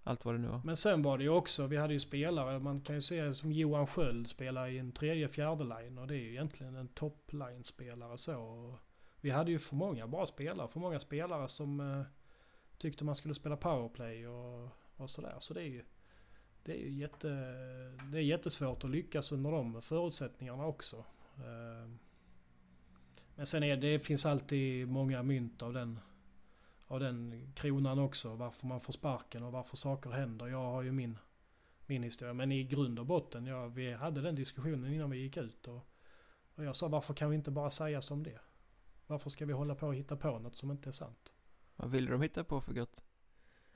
[0.05, 2.59] allt vad det nu var Men sen var det ju också, vi hade ju spelare,
[2.59, 6.15] man kan ju se som Johan Sköld spelar i en tredje, fjärde line och det
[6.15, 8.75] är ju egentligen en toppline-spelare så.
[9.21, 12.03] Vi hade ju för många bra spelare, för många spelare som eh,
[12.79, 15.37] tyckte man skulle spela powerplay och, och sådär.
[15.39, 15.85] Så det är ju,
[16.65, 17.29] det är jätte,
[18.13, 20.97] det är jättesvårt att lyckas under de förutsättningarna också.
[21.37, 21.91] Eh,
[23.37, 26.01] men sen är det, det finns alltid många mynt av den
[26.87, 28.35] av den kronan också.
[28.35, 30.47] Varför man får sparken och varför saker händer.
[30.47, 31.19] Jag har ju min,
[31.87, 32.35] min historia.
[32.35, 35.69] Men i grund och botten, ja, vi hade den diskussionen innan vi gick ut.
[35.69, 35.87] Och,
[36.55, 38.39] och jag sa varför kan vi inte bara säga som det?
[39.07, 41.33] Varför ska vi hålla på och hitta på något som inte är sant?
[41.77, 43.05] Vad ville de hitta på för gott?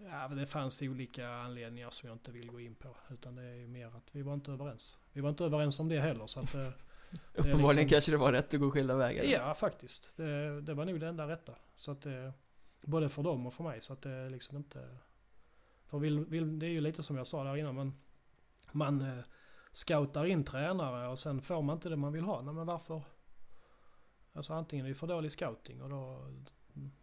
[0.05, 2.97] Ja, men det fanns olika anledningar som jag inte vill gå in på.
[3.11, 4.99] Utan det är mer att vi var inte överens.
[5.13, 6.27] Vi var inte överens om det heller.
[6.27, 6.55] Så att,
[7.35, 10.17] Uppenbarligen liksom- kanske det var rätt att gå skilda vägar Ja, faktiskt.
[10.17, 11.55] Det, det var nog det enda rätta.
[11.75, 12.33] Så att det,
[12.81, 13.81] både för dem och för mig.
[13.81, 14.89] Så att det är liksom inte...
[15.87, 17.75] För vill, vill, det är ju lite som jag sa där innan.
[17.75, 17.95] Man,
[18.73, 19.25] man eh,
[19.73, 22.43] scoutar in tränare och sen får man inte det man vill ha.
[22.43, 23.03] Nej, men varför?
[24.33, 26.31] Alltså antingen är det för dålig scouting och då...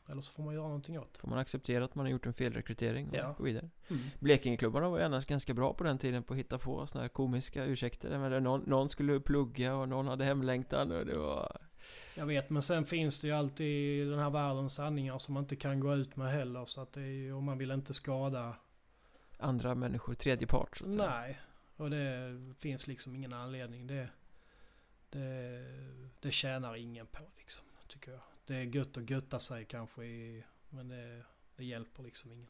[0.10, 2.34] Eller så får man göra någonting åt Får man acceptera att man har gjort en
[2.34, 3.36] felrekrytering och Ja.
[3.38, 3.70] gå vidare.
[3.90, 4.02] Mm.
[4.20, 7.10] Blekingeklubbarna var ju annars ganska bra på den tiden på att hitta på såna här
[7.10, 11.58] komiska ursäkter menar, någon, någon skulle plugga och någon hade hemlängtan och det var
[12.16, 15.56] Jag vet, men sen finns det ju alltid den här världens sanningar som man inte
[15.56, 16.66] kan gå ut med heller.
[16.66, 18.56] Så att det är ju, och man vill inte skada
[19.40, 21.10] andra människor, tredje part så att säga.
[21.10, 21.40] Nej,
[21.78, 23.88] och det finns liksom ingen anledning.
[23.88, 24.10] Det,
[25.10, 25.64] det,
[26.20, 28.22] det tjänar ingen på liksom, tycker jag.
[28.46, 32.50] Det är gött att götta sig kanske, i, men det, det hjälper liksom ingen.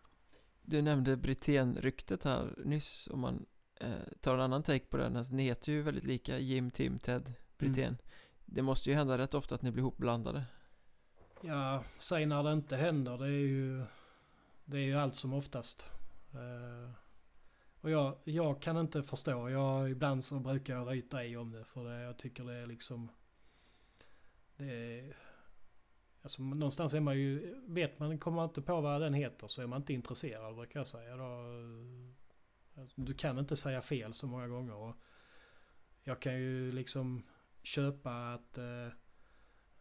[0.61, 3.45] Du nämnde Brithén-ryktet här nyss om man
[3.75, 3.89] eh,
[4.21, 5.17] tar en annan take på den.
[5.17, 7.83] Alltså, ni heter ju väldigt lika, Jim, Tim, Ted, Brithén.
[7.83, 7.97] Mm.
[8.45, 10.43] Det måste ju hända rätt ofta att ni blir ihopblandade.
[11.41, 13.17] Ja, säg när det inte händer.
[13.17, 13.83] Det är ju,
[14.65, 15.89] det är ju allt som oftast.
[16.33, 16.91] Uh,
[17.81, 19.49] och jag, jag kan inte förstå.
[19.49, 21.63] Jag, ibland så brukar jag ryta i om det.
[21.63, 23.11] För det, jag tycker det är liksom...
[24.57, 25.17] Det är...
[26.25, 27.55] Alltså någonstans är man ju...
[27.67, 30.79] Vet man, kommer man inte på vad den heter så är man inte intresserad brukar
[30.79, 31.17] jag säga.
[31.17, 31.25] Då,
[32.77, 34.73] alltså, du kan inte säga fel så många gånger.
[34.75, 34.95] Och
[36.03, 37.23] jag kan ju liksom
[37.63, 38.57] köpa att...
[38.57, 38.87] Uh,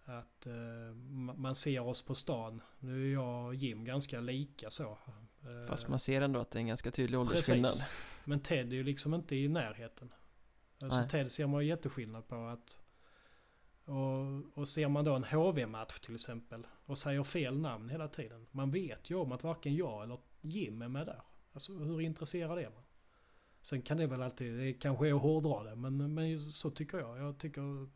[0.04, 0.94] att uh,
[1.36, 2.62] man ser oss på stan.
[2.78, 4.98] Nu är jag och Jim ganska lika så.
[5.46, 7.70] Uh, Fast man ser ändå att det är en ganska tydlig åldersskillnad.
[7.70, 7.88] Precis.
[8.24, 10.14] Men Ted är ju liksom inte i närheten.
[10.80, 11.08] Alltså Nej.
[11.08, 12.83] Ted ser man ju jätteskillnad på att...
[13.84, 18.46] Och, och ser man då en HV-match till exempel och säger fel namn hela tiden.
[18.50, 21.22] Man vet ju om att varken jag eller Jim är med där.
[21.52, 22.82] Alltså hur intresserad är man?
[23.62, 26.98] Sen kan det väl alltid, det kanske är att hårdra det men, men så tycker
[26.98, 27.18] jag.
[27.18, 27.88] Jag tycker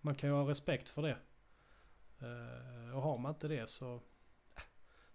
[0.00, 1.18] man kan ju ha respekt för det.
[2.22, 3.94] Uh, och har man inte det så...
[3.94, 4.62] Eh,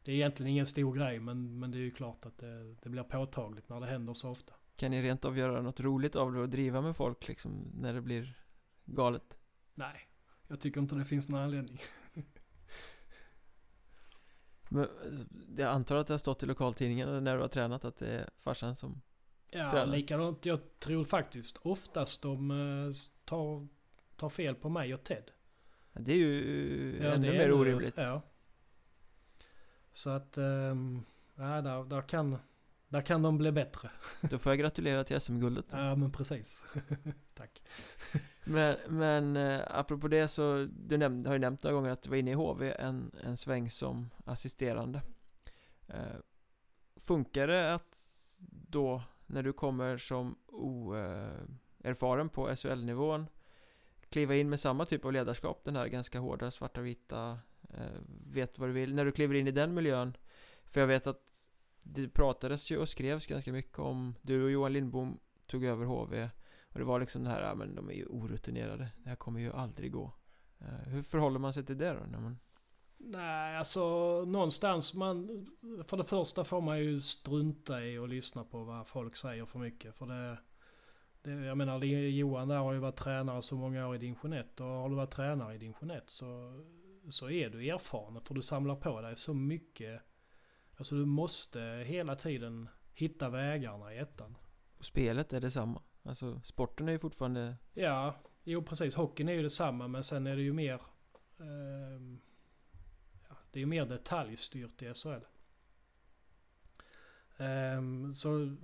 [0.04, 2.90] det är egentligen ingen stor grej men, men det är ju klart att det, det
[2.90, 4.54] blir påtagligt när det händer så ofta.
[4.76, 7.94] Kan ni rent av göra något roligt av det och driva med folk liksom när
[7.94, 8.38] det blir
[8.86, 9.40] galet?
[9.74, 10.11] Nej,
[10.52, 11.80] jag tycker inte det finns någon anledning.
[14.70, 14.88] men
[15.58, 18.30] jag antar att det har stått i lokaltidningen när du har tränat att det är
[18.40, 19.02] farsan som
[19.52, 19.86] Ja, tränar.
[19.86, 20.46] likadant.
[20.46, 22.92] Jag tror faktiskt oftast de eh,
[23.26, 23.68] tar,
[24.16, 25.32] tar fel på mig och Ted.
[25.94, 27.98] Det är ju ja, ännu mer orimligt.
[27.98, 28.22] Ja.
[29.92, 31.06] Så att, um,
[31.36, 32.38] ja, där, där, kan,
[32.92, 33.90] där kan de bli bättre.
[34.22, 35.66] Då får jag gratulera till SM-guldet.
[35.72, 36.66] Ja, men precis.
[37.34, 37.62] Tack.
[38.44, 42.10] Men, men äh, apropå det så, du nämnde, har ju nämnt några gånger att du
[42.10, 45.02] var inne i HV en, en sväng som assisterande.
[45.88, 45.96] Äh,
[46.96, 47.98] funkar det att
[48.50, 53.28] då, när du kommer som oerfaren äh, på SHL-nivån
[54.10, 57.40] kliva in med samma typ av ledarskap Den här ganska hårda, svarta, vita
[57.70, 60.18] eh, Vet vad du vill När du kliver in i den miljön
[60.66, 61.51] För jag vet att
[61.84, 66.30] det pratades ju och skrevs ganska mycket om Du och Johan Lindbom tog över HV
[66.70, 69.40] Och det var liksom det här, ja men de är ju orutinerade Det här kommer
[69.40, 70.14] ju aldrig gå
[70.60, 72.06] eh, Hur förhåller man sig till det då?
[72.12, 72.38] När man...
[72.98, 73.82] Nej, alltså
[74.26, 75.48] någonstans man...
[75.88, 79.60] För det första får man ju strunta i och lyssna på vad folk säger för
[79.60, 79.96] mycket.
[79.96, 80.38] För det...
[81.24, 84.60] Det, jag menar Johan där har ju varit tränare så många år i division 1
[84.60, 86.60] och har du varit tränare i division 1 så,
[87.10, 90.02] så är du erfaren för du samlar på dig så mycket.
[90.82, 94.38] Alltså du måste hela tiden hitta vägarna i ettan.
[94.78, 95.82] Och spelet är detsamma.
[96.04, 97.56] Alltså sporten är ju fortfarande...
[97.74, 98.96] Ja, jo precis.
[98.96, 100.82] Hockeyn är ju detsamma men sen är det ju mer...
[101.40, 102.02] Eh,
[103.30, 105.26] ja, det är ju mer detaljstyrt i SHL.
[107.38, 108.56] Eh, så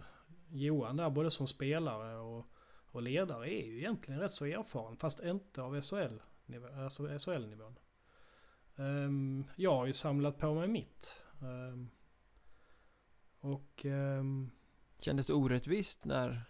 [0.50, 2.46] Johan där både som spelare och,
[2.92, 6.68] och ledare är ju egentligen rätt så erfaren fast inte av SHL-nivå.
[6.84, 7.76] Alltså SHL-nivån.
[8.76, 11.22] Um, jag har ju samlat på mig mitt.
[11.42, 11.90] Um,
[13.48, 13.86] och...
[13.86, 14.52] Um,
[15.00, 16.42] Kändes det orättvist när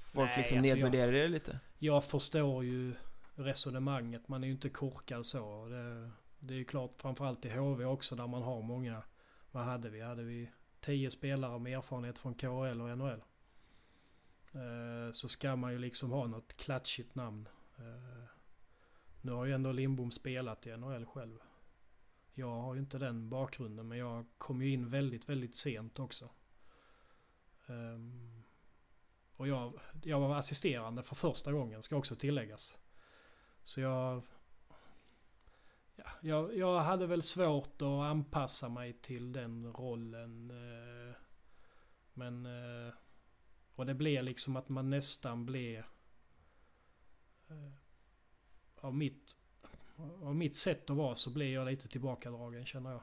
[0.00, 1.60] folk nej, liksom alltså nedvärderade det lite?
[1.78, 2.94] Jag förstår ju
[3.34, 4.28] resonemanget.
[4.28, 5.66] Man är ju inte korkad så.
[5.66, 9.02] Det, det är ju klart framförallt i HV också där man har många...
[9.50, 10.00] Vad hade vi?
[10.00, 10.50] Hade vi
[10.80, 13.22] tio spelare med erfarenhet från KHL och NHL?
[14.52, 17.48] Eh, så ska man ju liksom ha något klatschigt namn.
[17.78, 18.24] Eh,
[19.20, 21.38] nu har ju ändå Lindbom spelat i NHL själv.
[22.34, 26.30] Jag har ju inte den bakgrunden men jag kom ju in väldigt, väldigt sent också.
[27.70, 28.42] Ehm,
[29.36, 32.80] och jag, jag var assisterande för första gången ska också tilläggas.
[33.62, 34.22] Så jag,
[35.96, 36.56] ja, jag...
[36.56, 40.50] Jag hade väl svårt att anpassa mig till den rollen.
[40.50, 41.14] Eh,
[42.14, 42.46] men...
[42.46, 42.92] Eh,
[43.74, 45.78] och det blev liksom att man nästan blev...
[47.48, 47.72] Eh,
[48.76, 49.36] av, mitt,
[50.22, 53.02] av mitt sätt att vara så blir jag lite tillbakadragen känner jag.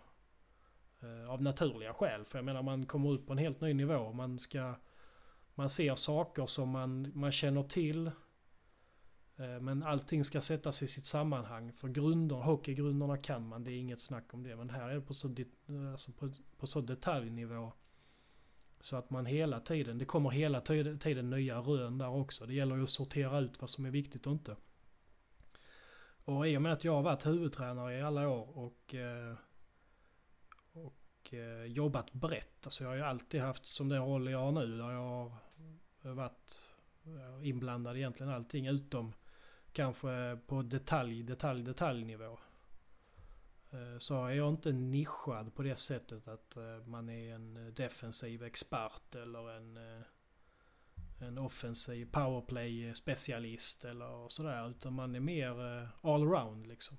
[0.99, 2.25] Eh, av naturliga skäl.
[2.25, 4.13] För jag menar man kommer ut på en helt ny nivå.
[4.13, 4.75] Man ska...
[5.55, 8.07] Man ser saker som man, man känner till.
[9.37, 11.73] Eh, men allting ska sättas i sitt sammanhang.
[11.73, 14.55] För grunder, hockeygrunderna kan man, det är inget snack om det.
[14.55, 17.73] Men här är det på så, eh, alltså på, på så detaljnivå.
[18.79, 22.45] Så att man hela tiden, det kommer hela tiden nya rön där också.
[22.45, 24.55] Det gäller ju att sortera ut vad som är viktigt och inte.
[26.25, 29.35] Och i och med att jag har varit huvudtränare i alla år och, eh,
[30.85, 32.65] och eh, jobbat brett.
[32.65, 35.31] Alltså jag har ju alltid haft som den roll jag har nu där jag
[36.01, 36.75] har varit
[37.05, 39.13] eh, inblandad i egentligen allting utom
[39.71, 42.39] kanske på detalj, detalj, detaljnivå.
[43.71, 48.43] eh, så är jag inte nischad på det sättet att eh, man är en defensiv
[48.43, 50.01] expert eller en, eh,
[51.19, 54.69] en offensiv powerplay specialist eller sådär.
[54.69, 56.97] Utan man är mer eh, allround liksom.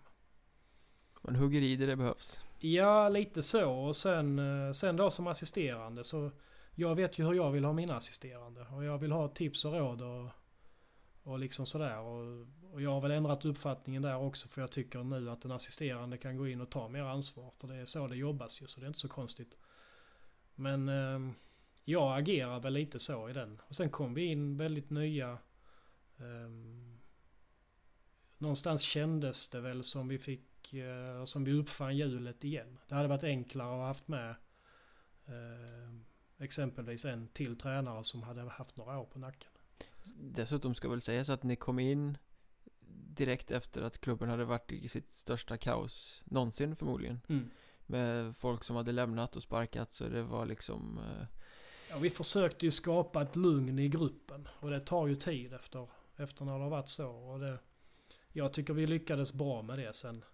[1.23, 2.41] Man hugger i det det behövs.
[2.59, 3.73] Ja, lite så.
[3.73, 6.31] Och sen, eh, sen då som assisterande så
[6.75, 8.67] jag vet ju hur jag vill ha mina assisterande.
[8.73, 10.31] Och jag vill ha tips och råd och,
[11.23, 11.99] och liksom sådär.
[11.99, 15.53] Och, och jag har väl ändrat uppfattningen där också för jag tycker nu att en
[15.53, 17.53] assisterande kan gå in och ta mer ansvar.
[17.59, 19.59] För det är så det jobbas ju så det är inte så konstigt.
[20.55, 21.35] Men eh,
[21.85, 23.61] jag agerar väl lite så i den.
[23.69, 25.31] Och sen kom vi in väldigt nya...
[26.19, 26.51] Eh,
[28.39, 30.48] någonstans kändes det väl som vi fick...
[30.75, 32.79] Eh, som vi uppfann hjulet igen.
[32.89, 34.31] Det hade varit enklare att ha haft med
[35.27, 35.95] eh,
[36.39, 39.51] exempelvis en till tränare som hade haft några år på nacken.
[40.15, 42.19] Dessutom ska väl sägas att ni kom in
[43.19, 47.21] direkt efter att klubben hade varit i sitt största kaos någonsin förmodligen.
[47.29, 47.51] Mm.
[47.87, 50.99] Med folk som hade lämnat och sparkat så det var liksom...
[50.99, 51.27] Eh...
[51.91, 55.89] Ja, vi försökte ju skapa ett lugn i gruppen och det tar ju tid efter,
[56.17, 57.11] efter när det har varit så.
[57.11, 57.59] Och det,
[58.33, 60.25] jag tycker vi lyckades bra med det sen.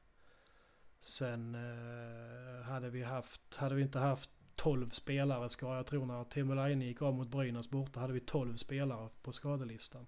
[1.04, 6.24] Sen eh, hade vi haft, hade vi inte haft 12 spelare ska jag tro när
[6.24, 10.06] Timo Laine gick av mot Brynäs borta hade vi 12 spelare på skadelistan.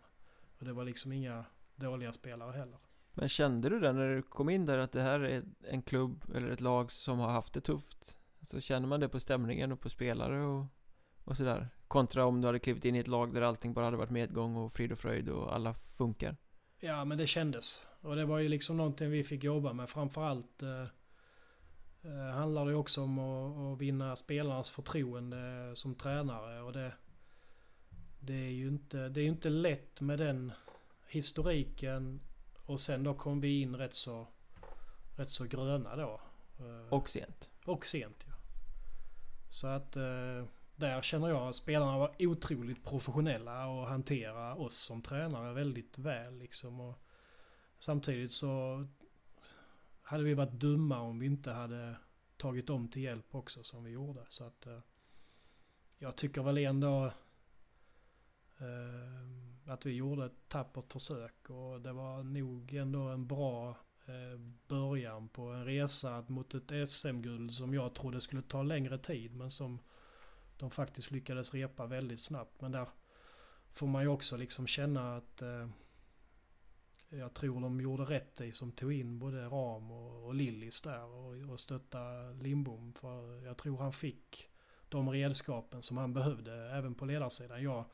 [0.59, 1.44] Och det var liksom inga
[1.74, 2.78] dåliga spelare heller.
[3.14, 6.24] Men kände du det när du kom in där att det här är en klubb
[6.35, 8.18] eller ett lag som har haft det tufft?
[8.43, 10.66] Så känner man det på stämningen och på spelare och,
[11.24, 11.68] och sådär?
[11.89, 14.56] Kontra om du hade klivit in i ett lag där allting bara hade varit medgång
[14.56, 16.36] och frid och fröjd och alla funkar?
[16.81, 17.86] Ja men det kändes.
[18.07, 19.89] Och det var ju liksom någonting vi fick jobba med.
[19.89, 20.87] Framförallt eh,
[22.03, 26.62] eh, handlar det också om att, att vinna spelarnas förtroende som tränare.
[26.62, 26.93] Och det,
[28.20, 30.53] det är ju inte, det är inte lätt med den
[31.07, 32.20] historiken
[32.65, 34.27] och sen då kom vi in rätt så,
[35.16, 36.20] rätt så gröna då.
[36.59, 37.51] Eh, och sent.
[37.65, 38.35] Och sent ja.
[39.49, 40.45] Så att eh,
[40.77, 46.39] där känner jag att spelarna var otroligt professionella och hantera oss som tränare väldigt väl
[46.39, 46.81] liksom.
[46.81, 46.99] Och
[47.78, 48.86] samtidigt så
[50.03, 51.97] hade vi varit dumma om vi inte hade
[52.36, 54.24] tagit dem till hjälp också som vi gjorde.
[54.28, 54.78] Så att eh,
[55.98, 57.12] jag tycker väl ändå
[58.59, 63.69] eh, att vi gjorde ett tappert försök och det var nog ändå en bra
[64.07, 69.35] eh, början på en resa mot ett SM-guld som jag trodde skulle ta längre tid
[69.35, 69.78] men som
[70.57, 72.61] de faktiskt lyckades repa väldigt snabbt.
[72.61, 72.89] Men där
[73.73, 75.69] får man ju också liksom känna att eh,
[77.09, 81.05] jag tror de gjorde rätt i som tog in både Ram och, och Lillis där
[81.05, 82.93] och, och stötta Lindbom.
[82.93, 84.49] För jag tror han fick
[84.89, 87.62] de redskapen som han behövde även på ledarsidan.
[87.62, 87.85] Jag,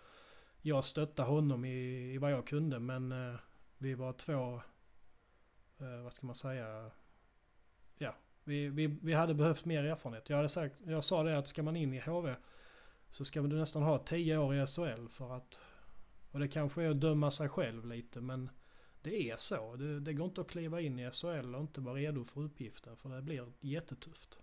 [0.60, 3.34] jag stöttade honom i, i vad jag kunde men eh,
[3.78, 4.54] vi var två,
[5.78, 6.90] eh, vad ska man säga,
[7.98, 8.14] ja,
[8.44, 10.28] vi, vi, vi hade behövt mer erfarenhet.
[10.28, 12.34] Jag, hade sagt, jag sa det att ska man in i HV
[13.10, 15.60] så ska du nästan ha tio år i SHL för att,
[16.30, 18.50] och det kanske är att döma sig själv lite men
[19.02, 19.76] det är så.
[19.76, 22.96] Det, det går inte att kliva in i SHL och inte vara redo för uppgiften
[22.96, 24.38] för det blir jättetufft.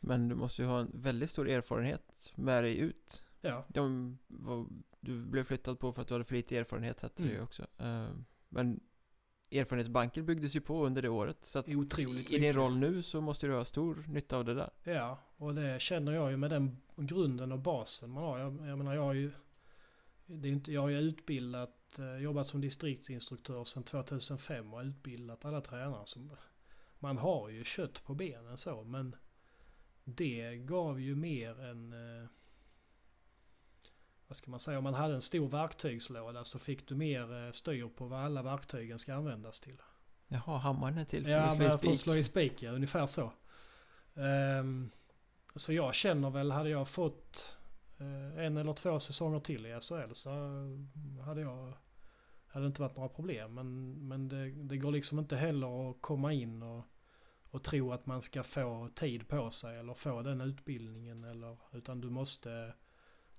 [0.00, 3.22] Men du måste ju ha en väldigt stor erfarenhet med dig ut.
[3.40, 3.64] Ja.
[3.68, 4.66] De, var,
[5.00, 7.32] du blev flyttad på för att du hade för lite erfarenhet hette mm.
[7.32, 7.62] det ju också.
[7.62, 8.10] Uh,
[8.48, 8.80] men
[9.50, 11.44] erfarenhetsbanken byggdes ju på under det året.
[11.44, 14.54] Så att Otroligt i din roll nu så måste du ha stor nytta av det
[14.54, 14.70] där.
[14.82, 18.38] Ja, och det känner jag ju med den grunden och basen man har.
[18.38, 19.30] Jag, jag menar jag har ju...
[20.26, 25.44] Det är inte, jag har ju utbildat Eh, jobbat som distriktsinstruktör sedan 2005 och utbildat
[25.44, 26.06] alla tränare.
[26.06, 26.36] Som,
[26.98, 29.16] man har ju kött på benen så men
[30.04, 31.92] det gav ju mer än...
[31.92, 32.28] Eh,
[34.26, 34.78] vad ska man säga?
[34.78, 38.42] Om man hade en stor verktygslåda så fick du mer eh, styr på vad alla
[38.42, 39.82] verktygen ska användas till.
[40.28, 41.72] Jaha, hammaren är till för ja, att slå i spik?
[41.72, 42.70] Ja, för att slå i spik, ja.
[42.70, 43.32] Ungefär så.
[44.14, 44.90] Um,
[45.54, 47.58] så jag känner väl, hade jag fått
[48.02, 51.72] Eh, en eller två säsonger till i SHL så eh, hade jag
[52.46, 53.54] hade det inte varit några problem.
[53.54, 56.84] Men, men det, det går liksom inte heller att komma in och,
[57.50, 61.24] och tro att man ska få tid på sig eller få den utbildningen.
[61.24, 62.74] Eller, utan du måste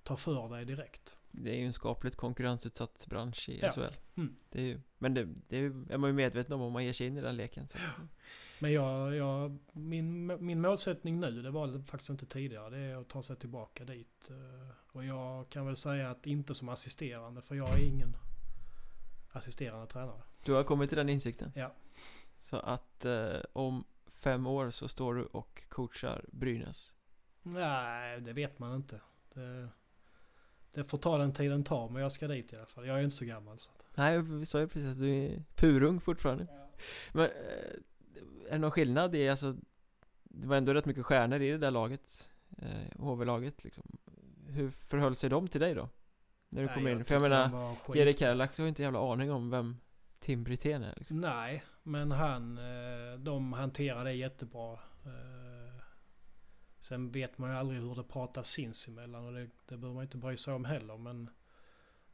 [0.03, 1.17] ta för dig direkt.
[1.35, 3.71] Det är ju en skapligt konkurrensutsatt bransch i ja.
[3.71, 3.95] SHL.
[4.15, 4.35] Mm.
[4.49, 7.07] Det är ju, men det, det är man ju medveten om om man ger sig
[7.07, 7.67] in i den leken.
[7.67, 7.77] Så.
[8.59, 13.01] Men jag, jag, min, min målsättning nu, det var det faktiskt inte tidigare, det är
[13.01, 14.29] att ta sig tillbaka dit.
[14.29, 18.17] Eh, och jag kan väl säga att inte som assisterande, för jag är ingen
[19.31, 20.21] assisterande tränare.
[20.45, 21.51] Du har kommit till den insikten?
[21.55, 21.73] Ja.
[22.39, 26.93] Så att eh, om fem år så står du och coachar Brynäs?
[27.41, 29.01] Nej, det vet man inte.
[29.33, 29.69] Det,
[30.73, 32.87] det får ta den tiden tar, men jag ska dit i alla fall.
[32.87, 33.59] Jag är ju inte så gammal.
[33.59, 33.85] Så att...
[33.95, 36.47] Nej, vi sa ju precis att du är purung fortfarande.
[36.49, 36.69] Ja.
[37.11, 37.29] Men eh,
[38.47, 39.55] är det någon skillnad i alltså
[40.23, 43.83] Det var ändå rätt mycket stjärnor i det där laget eh, HV-laget liksom
[44.47, 45.89] Hur förhöll sig de till dig då?
[46.49, 46.97] När du Nej, kom in?
[46.97, 49.77] jag För jag menar Jerry Cadillac har ju inte jävla aning om vem
[50.19, 51.21] Tim Brithén är liksom.
[51.21, 54.79] Nej, men han, eh, de hanterar det jättebra.
[56.83, 60.17] Sen vet man ju aldrig hur det pratas sinsemellan och det, det behöver man inte
[60.17, 60.97] bry sig om heller.
[60.97, 61.29] Men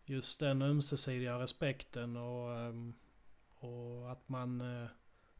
[0.05, 2.93] just den ömsesidiga respekten och, ehm,
[3.55, 4.89] och att man eh,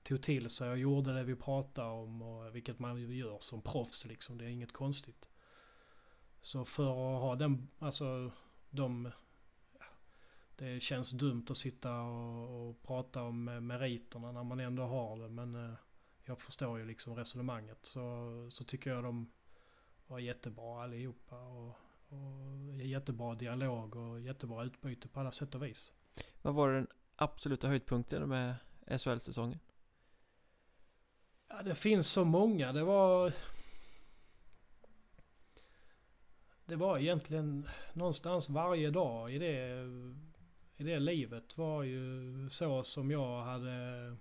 [0.03, 2.21] tog till sig och gjorde det vi pratade om.
[2.21, 4.37] Och vilket man ju gör som proffs liksom.
[4.37, 5.29] Det är inget konstigt.
[6.41, 8.31] Så för att ha den, alltså
[8.69, 9.11] de
[10.55, 15.29] det känns dumt att sitta och, och prata om meriterna när man ändå har det.
[15.29, 15.73] Men eh,
[16.29, 17.85] jag förstår ju liksom resonemanget.
[17.85, 19.31] Så, så tycker jag de
[20.07, 21.35] var jättebra allihopa.
[21.35, 21.75] Och,
[22.09, 25.93] och jättebra dialog och jättebra utbyte på alla sätt och vis.
[26.41, 28.55] Vad var den absoluta höjdpunkten med
[28.97, 29.59] SHL-säsongen?
[31.47, 32.73] Ja, det finns så många.
[32.73, 33.33] Det var...
[36.65, 39.85] Det var egentligen någonstans varje dag i det,
[40.77, 44.15] i det livet var ju så som jag hade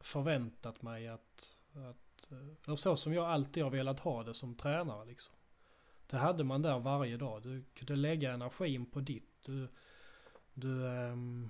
[0.00, 2.32] förväntat mig att, att...
[2.32, 5.34] Eh, eller så som jag alltid har velat ha det som tränare liksom.
[6.06, 7.42] Det hade man där varje dag.
[7.42, 9.42] Du kunde lägga energin på ditt.
[9.44, 9.68] Du,
[10.54, 11.48] du, ehm,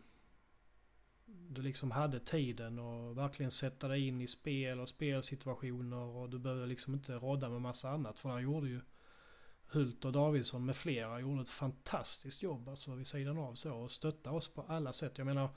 [1.26, 6.38] du liksom hade tiden och verkligen sätta dig in i spel och spelsituationer och du
[6.38, 8.18] behövde liksom inte rådda med massa annat.
[8.18, 8.80] För där gjorde ju
[9.66, 13.90] Hult och Davidsson med flera gjorde ett fantastiskt jobb alltså vid sidan av så och
[13.90, 15.18] stötta oss på alla sätt.
[15.18, 15.48] Jag menar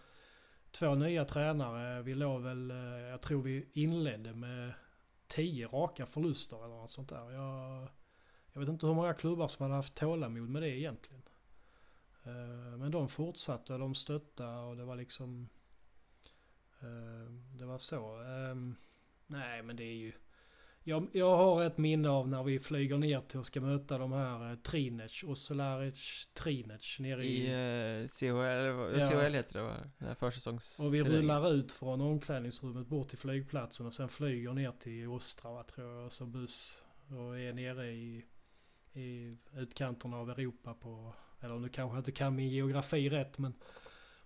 [0.73, 2.01] två nya tränare.
[2.01, 4.73] Vi låg väl, eh, jag tror vi inledde med
[5.27, 7.31] tio raka förluster eller något sånt där.
[7.31, 7.87] Jag,
[8.53, 11.23] jag vet inte hur många klubbar som hade haft tålamod med det egentligen.
[12.23, 15.49] Eh, men de fortsatte, de stöttade och det var liksom...
[16.79, 18.15] Eh, det var så.
[18.15, 18.75] Ehm,
[19.27, 20.13] nej men det är ju...
[20.85, 24.11] Jag, jag har ett minne av när vi flyger ner till och ska möta de
[24.11, 27.47] här eh, Trinec, Oselaric Trinec nere i...
[27.47, 29.09] I eh, CHL, Ja.
[29.09, 29.75] CHL heter det va?
[29.97, 30.79] Den här försäsongs...
[30.79, 35.63] Och vi rullar ut från omklädningsrummet bort till flygplatsen och sen flyger ner till Ostrava
[35.63, 36.05] tror jag.
[36.05, 38.25] Och så buss och är nere i,
[38.93, 41.13] i utkanterna av Europa på...
[41.41, 43.53] Eller nu kanske jag inte kan min geografi rätt men...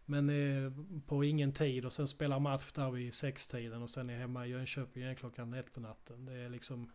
[0.10, 0.72] Men eh,
[1.08, 4.50] på ingen tid och sen spelar match där vid sextiden och sen är hemma i
[4.50, 6.26] Jönköping igen klockan ett på natten.
[6.26, 6.92] Det är liksom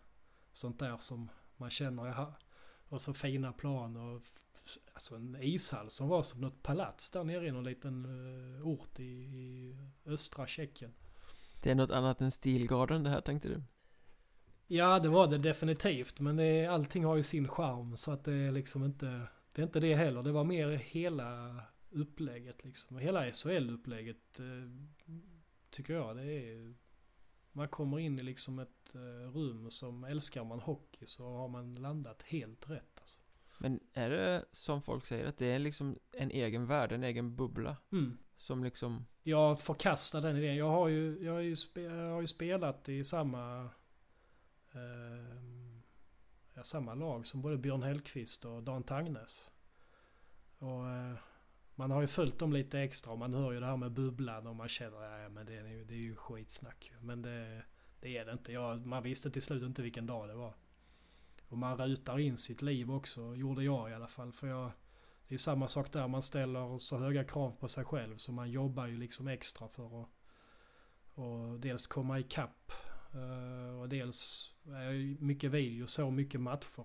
[0.53, 2.07] sånt där som man känner.
[2.07, 2.35] Jaha.
[2.89, 4.23] Och så fina plan och
[4.95, 8.05] alltså en ishall som var som något palats där nere i någon liten
[8.59, 9.77] eh, ort i, i
[10.07, 10.95] östra Tjeckien.
[11.63, 13.63] Det är något annat än Stilgarden det här tänkte du?
[14.67, 18.25] Ja det var det definitivt men det, är- allting har ju sin charm så att
[18.25, 19.23] det är liksom inte
[19.55, 20.23] Det är inte det heller.
[20.23, 21.61] Det var mer hela
[21.93, 22.99] upplägget liksom.
[22.99, 24.71] Hela SHL-upplägget eh,
[25.71, 26.75] tycker jag det är
[27.53, 31.73] Man kommer in i liksom ett eh, rum som älskar man hockey så har man
[31.73, 33.19] landat helt rätt alltså.
[33.59, 37.37] Men är det som folk säger att det är liksom en egen värld, en egen
[37.37, 37.77] bubbla?
[37.93, 38.19] Mm.
[38.37, 40.57] Som liksom Jag förkastar den idén.
[40.57, 43.71] Jag har ju, jag har ju, spe, jag har ju spelat i samma...
[44.73, 45.43] Eh,
[46.63, 49.51] samma lag som både Björn Hellkvist och Dan Tangnes.
[50.59, 51.15] Och eh,
[51.75, 54.47] man har ju följt dem lite extra och man hör ju det här med bubblan
[54.47, 56.93] och man känner ja, men det är, ju- det är ju skitsnack.
[57.01, 57.63] Men det,
[58.01, 58.53] det är det inte.
[58.53, 60.55] Jag, man visste till slut inte vilken dag det var.
[61.49, 64.33] Och man rutar in sitt liv också, gjorde jag i alla fall.
[64.33, 64.71] För jag,
[65.29, 68.51] det är samma sak där, man ställer så höga krav på sig själv så man
[68.51, 70.09] jobbar ju liksom extra för att
[71.15, 72.73] och dels komma ikapp
[73.15, 76.85] eh, och dels är mycket video, så mycket matcher.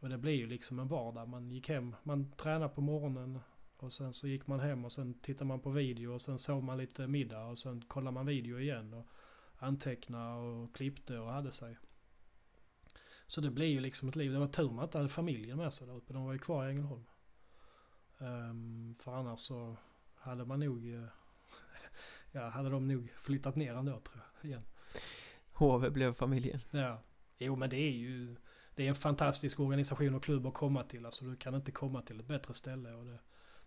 [0.00, 1.28] Och det blir ju liksom en vardag.
[1.28, 3.40] Man gick hem, man tränade på morgonen
[3.82, 6.64] och sen så gick man hem och sen tittade man på video och sen sov
[6.64, 9.06] man lite middag och sen kollade man video igen och
[9.58, 11.78] antecknade och klippte och hade sig.
[13.26, 14.32] Så det blir ju liksom ett liv.
[14.32, 16.12] Det var tur man inte hade familjen med sig där uppe.
[16.12, 17.04] De var ju kvar i Ängelholm.
[18.18, 19.76] Ehm, för annars så
[20.14, 20.94] hade man nog...
[20.94, 21.04] eh,
[22.32, 24.50] ja, hade de nog flyttat ner ändå tror jag.
[24.50, 24.62] Igen.
[25.52, 26.60] HV blev familjen.
[26.70, 27.02] Ja.
[27.38, 28.36] Jo men det är ju...
[28.74, 31.06] Det är en fantastisk organisation och klubb att komma till.
[31.06, 32.92] Alltså du kan inte komma till ett bättre ställe.
[32.92, 33.18] Och det,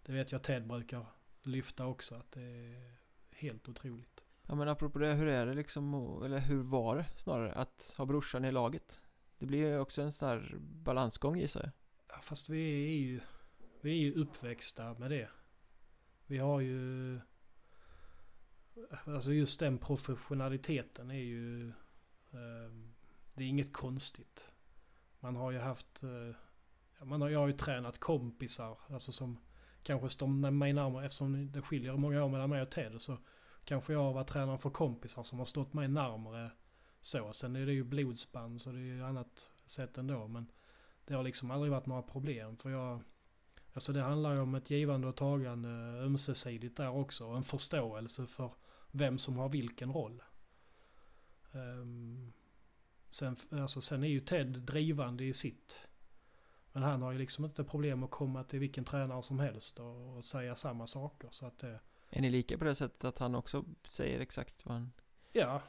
[0.06, 1.06] det vet jag Ted brukar
[1.44, 2.16] lyfta också.
[2.16, 2.96] Att det är
[3.32, 4.26] helt otroligt.
[4.48, 5.94] Ja men apropå det, hur är det liksom,
[6.26, 9.02] eller hur var det snarare, att ha brorsan i laget?
[9.38, 11.72] Det blir ju också en sån här balansgång gissar jag.
[12.08, 13.20] Ja, fast vi är ju...
[13.82, 15.30] Vi är ju uppväxta med det.
[16.26, 17.20] Vi har ju...
[19.06, 21.70] Alltså just den professionaliteten är ju...
[22.32, 22.72] Eh,
[23.34, 24.52] det är inget konstigt.
[25.20, 26.04] Man har ju haft...
[26.04, 28.78] Eh, man har, jag har ju tränat kompisar.
[28.90, 29.38] Alltså som
[29.84, 31.06] kanske står mig närmare.
[31.06, 33.02] Eftersom det skiljer många år mellan mig och Ted.
[33.02, 33.18] Så
[33.64, 36.52] kanske jag har varit tränare för kompisar som har stått mig närmare.
[37.02, 40.28] Så, sen är det ju blodsband så det är ju annat sätt ändå.
[40.28, 40.52] Men
[41.06, 42.58] det har liksom aldrig varit några problem.
[42.58, 43.02] För jag,
[43.74, 45.70] alltså det handlar ju om ett givande och tagande
[46.06, 47.26] ömsesidigt där också.
[47.26, 48.54] Och en förståelse för
[48.92, 50.24] vem som har vilken roll.
[51.52, 52.34] Um,
[53.10, 55.88] sen, alltså sen är ju Ted drivande i sitt.
[56.74, 60.16] Men han har ju liksom inte problem att komma till vilken tränare som helst och,
[60.16, 61.28] och säga samma saker.
[61.32, 61.80] Så att det,
[62.10, 64.92] är ni lika på det sättet att han också säger exakt vad han
[65.32, 65.62] ja,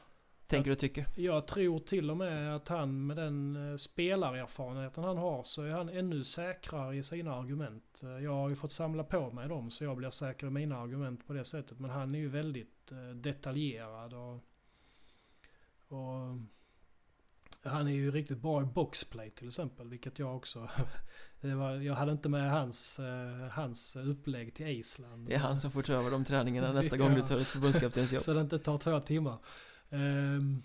[0.47, 1.07] tänker och tycker?
[1.15, 5.71] Jag tror till och med att han med den eh, spelarerfarenheten han har så är
[5.71, 8.01] han ännu säkrare i sina argument.
[8.03, 10.77] Eh, jag har ju fått samla på mig dem så jag blir säker i mina
[10.77, 11.79] argument på det sättet.
[11.79, 14.39] Men han är ju väldigt eh, detaljerad och,
[15.87, 16.37] och
[17.63, 20.69] han är ju riktigt bra i boxplay till exempel, vilket jag också...
[21.41, 25.27] det var, jag hade inte med hans, uh, hans upplägg till Island.
[25.27, 28.21] Det är han som får ta över de träningarna nästa gång du tar ett förbundskaptensjobb.
[28.21, 29.37] Så det inte tar två timmar.
[29.89, 30.63] Um,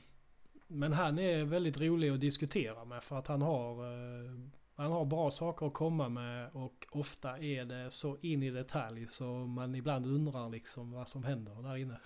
[0.66, 4.31] men han är väldigt rolig att diskutera med för att han har, uh,
[4.75, 9.07] han har bra saker att komma med och ofta är det så in i detalj
[9.07, 12.01] så man ibland undrar liksom vad som händer där inne.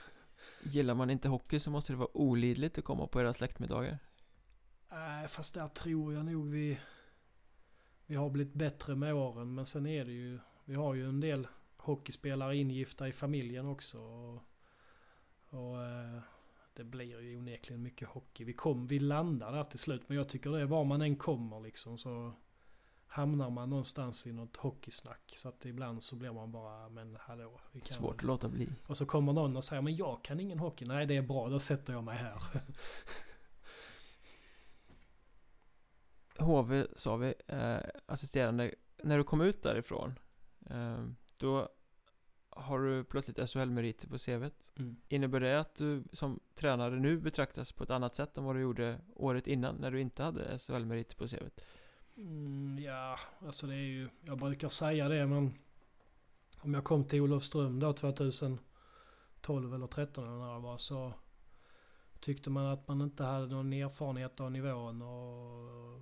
[0.63, 3.99] Gillar man inte hockey så måste det vara olidligt att komma på era släktmiddagar.
[4.93, 6.79] Nej, fast där tror jag nog vi...
[8.07, 9.55] Vi har blivit bättre med åren.
[9.55, 10.39] Men sen är det ju...
[10.65, 13.99] Vi har ju en del hockeyspelare ingifta i familjen också.
[14.01, 14.43] Och,
[15.49, 16.21] och eh,
[16.75, 18.45] det blir ju onekligen mycket hockey.
[18.45, 20.03] Vi, kom, vi landar där till slut.
[20.07, 22.33] Men jag tycker det är var man än kommer liksom så
[23.07, 25.35] hamnar man någonstans i något hockeysnack.
[25.37, 27.61] Så att ibland så blir man bara, men hallå.
[27.73, 28.69] Vi kan Svårt att låta bli.
[28.87, 30.85] Och så kommer någon och säger, men jag kan ingen hockey.
[30.85, 32.43] Nej, det är bra, då sätter jag mig här.
[36.39, 40.19] HV sa vi, eh, assisterande, när du kom ut därifrån
[40.71, 41.05] eh,
[41.37, 41.69] Då
[42.51, 44.97] har du plötsligt SHL-meriter på CVt mm.
[45.09, 48.61] Innebär det att du som tränare nu betraktas på ett annat sätt än vad du
[48.61, 51.61] gjorde året innan när du inte hade SHL-meriter på CVt?
[52.17, 55.55] Mm, ja, alltså det är ju, jag brukar säga det men
[56.61, 61.13] Om jag kom till Olofström då 2012 eller 13 eller när det var så
[62.21, 66.01] Tyckte man att man inte hade någon erfarenhet av nivån och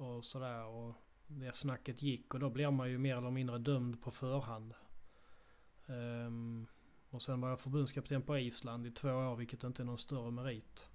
[0.00, 0.64] och sådär.
[0.64, 0.94] Och
[1.26, 4.74] det snacket gick och då blir man ju mer eller mindre dömd på förhand.
[5.86, 6.66] Um,
[7.10, 10.30] och sen var jag förbundskapten på Island i två år vilket inte är någon större
[10.30, 10.90] merit.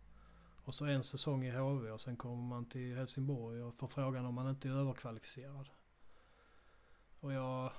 [0.64, 4.26] Och så en säsong i HV och sen kommer man till Helsingborg och får frågan
[4.26, 5.69] om man inte är överkvalificerad.
[7.19, 7.72] Och jag...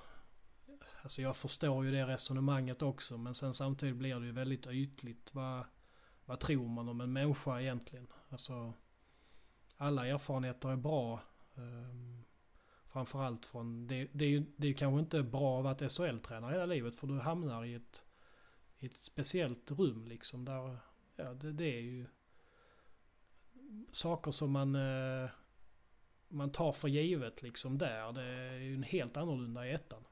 [1.01, 5.33] Alltså jag förstår ju det resonemanget också men sen samtidigt blir det ju väldigt ytligt.
[5.33, 5.65] Vad,
[6.25, 8.07] vad tror man om en människa egentligen?
[8.29, 8.73] Alltså
[9.77, 11.21] alla erfarenheter är bra.
[11.55, 12.23] Um,
[12.87, 13.87] framförallt från...
[13.87, 17.07] Det, det, är ju det är kanske inte bra att vara SHL-tränare hela livet för
[17.07, 18.05] du hamnar i ett,
[18.79, 20.77] i ett speciellt rum liksom där...
[21.15, 22.05] Ja, det, det är ju
[23.91, 25.29] saker som man, uh,
[26.27, 28.11] man tar för givet liksom där.
[28.11, 30.03] Det är ju en helt annorlunda i ettan.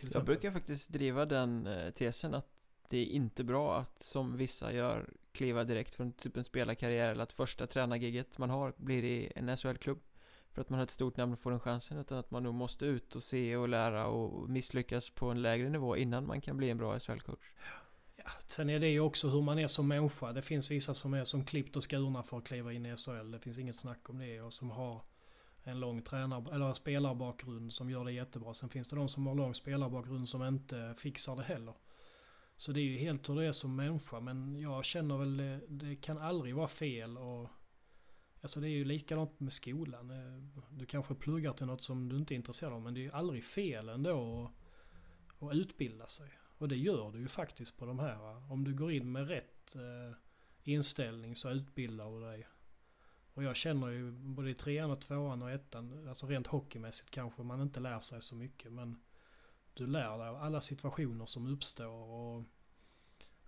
[0.00, 4.72] Jag brukar faktiskt driva den uh, tesen att det är inte bra att som vissa
[4.72, 9.32] gör kliva direkt från typ en spelarkarriär eller att första tränargigget man har blir i
[9.34, 10.00] en SHL-klubb
[10.52, 12.54] för att man har ett stort namn och får den chansen utan att man nog
[12.54, 16.56] måste ut och se och lära och misslyckas på en lägre nivå innan man kan
[16.56, 17.52] bli en bra SHL-coach.
[18.16, 20.32] Ja, sen är det ju också hur man är som människa.
[20.32, 23.30] Det finns vissa som är som klippt och skurna för att kliva in i SHL.
[23.30, 25.02] Det finns inget snack om det och som har
[25.62, 28.54] en lång tränar eller spelarbakgrund som gör det jättebra.
[28.54, 31.74] Sen finns det de som har lång spelarbakgrund som inte fixar det heller.
[32.60, 34.20] Så det är ju helt hur det är som människa.
[34.20, 37.18] Men jag känner väl det, det kan aldrig vara fel.
[37.18, 37.48] Och,
[38.40, 40.10] alltså det är ju likadant med skolan.
[40.10, 42.82] Eh, du kanske pluggar till något som du inte är intresserad av.
[42.82, 44.44] Men det är ju aldrig fel ändå
[45.38, 46.30] att, att utbilda sig.
[46.58, 48.52] Och det gör du ju faktiskt på de här.
[48.52, 50.16] Om du går in med rätt eh,
[50.62, 52.46] inställning så utbildar du dig.
[53.34, 57.42] Och jag känner ju både i trean och tvåan och ettan, alltså rent hockeymässigt kanske
[57.42, 58.72] man inte lär sig så mycket.
[58.72, 59.00] Men
[59.74, 61.88] du lär dig av alla situationer som uppstår.
[61.88, 62.44] Och,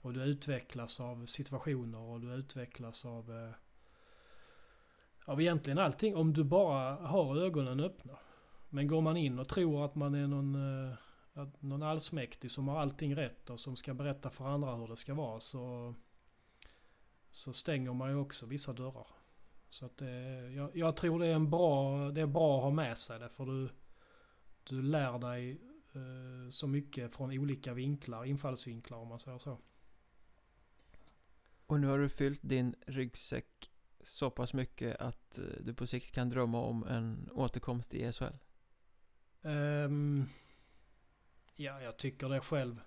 [0.01, 3.55] och du utvecklas av situationer och du utvecklas av, eh,
[5.25, 6.17] av egentligen allting.
[6.17, 8.19] Om du bara har ögonen öppna.
[8.69, 10.97] Men går man in och tror att man är någon, eh,
[11.59, 15.15] någon allsmäktig som har allting rätt och som ska berätta för andra hur det ska
[15.15, 15.95] vara så,
[17.31, 19.07] så stänger man ju också vissa dörrar.
[19.69, 22.71] Så att det, jag, jag tror det är, en bra, det är bra att ha
[22.71, 23.69] med sig det för du,
[24.65, 25.61] du lär dig
[26.51, 29.59] så mycket från olika vinklar, infallsvinklar om man säger så.
[31.67, 33.71] Och nu har du fyllt din ryggsäck
[34.01, 38.25] så pass mycket att eh, du på sikt kan drömma om en återkomst i SHL?
[38.25, 40.29] Um, ehm,
[41.57, 42.81] ja, jag tycker det själv.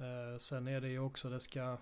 [0.00, 1.78] Uh, sen är det ju också, det ska,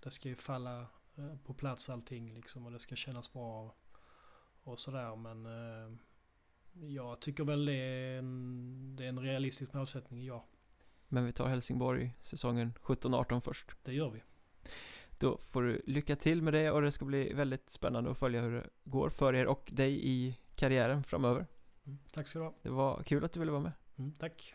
[0.00, 0.86] det ska ju falla
[1.16, 3.74] eh, på plats allting liksom och det ska kännas bra
[4.62, 5.16] och sådär.
[5.16, 5.96] Men eh,
[6.80, 10.44] jag tycker väl det är, en, det är en realistisk målsättning, ja.
[11.08, 13.66] Men vi tar Helsingborg säsongen 17-18 först.
[13.82, 14.22] Det gör vi.
[15.18, 18.40] Då får du lycka till med det och det ska bli väldigt spännande att följa
[18.40, 21.46] hur det går för er och dig i karriären framöver.
[21.86, 22.54] Mm, tack ska du ha.
[22.62, 23.72] Det var kul att du ville vara med.
[23.96, 24.54] Mm, tack.